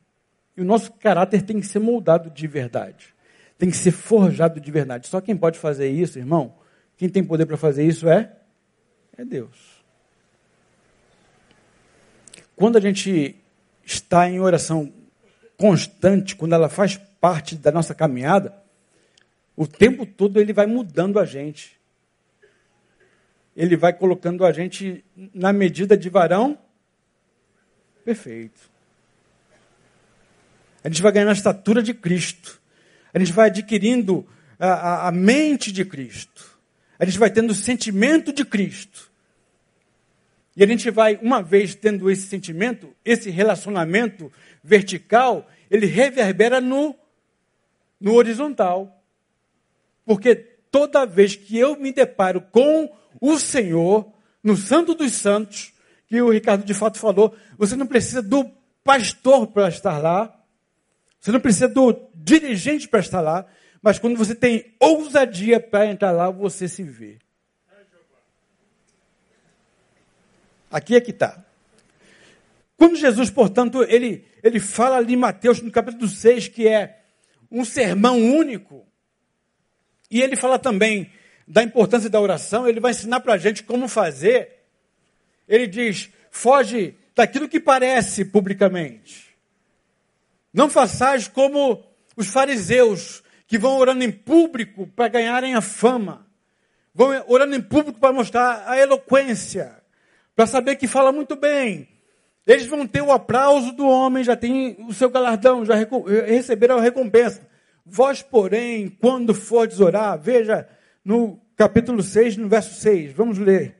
E 0.55 0.61
o 0.61 0.65
nosso 0.65 0.93
caráter 0.93 1.41
tem 1.41 1.59
que 1.59 1.67
ser 1.67 1.79
moldado 1.79 2.29
de 2.29 2.47
verdade. 2.47 3.13
Tem 3.57 3.69
que 3.69 3.75
ser 3.75 3.91
forjado 3.91 4.61
de 4.61 4.71
verdade. 4.71 5.09
Só 5.09 5.19
quem 5.19 5.35
pode 5.35 5.59
fazer 5.59 5.89
isso, 5.89 6.17
irmão, 6.17 6.55
quem 6.95 7.09
tem 7.09 7.21
poder 7.21 7.45
para 7.45 7.57
fazer 7.57 7.85
isso 7.85 8.07
é 8.07 8.33
é 9.17 9.25
Deus. 9.25 9.83
quando 12.55 12.77
a 12.77 12.79
gente 12.79 13.40
está 13.93 14.29
em 14.29 14.39
oração 14.39 14.91
constante, 15.57 16.35
quando 16.35 16.53
ela 16.53 16.69
faz 16.69 16.97
parte 17.19 17.55
da 17.55 17.71
nossa 17.71 17.93
caminhada, 17.93 18.53
o 19.55 19.67
tempo 19.67 20.05
todo 20.05 20.39
ele 20.39 20.53
vai 20.53 20.65
mudando 20.65 21.19
a 21.19 21.25
gente. 21.25 21.79
Ele 23.55 23.75
vai 23.75 23.93
colocando 23.93 24.45
a 24.45 24.51
gente 24.51 25.03
na 25.33 25.51
medida 25.53 25.97
de 25.97 26.09
varão 26.09 26.57
perfeito. 28.03 28.71
A 30.83 30.89
gente 30.89 31.01
vai 31.01 31.11
ganhando 31.11 31.29
a 31.29 31.33
estatura 31.33 31.83
de 31.83 31.93
Cristo. 31.93 32.59
A 33.13 33.19
gente 33.19 33.33
vai 33.33 33.49
adquirindo 33.49 34.27
a, 34.57 34.67
a, 34.67 35.07
a 35.09 35.11
mente 35.11 35.71
de 35.71 35.85
Cristo. 35.85 36.57
A 36.97 37.05
gente 37.05 37.19
vai 37.19 37.29
tendo 37.29 37.51
o 37.51 37.55
sentimento 37.55 38.33
de 38.33 38.45
Cristo. 38.45 39.10
E 40.55 40.63
a 40.63 40.67
gente 40.67 40.89
vai, 40.91 41.17
uma 41.21 41.41
vez 41.41 41.75
tendo 41.75 42.09
esse 42.09 42.27
sentimento, 42.27 42.93
esse 43.05 43.29
relacionamento 43.29 44.31
vertical, 44.63 45.47
ele 45.69 45.85
reverbera 45.85 46.59
no, 46.59 46.95
no 47.99 48.13
horizontal. 48.15 49.01
Porque 50.05 50.35
toda 50.35 51.05
vez 51.05 51.35
que 51.35 51.57
eu 51.57 51.79
me 51.79 51.93
deparo 51.93 52.41
com 52.41 52.91
o 53.19 53.39
Senhor, 53.39 54.11
no 54.43 54.57
Santo 54.57 54.93
dos 54.93 55.13
Santos, 55.13 55.73
que 56.07 56.21
o 56.21 56.31
Ricardo 56.31 56.65
de 56.65 56.73
fato 56.73 56.99
falou, 56.99 57.35
você 57.57 57.75
não 57.75 57.87
precisa 57.87 58.21
do 58.21 58.49
pastor 58.83 59.47
para 59.47 59.69
estar 59.69 59.97
lá, 59.99 60.37
você 61.19 61.31
não 61.31 61.39
precisa 61.39 61.69
do 61.69 62.09
dirigente 62.13 62.87
para 62.87 62.99
estar 62.99 63.21
lá, 63.21 63.45
mas 63.81 63.99
quando 63.99 64.17
você 64.17 64.35
tem 64.35 64.73
ousadia 64.79 65.59
para 65.59 65.87
entrar 65.87 66.11
lá, 66.11 66.29
você 66.29 66.67
se 66.67 66.83
vê. 66.83 67.19
Aqui 70.71 70.95
é 70.95 71.01
que 71.01 71.11
está. 71.11 71.43
Quando 72.77 72.95
Jesus, 72.95 73.29
portanto, 73.29 73.83
ele, 73.83 74.25
ele 74.41 74.59
fala 74.59 74.97
ali 74.97 75.13
em 75.13 75.17
Mateus, 75.17 75.61
no 75.61 75.69
capítulo 75.69 76.07
6, 76.07 76.47
que 76.47 76.67
é 76.67 77.01
um 77.51 77.65
sermão 77.65 78.17
único, 78.17 78.87
e 80.09 80.21
ele 80.21 80.35
fala 80.35 80.57
também 80.57 81.11
da 81.47 81.61
importância 81.61 82.09
da 82.09 82.19
oração, 82.19 82.67
ele 82.67 82.79
vai 82.79 82.91
ensinar 82.91 83.19
para 83.19 83.33
a 83.33 83.37
gente 83.37 83.63
como 83.63 83.87
fazer. 83.87 84.63
Ele 85.47 85.67
diz: 85.67 86.09
foge 86.29 86.95
daquilo 87.15 87.49
que 87.49 87.59
parece 87.59 88.25
publicamente. 88.25 89.35
Não 90.53 90.69
façais 90.69 91.27
como 91.27 91.83
os 92.15 92.27
fariseus, 92.27 93.21
que 93.47 93.57
vão 93.57 93.77
orando 93.77 94.03
em 94.03 94.11
público 94.11 94.87
para 94.87 95.09
ganharem 95.09 95.55
a 95.55 95.61
fama, 95.61 96.25
vão 96.95 97.23
orando 97.27 97.55
em 97.55 97.61
público 97.61 97.99
para 97.99 98.13
mostrar 98.13 98.63
a 98.65 98.77
eloquência, 98.79 99.80
para 100.41 100.47
saber 100.47 100.75
que 100.75 100.87
fala 100.87 101.11
muito 101.11 101.35
bem. 101.35 101.87
Eles 102.47 102.65
vão 102.65 102.87
ter 102.87 103.03
o 103.03 103.11
aplauso 103.11 103.73
do 103.73 103.87
homem, 103.87 104.23
já 104.23 104.35
tem 104.35 104.75
o 104.87 104.91
seu 104.91 105.07
galardão, 105.07 105.63
já 105.63 105.75
receberam 106.25 106.79
a 106.79 106.81
recompensa. 106.81 107.47
Vós, 107.85 108.23
porém, 108.23 108.89
quando 108.89 109.35
fordes 109.35 109.79
orar, 109.79 110.19
veja 110.19 110.67
no 111.05 111.39
capítulo 111.55 112.01
6, 112.01 112.37
no 112.37 112.49
verso 112.49 112.73
6, 112.81 113.13
vamos 113.13 113.37
ler. 113.37 113.77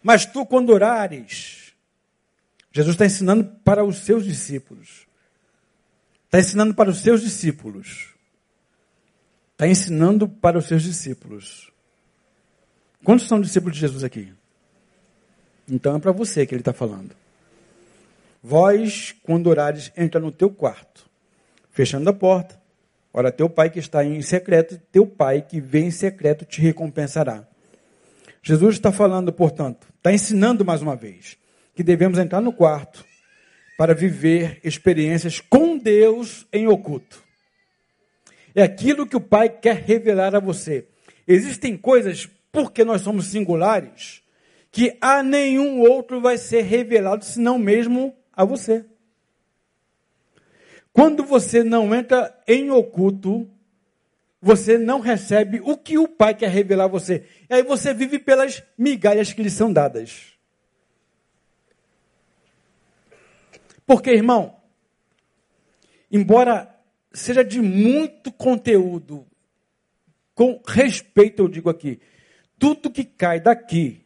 Mas 0.00 0.24
tu, 0.24 0.46
quando 0.46 0.70
orares, 0.70 1.72
Jesus 2.70 2.94
está 2.94 3.04
ensinando 3.04 3.44
para 3.64 3.84
os 3.84 4.04
seus 4.04 4.24
discípulos. 4.24 5.05
Está 6.36 6.48
ensinando 6.48 6.74
para 6.74 6.90
os 6.90 6.98
seus 7.00 7.22
discípulos. 7.22 8.08
Está 9.52 9.66
ensinando 9.66 10.28
para 10.28 10.58
os 10.58 10.66
seus 10.66 10.82
discípulos. 10.82 11.72
Quantos 13.02 13.26
são 13.26 13.40
discípulos 13.40 13.74
de 13.74 13.80
Jesus 13.80 14.04
aqui? 14.04 14.34
Então 15.66 15.96
é 15.96 15.98
para 15.98 16.12
você 16.12 16.44
que 16.44 16.54
ele 16.54 16.60
está 16.60 16.74
falando. 16.74 17.16
Vós, 18.42 19.14
quando 19.22 19.46
orares, 19.46 19.90
entra 19.96 20.20
no 20.20 20.30
teu 20.30 20.50
quarto, 20.50 21.08
fechando 21.70 22.10
a 22.10 22.12
porta. 22.12 22.60
Ora, 23.14 23.32
teu 23.32 23.48
pai 23.48 23.70
que 23.70 23.78
está 23.78 24.04
em 24.04 24.20
secreto, 24.20 24.78
teu 24.92 25.06
pai 25.06 25.40
que 25.40 25.58
vem 25.58 25.86
em 25.86 25.90
secreto 25.90 26.44
te 26.44 26.60
recompensará. 26.60 27.48
Jesus 28.42 28.74
está 28.74 28.92
falando, 28.92 29.32
portanto, 29.32 29.88
está 29.96 30.12
ensinando 30.12 30.66
mais 30.66 30.82
uma 30.82 30.96
vez 30.96 31.38
que 31.74 31.82
devemos 31.82 32.18
entrar 32.18 32.42
no 32.42 32.52
quarto 32.52 33.06
para 33.76 33.94
viver 33.94 34.60
experiências 34.64 35.40
com 35.40 35.76
Deus 35.76 36.46
em 36.52 36.66
oculto. 36.66 37.22
É 38.54 38.62
aquilo 38.62 39.06
que 39.06 39.16
o 39.16 39.20
Pai 39.20 39.48
quer 39.48 39.76
revelar 39.76 40.34
a 40.34 40.40
você. 40.40 40.86
Existem 41.28 41.76
coisas, 41.76 42.28
porque 42.50 42.84
nós 42.84 43.02
somos 43.02 43.26
singulares, 43.26 44.22
que 44.70 44.96
a 45.00 45.22
nenhum 45.22 45.80
outro 45.80 46.20
vai 46.20 46.38
ser 46.38 46.62
revelado, 46.62 47.24
senão 47.24 47.58
mesmo 47.58 48.16
a 48.32 48.44
você. 48.44 48.84
Quando 50.92 51.22
você 51.22 51.62
não 51.62 51.94
entra 51.94 52.34
em 52.48 52.70
oculto, 52.70 53.50
você 54.40 54.78
não 54.78 55.00
recebe 55.00 55.60
o 55.62 55.76
que 55.76 55.98
o 55.98 56.08
Pai 56.08 56.34
quer 56.34 56.48
revelar 56.48 56.84
a 56.84 56.88
você. 56.88 57.24
E 57.50 57.54
aí 57.54 57.62
você 57.62 57.92
vive 57.92 58.18
pelas 58.18 58.62
migalhas 58.78 59.32
que 59.32 59.42
lhe 59.42 59.50
são 59.50 59.70
dadas. 59.70 60.35
Porque, 63.86 64.10
irmão, 64.10 64.60
embora 66.10 66.74
seja 67.12 67.44
de 67.44 67.60
muito 67.62 68.32
conteúdo, 68.32 69.26
com 70.34 70.60
respeito 70.66 71.42
eu 71.42 71.48
digo 71.48 71.70
aqui, 71.70 72.00
tudo 72.58 72.90
que 72.90 73.04
cai 73.04 73.40
daqui, 73.40 74.04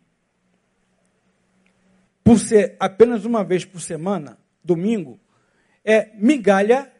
por 2.23 2.39
ser 2.39 2.77
apenas 2.79 3.25
uma 3.25 3.43
vez 3.43 3.65
por 3.65 3.81
semana, 3.81 4.39
domingo, 4.63 5.19
é 5.85 6.15
migalha 6.15 6.93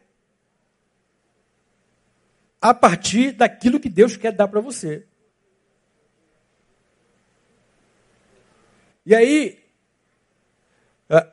a 2.59 2.73
partir 2.73 3.31
daquilo 3.31 3.79
que 3.79 3.89
Deus 3.89 4.17
quer 4.17 4.31
dar 4.31 4.47
para 4.47 4.59
você. 4.59 5.05
E 9.05 9.15
aí, 9.15 9.60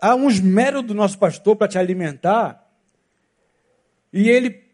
há 0.00 0.14
um 0.14 0.28
esmero 0.28 0.82
do 0.82 0.94
nosso 0.94 1.18
pastor 1.18 1.56
para 1.56 1.68
te 1.68 1.78
alimentar, 1.78 2.66
e 4.12 4.28
ele 4.28 4.64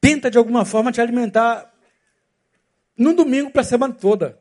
tenta 0.00 0.30
de 0.30 0.38
alguma 0.38 0.64
forma 0.64 0.92
te 0.92 1.00
alimentar 1.00 1.72
num 2.96 3.14
domingo 3.14 3.50
para 3.50 3.62
a 3.62 3.64
semana 3.64 3.94
toda. 3.94 4.40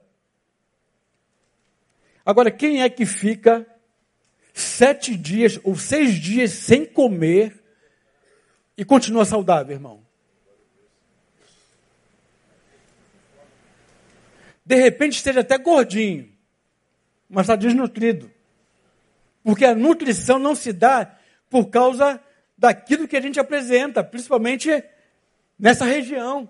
Agora, 2.25 2.51
quem 2.51 2.81
é 2.81 2.89
que 2.89 3.05
fica 3.05 3.65
sete 4.53 5.15
dias 5.15 5.59
ou 5.63 5.75
seis 5.75 6.15
dias 6.15 6.51
sem 6.51 6.85
comer 6.85 7.63
e 8.77 8.85
continua 8.85 9.25
saudável, 9.25 9.75
irmão? 9.75 10.09
de 14.69 14.75
repente 14.75 15.13
esteja 15.13 15.39
até 15.39 15.57
gordinho, 15.57 16.31
mas 17.27 17.45
está 17.45 17.55
desnutrido. 17.55 18.31
Porque 19.49 19.65
a 19.65 19.73
nutrição 19.73 20.38
não 20.38 20.53
se 20.53 20.71
dá 20.71 21.17
por 21.49 21.71
causa 21.71 22.21
daquilo 22.55 23.07
que 23.07 23.17
a 23.17 23.21
gente 23.21 23.39
apresenta, 23.39 24.03
principalmente 24.03 24.69
nessa 25.57 25.85
região. 25.85 26.47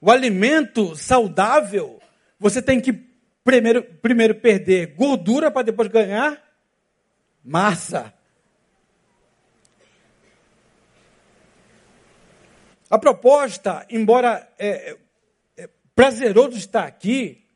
O 0.00 0.10
alimento 0.10 0.96
saudável, 0.96 2.00
você 2.40 2.60
tem 2.60 2.80
que 2.80 2.92
primeiro, 3.44 3.84
primeiro 3.84 4.34
perder 4.34 4.96
gordura 4.96 5.48
para 5.48 5.62
depois 5.62 5.86
ganhar 5.86 6.42
massa. 7.44 8.12
A 12.90 12.98
proposta, 12.98 13.86
embora 13.88 14.52
é, 14.58 14.98
prazeroso 15.94 16.58
estar 16.58 16.82
aqui, 16.82 17.46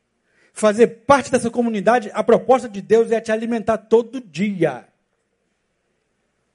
fazer 0.56 0.86
parte 1.04 1.30
dessa 1.30 1.50
comunidade, 1.50 2.10
a 2.14 2.24
proposta 2.24 2.66
de 2.66 2.80
Deus 2.80 3.12
é 3.12 3.20
te 3.20 3.30
alimentar 3.30 3.76
todo 3.76 4.22
dia. 4.22 4.88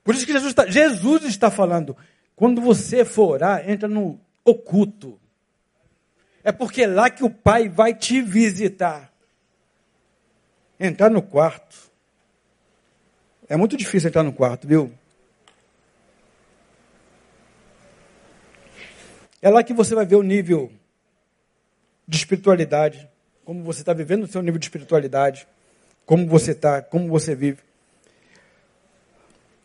Por 0.04 0.16
isso 0.16 0.26
que 0.26 0.32
Jesus 0.32 0.50
está, 0.50 0.66
Jesus 0.66 1.24
está 1.26 1.52
falando, 1.52 1.96
quando 2.36 2.60
você 2.60 3.06
for 3.06 3.34
orar, 3.34 3.70
entra 3.70 3.88
no 3.88 4.20
oculto. 4.44 5.20
É 6.44 6.52
porque 6.52 6.82
é 6.82 6.88
lá 6.88 7.12
que 7.12 7.24
o 7.24 7.30
Pai 7.30 7.70
vai 7.70 7.94
te 7.94 8.24
visitar. 8.24 9.14
Entrar 10.80 11.12
no 11.12 11.22
quarto. 11.22 11.92
É 13.48 13.56
muito 13.56 13.78
difícil 13.78 14.10
entrar 14.10 14.24
no 14.24 14.34
quarto, 14.34 14.68
viu? 14.68 14.92
É 19.40 19.50
lá 19.52 19.64
que 19.64 19.76
você 19.76 19.94
vai 19.94 20.08
ver 20.08 20.16
o 20.16 20.24
nível 20.24 20.72
de 22.08 22.18
espiritualidade, 22.18 23.11
como 23.44 23.64
você 23.64 23.82
está 23.82 23.94
vivendo 23.94 24.24
o 24.24 24.28
seu 24.28 24.42
nível 24.42 24.60
de 24.60 24.66
espiritualidade, 24.66 25.48
como 26.06 26.28
você 26.28 26.52
está, 26.52 26.82
como 26.82 27.08
você 27.08 27.36
vive. 27.36 27.60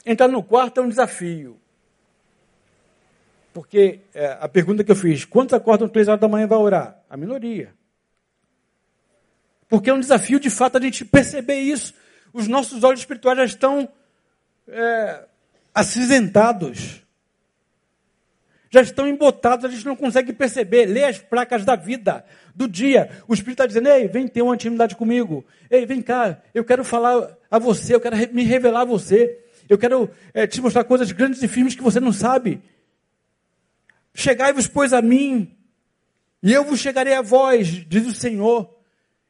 Entrar 0.04 0.28
no 0.28 0.42
quarto 0.42 0.80
é 0.80 0.82
um 0.82 0.88
desafio. 0.88 1.58
Porque 3.52 4.00
é, 4.14 4.36
a 4.40 4.48
pergunta 4.48 4.84
que 4.84 4.90
eu 4.90 4.96
fiz, 4.96 5.24
quantos 5.24 5.54
acordam 5.54 5.88
três 5.88 6.08
horas 6.08 6.20
da 6.20 6.28
manhã 6.28 6.44
e 6.44 6.48
vai 6.48 6.58
orar? 6.58 7.00
A 7.08 7.16
minoria. 7.16 7.74
Porque 9.68 9.90
é 9.90 9.94
um 9.94 10.00
desafio, 10.00 10.38
de 10.38 10.50
fato, 10.50 10.76
a 10.76 10.80
gente 10.80 11.04
perceber 11.04 11.60
isso. 11.60 11.94
Os 12.32 12.46
nossos 12.46 12.84
olhos 12.84 13.00
espirituais 13.00 13.38
já 13.38 13.44
estão 13.44 13.88
é, 14.68 15.24
acinzentados. 15.74 17.02
Já 18.76 18.82
estão 18.82 19.08
embotados, 19.08 19.64
a 19.64 19.70
gente 19.70 19.86
não 19.86 19.96
consegue 19.96 20.34
perceber. 20.34 20.84
Lê 20.84 21.02
as 21.04 21.18
placas 21.18 21.64
da 21.64 21.74
vida, 21.74 22.22
do 22.54 22.68
dia. 22.68 23.08
O 23.26 23.32
Espírito 23.32 23.62
está 23.62 23.66
dizendo, 23.66 23.88
ei, 23.88 24.06
vem 24.06 24.28
ter 24.28 24.42
uma 24.42 24.54
intimidade 24.54 24.94
comigo. 24.94 25.46
Ei, 25.70 25.86
vem 25.86 26.02
cá, 26.02 26.42
eu 26.52 26.62
quero 26.62 26.84
falar 26.84 27.38
a 27.50 27.58
você, 27.58 27.94
eu 27.94 28.00
quero 28.02 28.14
me 28.34 28.42
revelar 28.42 28.82
a 28.82 28.84
você. 28.84 29.42
Eu 29.66 29.78
quero 29.78 30.10
é, 30.34 30.46
te 30.46 30.60
mostrar 30.60 30.84
coisas 30.84 31.10
grandes 31.10 31.42
e 31.42 31.48
firmes 31.48 31.74
que 31.74 31.82
você 31.82 31.98
não 31.98 32.12
sabe. 32.12 32.60
Chegai-vos, 34.12 34.68
pois, 34.68 34.92
a 34.92 35.00
mim, 35.00 35.56
e 36.42 36.52
eu 36.52 36.62
vos 36.62 36.78
chegarei 36.78 37.14
a 37.14 37.22
vós, 37.22 37.66
diz 37.66 38.06
o 38.06 38.12
Senhor. 38.12 38.76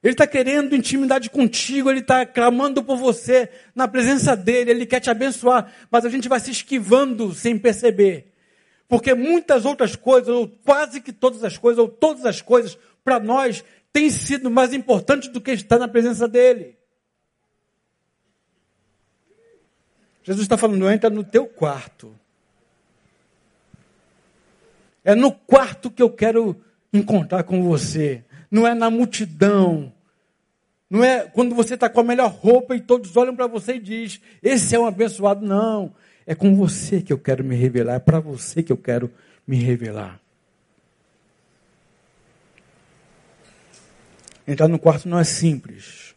Ele 0.03 0.15
está 0.15 0.27
querendo 0.27 0.75
intimidade 0.75 1.31
contigo, 1.31 1.89
ele 1.89 2.01
está 2.01 2.27
clamando 2.27 2.83
por 2.83 2.97
você 2.97 3.49
na 3.77 3.87
presença 3.87 4.35
dele, 4.37 4.73
ele 4.73 4.87
quer 4.87 4.99
te 4.99 5.09
abençoar, 5.09 5.73
mas 5.89 6.05
a 6.05 6.09
gente 6.09 6.29
vai 6.29 6.41
se 6.41 6.51
esquivando 6.51 7.33
sem 7.33 7.57
perceber. 7.57 8.33
Porque 8.89 9.15
muitas 9.15 9.65
outras 9.65 9.97
coisas, 9.97 10.29
ou 10.29 10.49
quase 10.49 11.01
que 11.01 11.13
todas 11.13 11.43
as 11.43 11.59
coisas, 11.59 11.79
ou 11.79 11.89
todas 11.89 12.25
as 12.25 12.41
coisas, 12.41 12.79
para 13.05 13.19
nós, 13.19 13.65
têm 13.93 14.11
sido 14.11 14.51
mais 14.51 14.73
importantes 14.73 15.29
do 15.29 15.41
que 15.41 15.53
estar 15.53 15.79
na 15.79 15.89
presença 15.89 16.29
dele. 16.29 16.77
Jesus 20.23 20.45
está 20.45 20.57
falando, 20.57 20.91
entra 20.91 21.09
no 21.09 21.23
teu 21.23 21.47
quarto. 21.47 22.15
É 25.05 25.15
no 25.15 25.31
quarto 25.31 25.89
que 25.89 26.03
eu 26.03 26.11
quero 26.11 26.61
encontrar 26.93 27.45
com 27.45 27.63
você. 27.63 28.25
Não 28.51 28.67
é 28.67 28.75
na 28.75 28.91
multidão. 28.91 29.93
Não 30.91 31.03
é 31.03 31.23
quando 31.23 31.55
você 31.55 31.75
está 31.75 31.89
com 31.89 32.01
a 32.01 32.05
melhor 32.05 32.31
roupa 32.31 32.75
e 32.75 32.81
todos 32.81 33.17
olham 33.17 33.37
para 33.37 33.47
você 33.47 33.75
e 33.75 33.81
diz: 33.81 34.21
Esse 34.43 34.75
é 34.75 34.79
um 34.81 34.87
abençoado. 34.87 35.47
Não. 35.47 35.95
É 36.27 36.35
com 36.35 36.57
você 36.57 37.01
que 37.01 37.13
eu 37.13 37.19
quero 37.19 37.45
me 37.45 37.55
revelar. 37.55 37.95
É 37.95 37.99
para 37.99 38.19
você 38.19 38.63
que 38.63 38.73
eu 38.73 38.77
quero 38.77 39.13
me 39.47 39.57
revelar. 39.57 40.21
Entrar 44.47 44.69
no 44.69 44.79
quarto 44.79 45.09
não 45.09 45.19
é 45.19 45.25
simples. 45.25 46.15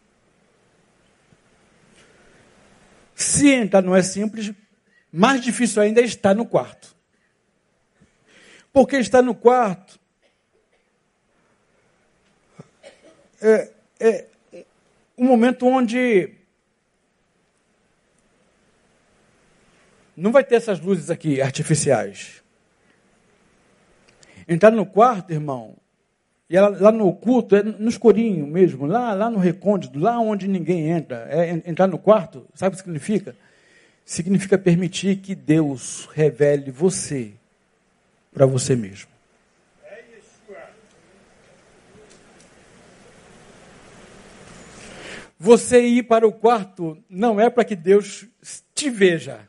Se 3.15 3.49
entrar 3.49 3.81
não 3.81 3.95
é 3.95 4.01
simples, 4.01 4.53
mais 5.11 5.41
difícil 5.41 5.81
ainda 5.81 6.01
é 6.01 6.05
estar 6.05 6.33
no 6.33 6.45
quarto. 6.45 6.95
Porque 8.71 8.97
estar 8.97 9.21
no 9.21 9.35
quarto 9.35 9.99
é, 13.41 13.71
é 13.99 14.25
um 15.17 15.25
momento 15.25 15.65
onde 15.65 16.38
não 20.19 20.31
vai 20.31 20.43
ter 20.43 20.55
essas 20.55 20.79
luzes 20.79 21.09
aqui 21.09 21.41
artificiais. 21.41 22.43
Entrar 24.47 24.71
no 24.71 24.85
quarto, 24.85 25.31
irmão, 25.31 25.75
e 26.49 26.57
ela, 26.57 26.69
lá 26.69 26.91
no 26.91 27.13
culto, 27.13 27.55
é 27.55 27.61
no 27.61 27.87
escurinho 27.87 28.47
mesmo, 28.47 28.87
lá, 28.87 29.13
lá 29.13 29.29
no 29.29 29.37
recôndito, 29.37 29.99
lá 29.99 30.19
onde 30.19 30.47
ninguém 30.47 30.89
entra. 30.89 31.27
É, 31.29 31.51
entrar 31.69 31.87
no 31.87 31.99
quarto, 31.99 32.45
sabe 32.55 32.73
o 32.73 32.77
que 32.77 32.83
significa? 32.83 33.35
Significa 34.03 34.57
permitir 34.57 35.17
que 35.17 35.35
Deus 35.35 36.09
revele 36.11 36.71
você 36.71 37.33
para 38.33 38.47
você 38.47 38.75
mesmo. 38.75 39.07
Você 45.41 45.79
ir 45.79 46.03
para 46.03 46.27
o 46.27 46.33
quarto 46.33 46.97
não 47.09 47.39
é 47.39 47.49
para 47.49 47.63
que 47.63 47.75
Deus 47.75 48.27
te 48.75 48.89
veja. 48.89 49.48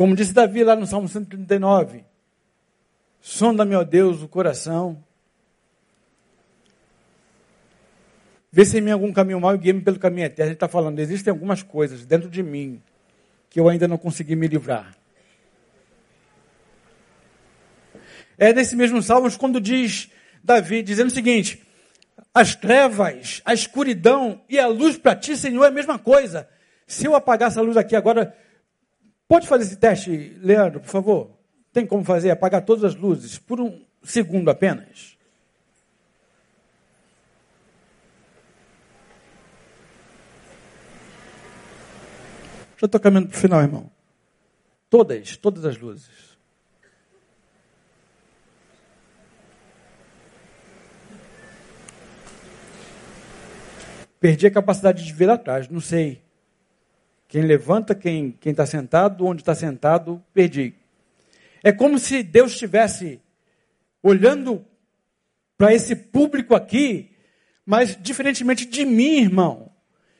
Como 0.00 0.16
disse 0.16 0.32
Davi 0.32 0.64
lá 0.64 0.74
no 0.74 0.86
Salmo 0.86 1.06
139, 1.06 2.06
sonda, 3.20 3.66
meu 3.66 3.84
Deus, 3.84 4.22
o 4.22 4.28
coração. 4.28 5.04
Vê 8.50 8.64
se 8.64 8.78
em 8.78 8.80
mim 8.80 8.92
algum 8.92 9.12
caminho 9.12 9.38
mau 9.38 9.54
e 9.54 9.58
guia-me 9.58 9.82
pelo 9.82 9.98
caminho 9.98 10.24
eterno. 10.24 10.48
Ele 10.48 10.54
está 10.54 10.66
falando, 10.66 10.98
existem 11.00 11.30
algumas 11.30 11.62
coisas 11.62 12.06
dentro 12.06 12.30
de 12.30 12.42
mim 12.42 12.80
que 13.50 13.60
eu 13.60 13.68
ainda 13.68 13.86
não 13.86 13.98
consegui 13.98 14.34
me 14.34 14.48
livrar. 14.48 14.96
É 18.38 18.54
nesse 18.54 18.74
mesmo 18.74 19.02
Salmo 19.02 19.30
quando 19.36 19.60
diz 19.60 20.08
Davi, 20.42 20.82
dizendo 20.82 21.08
o 21.08 21.14
seguinte: 21.14 21.62
as 22.32 22.54
trevas, 22.54 23.42
a 23.44 23.52
escuridão 23.52 24.40
e 24.48 24.58
a 24.58 24.66
luz 24.66 24.96
para 24.96 25.14
ti, 25.14 25.36
Senhor, 25.36 25.62
é 25.62 25.68
a 25.68 25.70
mesma 25.70 25.98
coisa. 25.98 26.48
Se 26.86 27.04
eu 27.04 27.14
apagar 27.14 27.48
essa 27.48 27.60
luz 27.60 27.76
aqui 27.76 27.94
agora, 27.94 28.34
Pode 29.30 29.46
fazer 29.46 29.62
esse 29.62 29.76
teste, 29.76 30.36
Leandro, 30.42 30.80
por 30.80 30.88
favor? 30.88 31.30
Tem 31.72 31.86
como 31.86 32.02
fazer? 32.02 32.32
Apagar 32.32 32.64
todas 32.64 32.82
as 32.82 32.96
luzes 32.96 33.38
por 33.38 33.60
um 33.60 33.80
segundo 34.02 34.50
apenas. 34.50 35.16
Já 42.76 42.86
estou 42.86 43.00
caminhando 43.00 43.28
para 43.28 43.36
o 43.36 43.40
final, 43.40 43.60
irmão. 43.60 43.92
Todas, 44.90 45.36
todas 45.36 45.64
as 45.64 45.78
luzes. 45.78 46.36
Perdi 54.18 54.48
a 54.48 54.50
capacidade 54.50 55.04
de 55.04 55.12
ver 55.12 55.30
atrás, 55.30 55.68
não 55.68 55.80
sei. 55.80 56.20
Quem 57.30 57.42
levanta, 57.42 57.94
quem 57.94 58.36
está 58.44 58.66
sentado, 58.66 59.24
onde 59.24 59.40
está 59.40 59.54
sentado, 59.54 60.20
perdi. 60.34 60.74
É 61.62 61.70
como 61.70 61.96
se 61.96 62.24
Deus 62.24 62.50
estivesse 62.50 63.20
olhando 64.02 64.66
para 65.56 65.72
esse 65.72 65.94
público 65.94 66.56
aqui, 66.56 67.12
mas 67.64 67.96
diferentemente 67.96 68.66
de 68.66 68.84
mim, 68.84 69.20
irmão, 69.20 69.70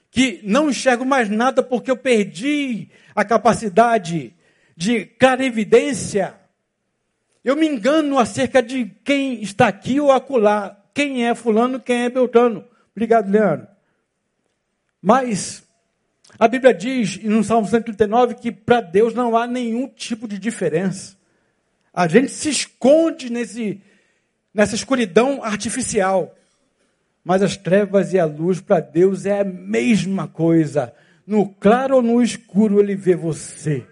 que 0.08 0.40
não 0.44 0.70
enxergo 0.70 1.04
mais 1.04 1.28
nada 1.28 1.64
porque 1.64 1.90
eu 1.90 1.96
perdi 1.96 2.90
a 3.12 3.24
capacidade 3.24 4.32
de 4.76 5.04
clarividência. 5.04 6.36
Eu 7.42 7.56
me 7.56 7.66
engano 7.66 8.20
acerca 8.20 8.62
de 8.62 8.84
quem 9.02 9.42
está 9.42 9.66
aqui 9.66 10.00
ou 10.00 10.12
acolá, 10.12 10.80
quem 10.94 11.26
é 11.26 11.34
fulano, 11.34 11.80
quem 11.80 12.04
é 12.04 12.08
Beltrano. 12.08 12.64
Obrigado, 12.92 13.28
Leandro. 13.28 13.66
Mas 15.02 15.68
a 16.38 16.48
Bíblia 16.48 16.72
diz, 16.72 17.22
no 17.22 17.42
Salmo 17.44 17.66
139, 17.66 18.34
que 18.34 18.52
para 18.52 18.80
Deus 18.80 19.14
não 19.14 19.36
há 19.36 19.46
nenhum 19.46 19.88
tipo 19.88 20.26
de 20.26 20.38
diferença. 20.38 21.16
A 21.92 22.06
gente 22.06 22.30
se 22.30 22.48
esconde 22.48 23.30
nesse, 23.30 23.80
nessa 24.54 24.74
escuridão 24.74 25.42
artificial. 25.42 26.34
Mas 27.24 27.42
as 27.42 27.56
trevas 27.56 28.12
e 28.12 28.18
a 28.18 28.24
luz 28.24 28.60
para 28.60 28.80
Deus 28.80 29.26
é 29.26 29.40
a 29.40 29.44
mesma 29.44 30.26
coisa. 30.26 30.94
No 31.26 31.48
claro 31.48 31.96
ou 31.96 32.02
no 32.02 32.22
escuro, 32.22 32.80
Ele 32.80 32.94
vê 32.94 33.14
você. 33.14 33.86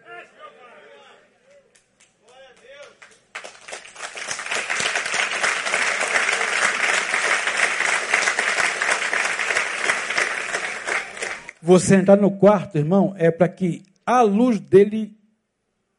Você 11.68 11.96
entrar 11.96 12.16
no 12.16 12.30
quarto, 12.30 12.78
irmão, 12.78 13.14
é 13.18 13.30
para 13.30 13.46
que 13.46 13.82
a 14.06 14.22
luz 14.22 14.58
dele 14.58 15.14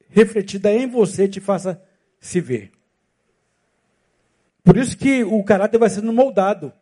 refletida 0.09 0.73
em 0.73 0.87
você 0.87 1.27
te 1.27 1.39
faça 1.39 1.79
se 2.19 2.41
ver. 2.41 2.71
Por 4.63 4.75
isso 4.75 4.97
que 4.97 5.23
o 5.23 5.43
caráter 5.43 5.77
vai 5.77 5.87
sendo 5.91 6.11
moldado. 6.11 6.73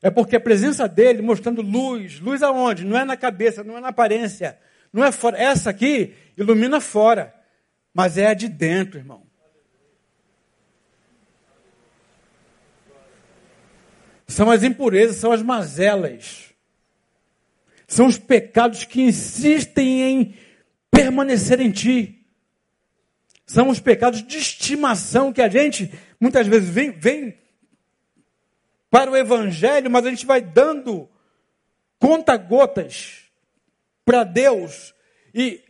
É 0.00 0.12
porque 0.12 0.36
a 0.36 0.40
presença 0.40 0.86
dele 0.86 1.22
mostrando 1.22 1.60
luz, 1.60 2.20
luz 2.20 2.40
aonde? 2.40 2.84
Não 2.84 2.96
é 2.96 3.04
na 3.04 3.16
cabeça, 3.16 3.64
não 3.64 3.76
é 3.76 3.80
na 3.80 3.88
aparência, 3.88 4.56
não 4.92 5.04
é 5.04 5.10
fora. 5.10 5.36
Essa 5.36 5.70
aqui 5.70 6.14
ilumina 6.36 6.80
fora, 6.80 7.34
mas 7.92 8.16
é 8.16 8.28
a 8.28 8.34
de 8.34 8.48
dentro, 8.48 8.96
irmão. 8.96 9.26
São 14.28 14.52
as 14.52 14.62
impurezas, 14.62 15.16
são 15.16 15.32
as 15.32 15.42
mazelas. 15.42 16.49
São 17.90 18.06
os 18.06 18.16
pecados 18.16 18.84
que 18.84 19.02
insistem 19.02 20.00
em 20.00 20.34
permanecer 20.92 21.58
em 21.60 21.72
ti. 21.72 22.24
São 23.44 23.68
os 23.68 23.80
pecados 23.80 24.24
de 24.24 24.38
estimação 24.38 25.32
que 25.32 25.42
a 25.42 25.48
gente 25.48 25.92
muitas 26.20 26.46
vezes 26.46 26.68
vem, 26.68 26.92
vem 26.92 27.36
para 28.88 29.10
o 29.10 29.16
Evangelho, 29.16 29.90
mas 29.90 30.06
a 30.06 30.10
gente 30.10 30.24
vai 30.24 30.40
dando 30.40 31.08
conta-gotas 31.98 33.24
para 34.04 34.22
Deus 34.22 34.94
e 35.34 35.60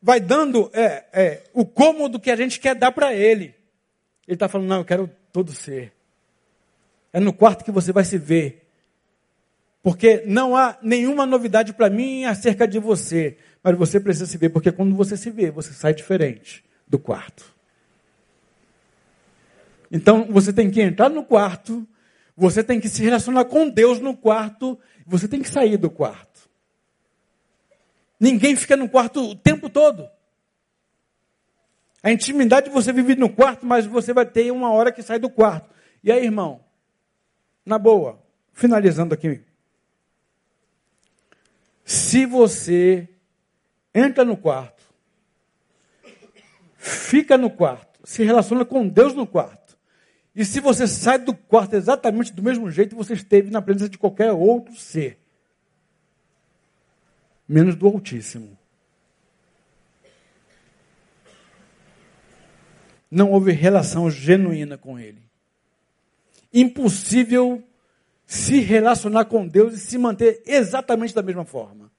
vai 0.00 0.20
dando 0.20 0.70
é, 0.72 1.04
é, 1.12 1.44
o 1.52 1.66
cômodo 1.66 2.18
que 2.18 2.30
a 2.30 2.36
gente 2.36 2.58
quer 2.58 2.74
dar 2.74 2.92
para 2.92 3.12
Ele. 3.12 3.54
Ele 4.26 4.36
está 4.36 4.48
falando, 4.48 4.68
não, 4.68 4.78
eu 4.78 4.86
quero 4.86 5.10
todo 5.30 5.52
ser. 5.52 5.92
É 7.12 7.20
no 7.20 7.34
quarto 7.34 7.62
que 7.62 7.70
você 7.70 7.92
vai 7.92 8.04
se 8.04 8.16
ver. 8.16 8.65
Porque 9.86 10.24
não 10.26 10.56
há 10.56 10.76
nenhuma 10.82 11.24
novidade 11.24 11.72
para 11.72 11.88
mim 11.88 12.24
acerca 12.24 12.66
de 12.66 12.76
você. 12.76 13.38
Mas 13.62 13.78
você 13.78 14.00
precisa 14.00 14.26
se 14.26 14.36
ver, 14.36 14.48
porque 14.48 14.72
quando 14.72 14.96
você 14.96 15.16
se 15.16 15.30
vê, 15.30 15.48
você 15.48 15.72
sai 15.72 15.94
diferente 15.94 16.64
do 16.88 16.98
quarto. 16.98 17.54
Então 19.88 20.26
você 20.28 20.52
tem 20.52 20.72
que 20.72 20.82
entrar 20.82 21.08
no 21.08 21.22
quarto, 21.22 21.86
você 22.36 22.64
tem 22.64 22.80
que 22.80 22.88
se 22.88 23.00
relacionar 23.00 23.44
com 23.44 23.68
Deus 23.68 24.00
no 24.00 24.16
quarto, 24.16 24.76
você 25.06 25.28
tem 25.28 25.40
que 25.40 25.48
sair 25.48 25.76
do 25.76 25.88
quarto. 25.88 26.50
Ninguém 28.18 28.56
fica 28.56 28.76
no 28.76 28.88
quarto 28.88 29.20
o 29.20 29.36
tempo 29.36 29.70
todo. 29.70 30.10
A 32.02 32.10
intimidade 32.10 32.70
você 32.70 32.92
vive 32.92 33.14
no 33.14 33.30
quarto, 33.30 33.64
mas 33.64 33.86
você 33.86 34.12
vai 34.12 34.26
ter 34.26 34.50
uma 34.50 34.72
hora 34.72 34.90
que 34.90 35.00
sai 35.00 35.20
do 35.20 35.30
quarto. 35.30 35.70
E 36.02 36.10
aí, 36.10 36.24
irmão? 36.24 36.60
Na 37.64 37.78
boa, 37.78 38.20
finalizando 38.52 39.14
aqui. 39.14 39.45
Se 41.86 42.26
você 42.26 43.08
entra 43.94 44.24
no 44.24 44.36
quarto, 44.36 44.82
fica 46.76 47.38
no 47.38 47.48
quarto, 47.48 48.00
se 48.02 48.24
relaciona 48.24 48.64
com 48.64 48.88
Deus 48.88 49.14
no 49.14 49.24
quarto, 49.24 49.78
e 50.34 50.44
se 50.44 50.58
você 50.58 50.88
sai 50.88 51.20
do 51.20 51.32
quarto 51.32 51.76
exatamente 51.76 52.32
do 52.32 52.42
mesmo 52.42 52.68
jeito, 52.72 52.96
você 52.96 53.14
esteve 53.14 53.52
na 53.52 53.62
presença 53.62 53.88
de 53.88 53.98
qualquer 53.98 54.32
outro 54.32 54.74
ser 54.74 55.20
menos 57.48 57.76
do 57.76 57.86
Altíssimo. 57.86 58.58
Não 63.08 63.30
houve 63.30 63.52
relação 63.52 64.10
genuína 64.10 64.76
com 64.76 64.98
Ele. 64.98 65.22
Impossível 66.52 67.62
se 68.26 68.60
relacionar 68.60 69.26
com 69.26 69.46
Deus 69.46 69.74
e 69.74 69.78
se 69.78 69.96
manter 69.96 70.42
exatamente 70.44 71.14
da 71.14 71.22
mesma 71.22 71.44
forma. 71.44 71.90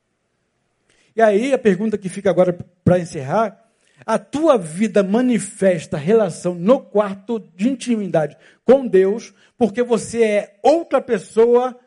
E 1.16 1.22
aí 1.22 1.54
a 1.54 1.58
pergunta 1.58 1.98
que 1.98 2.10
fica 2.10 2.30
agora 2.30 2.54
para 2.84 3.00
encerrar: 3.00 3.72
a 4.06 4.20
tua 4.20 4.58
vida 4.58 5.02
manifesta 5.02 5.98
relação 5.98 6.54
no 6.54 6.80
quarto 6.80 7.40
de 7.40 7.70
intimidade 7.70 8.38
com 8.66 8.86
Deus, 8.86 9.34
porque 9.58 9.82
você 9.82 10.24
é 10.24 10.60
outra 10.62 11.02
pessoa 11.02 11.80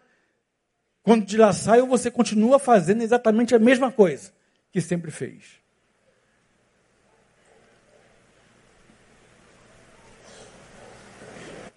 quando 1.02 1.24
de 1.24 1.36
lá 1.36 1.52
sai, 1.52 1.80
você 1.82 2.10
continua 2.10 2.58
fazendo 2.58 3.02
exatamente 3.02 3.54
a 3.54 3.58
mesma 3.58 3.90
coisa 3.90 4.32
que 4.70 4.80
sempre 4.80 5.10
fez. 5.10 5.60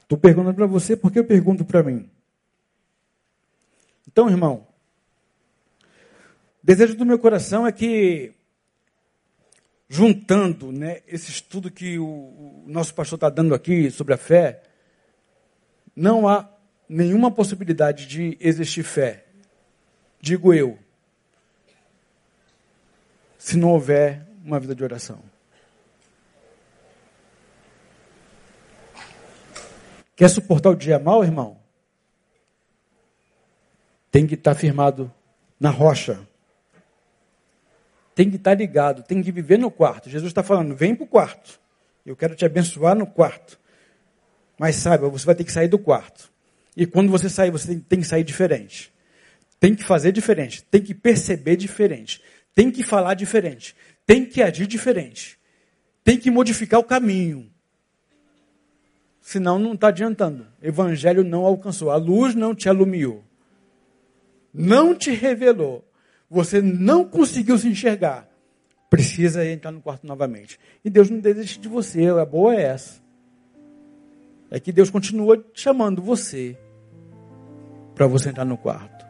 Estou 0.02 0.18
perguntando 0.18 0.54
para 0.54 0.68
você 0.68 0.96
porque 0.96 1.18
eu 1.18 1.26
pergunto 1.26 1.66
para 1.66 1.82
mim. 1.82 2.13
Então, 4.14 4.30
irmão, 4.30 4.68
desejo 6.62 6.96
do 6.96 7.04
meu 7.04 7.18
coração 7.18 7.66
é 7.66 7.72
que, 7.72 8.32
juntando 9.90 10.72
né, 10.72 11.02
esse 11.08 11.32
estudo 11.32 11.72
que 11.72 11.98
o, 11.98 12.06
o 12.06 12.64
nosso 12.68 12.94
pastor 12.94 13.18
está 13.18 13.28
dando 13.28 13.56
aqui 13.56 13.90
sobre 13.90 14.14
a 14.14 14.18
fé, 14.18 14.62
não 15.96 16.28
há 16.28 16.48
nenhuma 16.88 17.32
possibilidade 17.32 18.06
de 18.06 18.38
existir 18.40 18.84
fé, 18.84 19.26
digo 20.22 20.54
eu, 20.54 20.78
se 23.36 23.58
não 23.58 23.72
houver 23.72 24.28
uma 24.46 24.60
vida 24.60 24.76
de 24.76 24.84
oração. 24.84 25.24
Quer 30.16 30.30
suportar 30.30 30.70
o 30.70 30.76
dia 30.76 31.00
mal, 31.00 31.24
irmão? 31.24 31.63
Tem 34.14 34.28
que 34.28 34.36
estar 34.36 34.54
firmado 34.54 35.12
na 35.60 35.72
rocha. 35.72 36.20
Tem 38.14 38.30
que 38.30 38.36
estar 38.36 38.54
ligado, 38.54 39.02
tem 39.02 39.24
que 39.24 39.32
viver 39.32 39.58
no 39.58 39.72
quarto. 39.72 40.08
Jesus 40.08 40.30
está 40.30 40.44
falando: 40.44 40.76
vem 40.76 40.94
para 40.94 41.04
o 41.04 41.08
quarto. 41.08 41.60
Eu 42.06 42.16
quero 42.16 42.36
te 42.36 42.46
abençoar 42.46 42.96
no 42.96 43.08
quarto. 43.08 43.60
Mas 44.60 44.76
saiba, 44.76 45.10
você 45.10 45.26
vai 45.26 45.34
ter 45.34 45.44
que 45.44 45.52
sair 45.52 45.68
do 45.68 45.80
quarto. 45.80 46.32
E 46.78 46.86
quando 46.86 47.10
você 47.10 47.28
sair, 47.28 47.50
você 47.50 47.70
tem, 47.70 47.80
tem 47.80 48.00
que 48.02 48.06
sair 48.06 48.24
diferente. 48.24 48.94
Tem 49.60 49.74
que 49.74 49.84
fazer 49.84 50.12
diferente. 50.12 50.62
Tem 50.62 50.80
que 50.80 50.94
perceber 50.94 51.56
diferente. 51.56 52.22
Tem 52.54 52.70
que 52.70 52.84
falar 52.84 53.16
diferente. 53.16 53.76
Tem 54.06 54.24
que 54.24 54.44
agir 54.44 54.68
diferente. 54.68 55.40
Tem 56.04 56.20
que 56.20 56.30
modificar 56.30 56.80
o 56.80 56.84
caminho. 56.84 57.52
Senão 59.20 59.58
não 59.58 59.74
está 59.74 59.88
adiantando. 59.88 60.46
Evangelho 60.62 61.24
não 61.24 61.46
alcançou. 61.46 61.90
A 61.90 61.96
luz 61.96 62.36
não 62.36 62.54
te 62.54 62.70
alumiou. 62.70 63.24
Não 64.54 64.94
te 64.94 65.12
revelou. 65.12 65.84
Você 66.30 66.62
não 66.62 67.06
conseguiu 67.06 67.58
se 67.58 67.68
enxergar. 67.68 68.30
Precisa 68.90 69.46
entrar 69.46 69.72
no 69.72 69.82
quarto 69.82 70.06
novamente. 70.06 70.60
E 70.86 70.90
Deus 70.90 71.10
não 71.10 71.20
desiste 71.20 71.60
de 71.60 71.68
você. 71.68 72.08
A 72.08 72.26
boa 72.26 72.56
é 72.56 72.62
essa. 72.62 73.02
É 74.52 74.60
que 74.60 74.72
Deus 74.72 74.90
continua 74.92 75.44
chamando 75.54 76.02
você 76.02 76.56
para 77.96 78.06
você 78.06 78.30
entrar 78.30 78.46
no 78.46 78.58
quarto. 78.58 79.04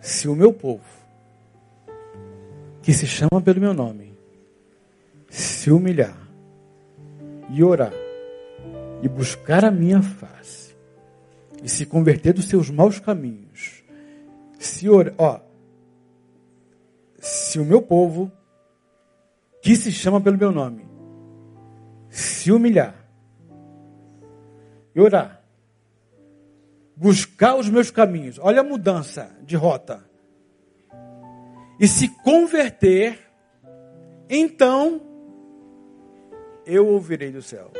Se 0.00 0.28
o 0.28 0.34
meu 0.34 0.52
povo, 0.52 0.84
que 2.82 2.92
se 2.92 3.06
chama 3.06 3.40
pelo 3.40 3.60
meu 3.60 3.72
nome, 3.72 4.12
se 5.28 5.70
humilhar 5.70 6.18
e 7.50 7.62
orar 7.62 7.92
e 9.02 9.08
buscar 9.08 9.64
a 9.64 9.70
minha 9.70 10.02
face 10.02 10.74
e 11.62 11.68
se 11.68 11.86
converter 11.86 12.32
dos 12.32 12.46
seus 12.46 12.68
maus 12.68 12.98
caminhos, 12.98 13.41
se 14.64 14.86
ó, 14.88 15.40
se 17.18 17.58
o 17.58 17.64
meu 17.64 17.82
povo, 17.82 18.30
que 19.60 19.76
se 19.76 19.92
chama 19.92 20.20
pelo 20.20 20.38
meu 20.38 20.52
nome, 20.52 20.86
se 22.08 22.52
humilhar 22.52 22.94
e 24.94 25.00
orar 25.00 25.42
buscar 27.02 27.56
os 27.56 27.68
meus 27.68 27.90
caminhos. 27.90 28.38
Olha 28.38 28.60
a 28.60 28.64
mudança 28.64 29.36
de 29.42 29.56
rota. 29.56 30.04
E 31.80 31.88
se 31.88 32.08
converter, 32.22 33.18
então 34.30 35.00
eu 36.64 36.86
ouvirei 36.86 37.32
do 37.32 37.42
céu. 37.42 37.72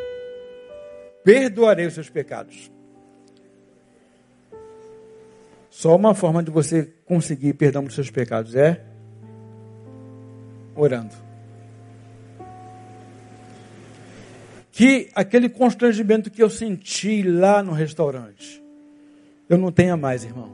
Perdoarei 1.23 1.87
os 1.87 1.95
seus 1.95 2.11
pecados. 2.11 2.72
Só 5.73 5.97
uma 5.97 6.15
forma 6.15 6.43
de 6.43 6.51
você 6.51 6.93
conseguir 7.07 7.55
perdão 7.55 7.83
dos 7.83 7.95
seus 7.95 8.11
pecados 8.11 8.55
é 8.55 8.85
orando. 10.77 11.15
Que 14.71 15.09
aquele 15.15 15.49
constrangimento 15.49 16.31
que 16.31 16.43
eu 16.43 16.51
senti 16.51 17.23
lá 17.23 17.63
no 17.63 17.73
restaurante, 17.73 18.63
eu 19.49 19.57
não 19.57 19.73
tenha 19.73 19.97
mais, 19.97 20.25
irmão. 20.25 20.53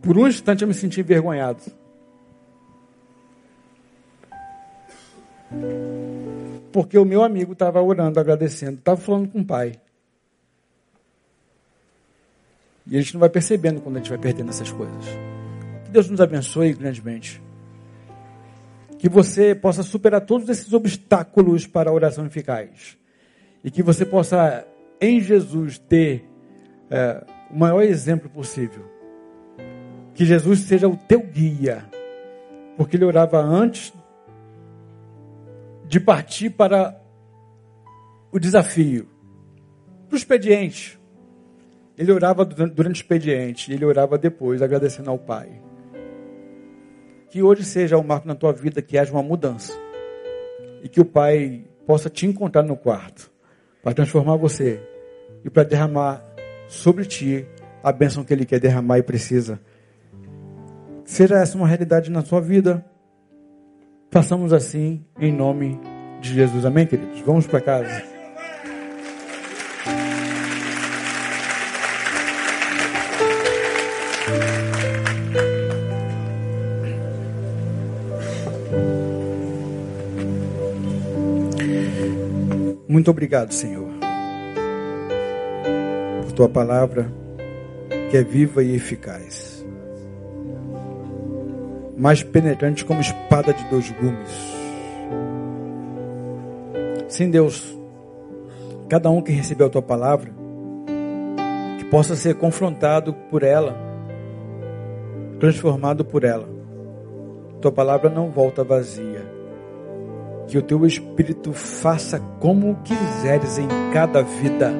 Por 0.00 0.16
um 0.16 0.28
instante 0.28 0.62
eu 0.62 0.68
me 0.68 0.74
senti 0.74 1.00
envergonhado. 1.00 1.62
Porque 6.72 6.96
o 6.98 7.04
meu 7.04 7.22
amigo 7.22 7.52
estava 7.52 7.82
orando, 7.82 8.20
agradecendo, 8.20 8.78
estava 8.78 9.00
falando 9.00 9.28
com 9.28 9.40
o 9.40 9.44
pai. 9.44 9.80
E 12.86 12.96
a 12.96 13.00
gente 13.00 13.14
não 13.14 13.20
vai 13.20 13.28
percebendo 13.28 13.80
quando 13.80 13.96
a 13.96 13.98
gente 13.98 14.10
vai 14.10 14.18
perdendo 14.18 14.50
essas 14.50 14.70
coisas. 14.70 15.04
Que 15.84 15.90
Deus 15.90 16.08
nos 16.08 16.20
abençoe 16.20 16.72
grandemente 16.72 17.40
que 19.00 19.08
você 19.08 19.54
possa 19.54 19.82
superar 19.82 20.20
todos 20.20 20.46
esses 20.50 20.74
obstáculos 20.74 21.66
para 21.66 21.88
a 21.88 21.92
oração 21.92 22.26
eficaz. 22.26 22.98
E 23.64 23.70
que 23.70 23.82
você 23.82 24.04
possa, 24.04 24.66
em 25.00 25.18
Jesus, 25.22 25.78
ter 25.78 26.28
é, 26.90 27.24
o 27.50 27.58
maior 27.58 27.82
exemplo 27.82 28.28
possível. 28.28 28.84
Que 30.14 30.26
Jesus 30.26 30.60
seja 30.60 30.86
o 30.86 30.98
teu 30.98 31.20
guia. 31.20 31.86
Porque 32.76 32.94
ele 32.94 33.06
orava 33.06 33.40
antes 33.40 33.90
de 35.90 35.98
partir 35.98 36.50
para 36.50 36.96
o 38.30 38.38
desafio, 38.38 39.08
para 40.06 40.14
o 40.14 40.16
expediente. 40.16 41.00
Ele 41.98 42.12
orava 42.12 42.44
durante 42.44 42.86
o 42.86 42.92
expediente, 43.02 43.72
ele 43.72 43.84
orava 43.84 44.16
depois, 44.16 44.62
agradecendo 44.62 45.10
ao 45.10 45.18
Pai. 45.18 45.60
Que 47.28 47.42
hoje 47.42 47.64
seja 47.64 47.98
um 47.98 48.04
marco 48.04 48.28
na 48.28 48.36
tua 48.36 48.52
vida 48.52 48.80
que 48.80 48.96
haja 48.96 49.10
uma 49.10 49.20
mudança. 49.20 49.72
E 50.80 50.88
que 50.88 51.00
o 51.00 51.04
Pai 51.04 51.64
possa 51.84 52.08
te 52.08 52.24
encontrar 52.24 52.62
no 52.62 52.76
quarto 52.76 53.28
para 53.82 53.92
transformar 53.92 54.36
você 54.36 54.80
e 55.44 55.50
para 55.50 55.64
derramar 55.64 56.24
sobre 56.68 57.04
ti 57.04 57.44
a 57.82 57.90
bênção 57.90 58.22
que 58.22 58.32
Ele 58.32 58.46
quer 58.46 58.60
derramar 58.60 58.98
e 58.98 59.02
precisa. 59.02 59.60
Seja 61.04 61.34
essa 61.34 61.58
uma 61.58 61.66
realidade 61.66 62.12
na 62.12 62.22
sua 62.22 62.40
vida. 62.40 62.84
Façamos 64.10 64.52
assim 64.52 65.04
em 65.20 65.32
nome 65.32 65.80
de 66.20 66.34
Jesus. 66.34 66.64
Amém, 66.64 66.84
queridos? 66.84 67.20
Vamos 67.20 67.46
para 67.46 67.60
casa. 67.60 68.02
Muito 82.88 83.08
obrigado, 83.12 83.54
Senhor, 83.54 83.88
por 86.22 86.32
tua 86.32 86.48
palavra 86.48 87.10
que 88.10 88.16
é 88.16 88.24
viva 88.24 88.64
e 88.64 88.74
eficaz, 88.74 89.59
mais 92.00 92.22
penetrante 92.22 92.82
como 92.82 93.02
espada 93.02 93.52
de 93.52 93.62
dois 93.64 93.90
gumes. 93.90 94.56
Sim, 97.08 97.30
Deus, 97.30 97.78
cada 98.88 99.10
um 99.10 99.20
que 99.20 99.32
recebeu 99.32 99.66
a 99.66 99.70
tua 99.70 99.82
palavra, 99.82 100.32
que 101.78 101.84
possa 101.84 102.16
ser 102.16 102.36
confrontado 102.36 103.12
por 103.12 103.42
ela, 103.42 103.76
transformado 105.38 106.02
por 106.02 106.24
ela. 106.24 106.48
Tua 107.60 107.70
palavra 107.70 108.08
não 108.08 108.30
volta 108.30 108.64
vazia 108.64 109.38
que 110.48 110.56
o 110.56 110.62
teu 110.62 110.84
Espírito 110.86 111.52
faça 111.52 112.18
como 112.40 112.76
quiseres 112.82 113.58
em 113.58 113.68
cada 113.92 114.22
vida. 114.22 114.72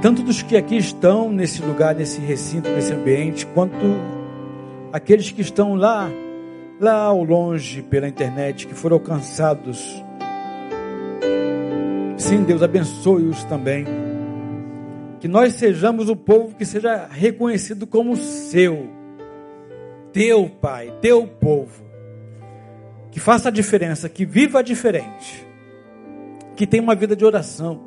Tanto 0.00 0.22
dos 0.22 0.40
que 0.42 0.56
aqui 0.56 0.76
estão 0.76 1.32
nesse 1.32 1.60
lugar, 1.62 1.96
nesse 1.96 2.20
recinto, 2.20 2.70
nesse 2.70 2.92
ambiente, 2.92 3.44
quanto 3.46 4.17
aqueles 4.92 5.30
que 5.30 5.40
estão 5.40 5.74
lá, 5.74 6.10
lá 6.80 7.02
ao 7.02 7.22
longe 7.22 7.82
pela 7.82 8.08
internet, 8.08 8.66
que 8.66 8.74
foram 8.74 8.96
alcançados. 8.96 10.02
Sim, 12.16 12.42
Deus 12.42 12.62
abençoe-os 12.62 13.44
também. 13.44 13.84
Que 15.20 15.28
nós 15.28 15.54
sejamos 15.54 16.08
o 16.08 16.16
povo 16.16 16.54
que 16.54 16.64
seja 16.64 17.06
reconhecido 17.10 17.86
como 17.86 18.16
seu, 18.16 18.88
teu 20.12 20.48
Pai, 20.48 20.92
teu 21.00 21.26
povo. 21.26 21.84
Que 23.10 23.18
faça 23.18 23.48
a 23.48 23.52
diferença, 23.52 24.08
que 24.08 24.24
viva 24.24 24.62
diferente, 24.62 25.46
que 26.54 26.66
tenha 26.66 26.82
uma 26.82 26.94
vida 26.94 27.16
de 27.16 27.24
oração, 27.24 27.80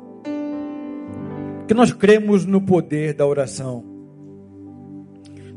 que 1.66 1.74
nós 1.74 1.92
cremos 1.92 2.44
no 2.44 2.60
poder 2.60 3.14
da 3.14 3.24
oração, 3.24 3.91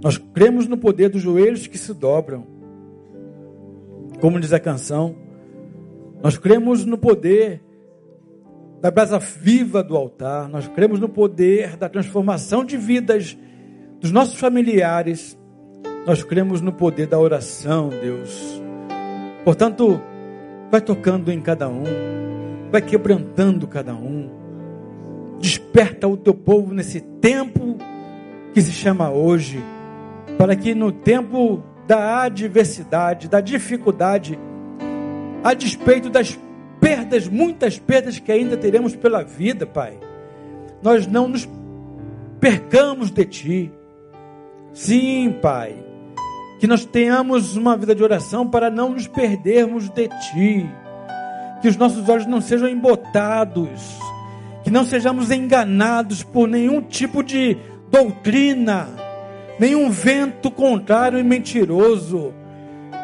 nós 0.05 0.19
cremos 0.19 0.67
no 0.67 0.77
poder 0.77 1.09
dos 1.09 1.19
joelhos 1.19 1.65
que 1.65 1.79
se 1.79 1.91
dobram, 1.91 2.45
como 4.21 4.39
diz 4.39 4.53
a 4.53 4.59
canção, 4.59 5.15
nós 6.21 6.37
cremos 6.37 6.85
no 6.85 6.95
poder 6.95 7.63
da 8.79 8.91
brasa 8.91 9.17
viva 9.17 9.81
do 9.83 9.97
altar, 9.97 10.47
nós 10.47 10.67
cremos 10.67 10.99
no 10.99 11.09
poder 11.09 11.75
da 11.75 11.89
transformação 11.89 12.63
de 12.63 12.77
vidas 12.77 13.35
dos 13.99 14.11
nossos 14.11 14.35
familiares, 14.35 15.35
nós 16.05 16.21
cremos 16.21 16.61
no 16.61 16.71
poder 16.71 17.07
da 17.07 17.17
oração, 17.17 17.89
Deus. 17.89 18.61
Portanto, 19.43 19.99
vai 20.69 20.81
tocando 20.81 21.31
em 21.31 21.41
cada 21.41 21.67
um, 21.67 21.83
vai 22.71 22.83
quebrantando 22.83 23.67
cada 23.67 23.95
um. 23.95 24.29
Desperta 25.39 26.07
o 26.07 26.15
teu 26.15 26.35
povo 26.35 26.75
nesse 26.75 27.01
tempo 27.01 27.75
que 28.53 28.61
se 28.61 28.71
chama 28.71 29.09
hoje, 29.09 29.59
para 30.37 30.55
que 30.55 30.75
no 30.75 30.91
tempo 30.91 31.63
da 31.87 32.23
adversidade, 32.23 33.27
da 33.27 33.41
dificuldade, 33.41 34.39
a 35.43 35.53
despeito 35.53 36.09
das 36.09 36.37
perdas, 36.79 37.27
muitas 37.27 37.79
perdas 37.79 38.19
que 38.19 38.31
ainda 38.31 38.57
teremos 38.57 38.95
pela 38.95 39.23
vida, 39.23 39.65
Pai, 39.65 39.97
nós 40.81 41.07
não 41.07 41.27
nos 41.27 41.47
percamos 42.39 43.09
de 43.09 43.25
Ti. 43.25 43.71
Sim, 44.73 45.35
Pai, 45.41 45.75
que 46.59 46.67
nós 46.67 46.85
tenhamos 46.85 47.55
uma 47.55 47.77
vida 47.77 47.95
de 47.95 48.03
oração 48.03 48.47
para 48.47 48.69
não 48.69 48.89
nos 48.89 49.07
perdermos 49.07 49.89
de 49.89 50.07
Ti. 50.07 50.69
Que 51.61 51.67
os 51.67 51.77
nossos 51.77 52.07
olhos 52.09 52.25
não 52.25 52.41
sejam 52.41 52.67
embotados. 52.67 53.99
Que 54.63 54.69
não 54.69 54.83
sejamos 54.83 55.31
enganados 55.31 56.23
por 56.23 56.47
nenhum 56.47 56.81
tipo 56.81 57.23
de 57.23 57.57
doutrina, 57.89 58.89
nenhum 59.59 59.89
vento 59.89 60.51
contrário 60.51 61.19
e 61.19 61.23
mentiroso. 61.23 62.33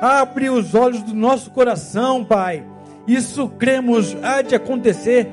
Abre 0.01 0.49
os 0.49 0.73
olhos 0.73 1.03
do 1.03 1.13
nosso 1.13 1.51
coração, 1.51 2.23
Pai. 2.25 2.65
Isso 3.07 3.47
cremos 3.49 4.15
há 4.23 4.41
de 4.41 4.55
acontecer 4.55 5.27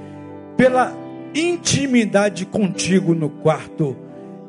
pela 0.57 0.93
intimidade 1.35 2.47
contigo 2.47 3.15
no 3.15 3.29
quarto. 3.29 3.97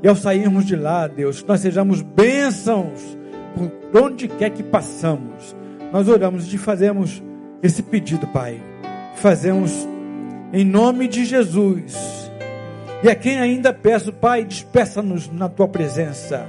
E 0.01 0.07
ao 0.07 0.15
sairmos 0.15 0.65
de 0.65 0.76
lá, 0.76 1.07
Deus, 1.07 1.43
nós 1.43 1.59
sejamos 1.59 2.01
bênçãos 2.01 3.17
por 3.91 4.03
onde 4.03 4.28
quer 4.28 4.51
que 4.51 4.63
passamos, 4.63 5.55
nós 5.91 6.07
oramos 6.07 6.53
e 6.53 6.57
fazemos 6.57 7.22
esse 7.61 7.84
pedido, 7.84 8.28
Pai. 8.28 8.61
Fazemos 9.15 9.88
em 10.53 10.63
nome 10.63 11.07
de 11.07 11.26
Jesus. 11.26 12.30
E 13.03 13.09
a 13.09 13.15
quem 13.15 13.39
ainda 13.39 13.74
peço, 13.74 14.13
Pai, 14.13 14.45
despeça-nos 14.45 15.30
na 15.32 15.49
tua 15.49 15.67
presença, 15.67 16.45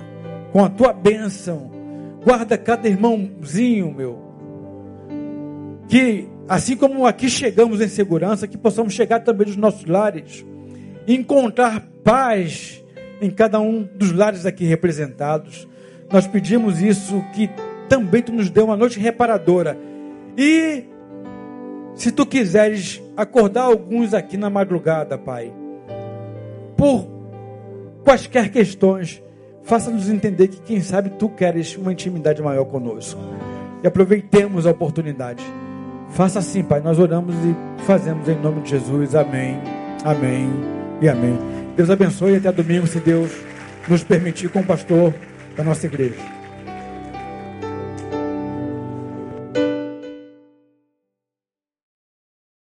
com 0.53 0.65
a 0.65 0.69
tua 0.69 0.93
bênção. 0.93 1.71
Guarda 2.25 2.59
cada 2.59 2.89
irmãozinho, 2.89 3.93
meu. 3.93 4.19
Que 5.89 6.29
assim 6.49 6.77
como 6.77 7.07
aqui 7.07 7.29
chegamos 7.29 7.81
em 7.81 7.89
segurança, 7.89 8.47
que 8.47 8.59
possamos 8.59 8.93
chegar 8.93 9.21
também 9.21 9.47
nos 9.47 9.57
nossos 9.57 9.85
lares, 9.85 10.45
encontrar 11.07 11.89
paz 12.05 12.85
em 13.21 13.31
cada 13.31 13.61
um 13.61 13.83
dos 13.83 14.13
lares 14.13 14.47
aqui 14.47 14.65
representados 14.65 15.69
nós 16.11 16.27
pedimos 16.27 16.83
isso, 16.83 17.23
que 17.33 17.49
também 17.89 18.21
tu 18.21 18.33
nos 18.33 18.51
dê 18.51 18.61
uma 18.61 18.77
noite 18.77 18.99
reparadora. 18.99 19.79
E 20.37 20.85
se 21.95 22.11
tu 22.11 22.27
quiseres 22.27 23.01
acordar 23.17 23.63
alguns 23.63 24.13
aqui 24.13 24.37
na 24.37 24.51
madrugada, 24.51 25.17
Pai, 25.17 25.53
por 26.77 27.09
quaisquer 28.03 28.51
questões, 28.51 29.23
faça-nos 29.71 30.11
entender 30.11 30.49
que, 30.49 30.61
quem 30.63 30.81
sabe, 30.81 31.11
tu 31.11 31.29
queres 31.29 31.77
uma 31.77 31.93
intimidade 31.93 32.43
maior 32.43 32.65
conosco. 32.65 33.21
E 33.85 33.87
aproveitemos 33.87 34.67
a 34.67 34.73
oportunidade. 34.73 35.45
Faça 36.11 36.41
assim, 36.41 36.65
Pai. 36.65 36.81
Nós 36.81 36.99
oramos 36.99 37.37
e 37.37 37.85
fazemos 37.85 38.29
em 38.29 38.35
nome 38.35 38.63
de 38.63 38.71
Jesus. 38.71 39.15
Amém, 39.15 39.61
amém 40.05 40.51
e 41.01 41.09
amém. 41.09 41.39
Deus 41.77 41.89
abençoe 41.89 42.33
e 42.33 42.37
até 42.39 42.51
domingo, 42.51 42.89
se 42.89 42.99
Deus 42.99 43.31
nos 43.89 44.03
permitir, 44.03 44.49
com 44.49 44.59
o 44.59 44.67
pastor 44.67 45.15
da 45.57 45.63
nossa 45.63 45.87
igreja. 45.87 46.40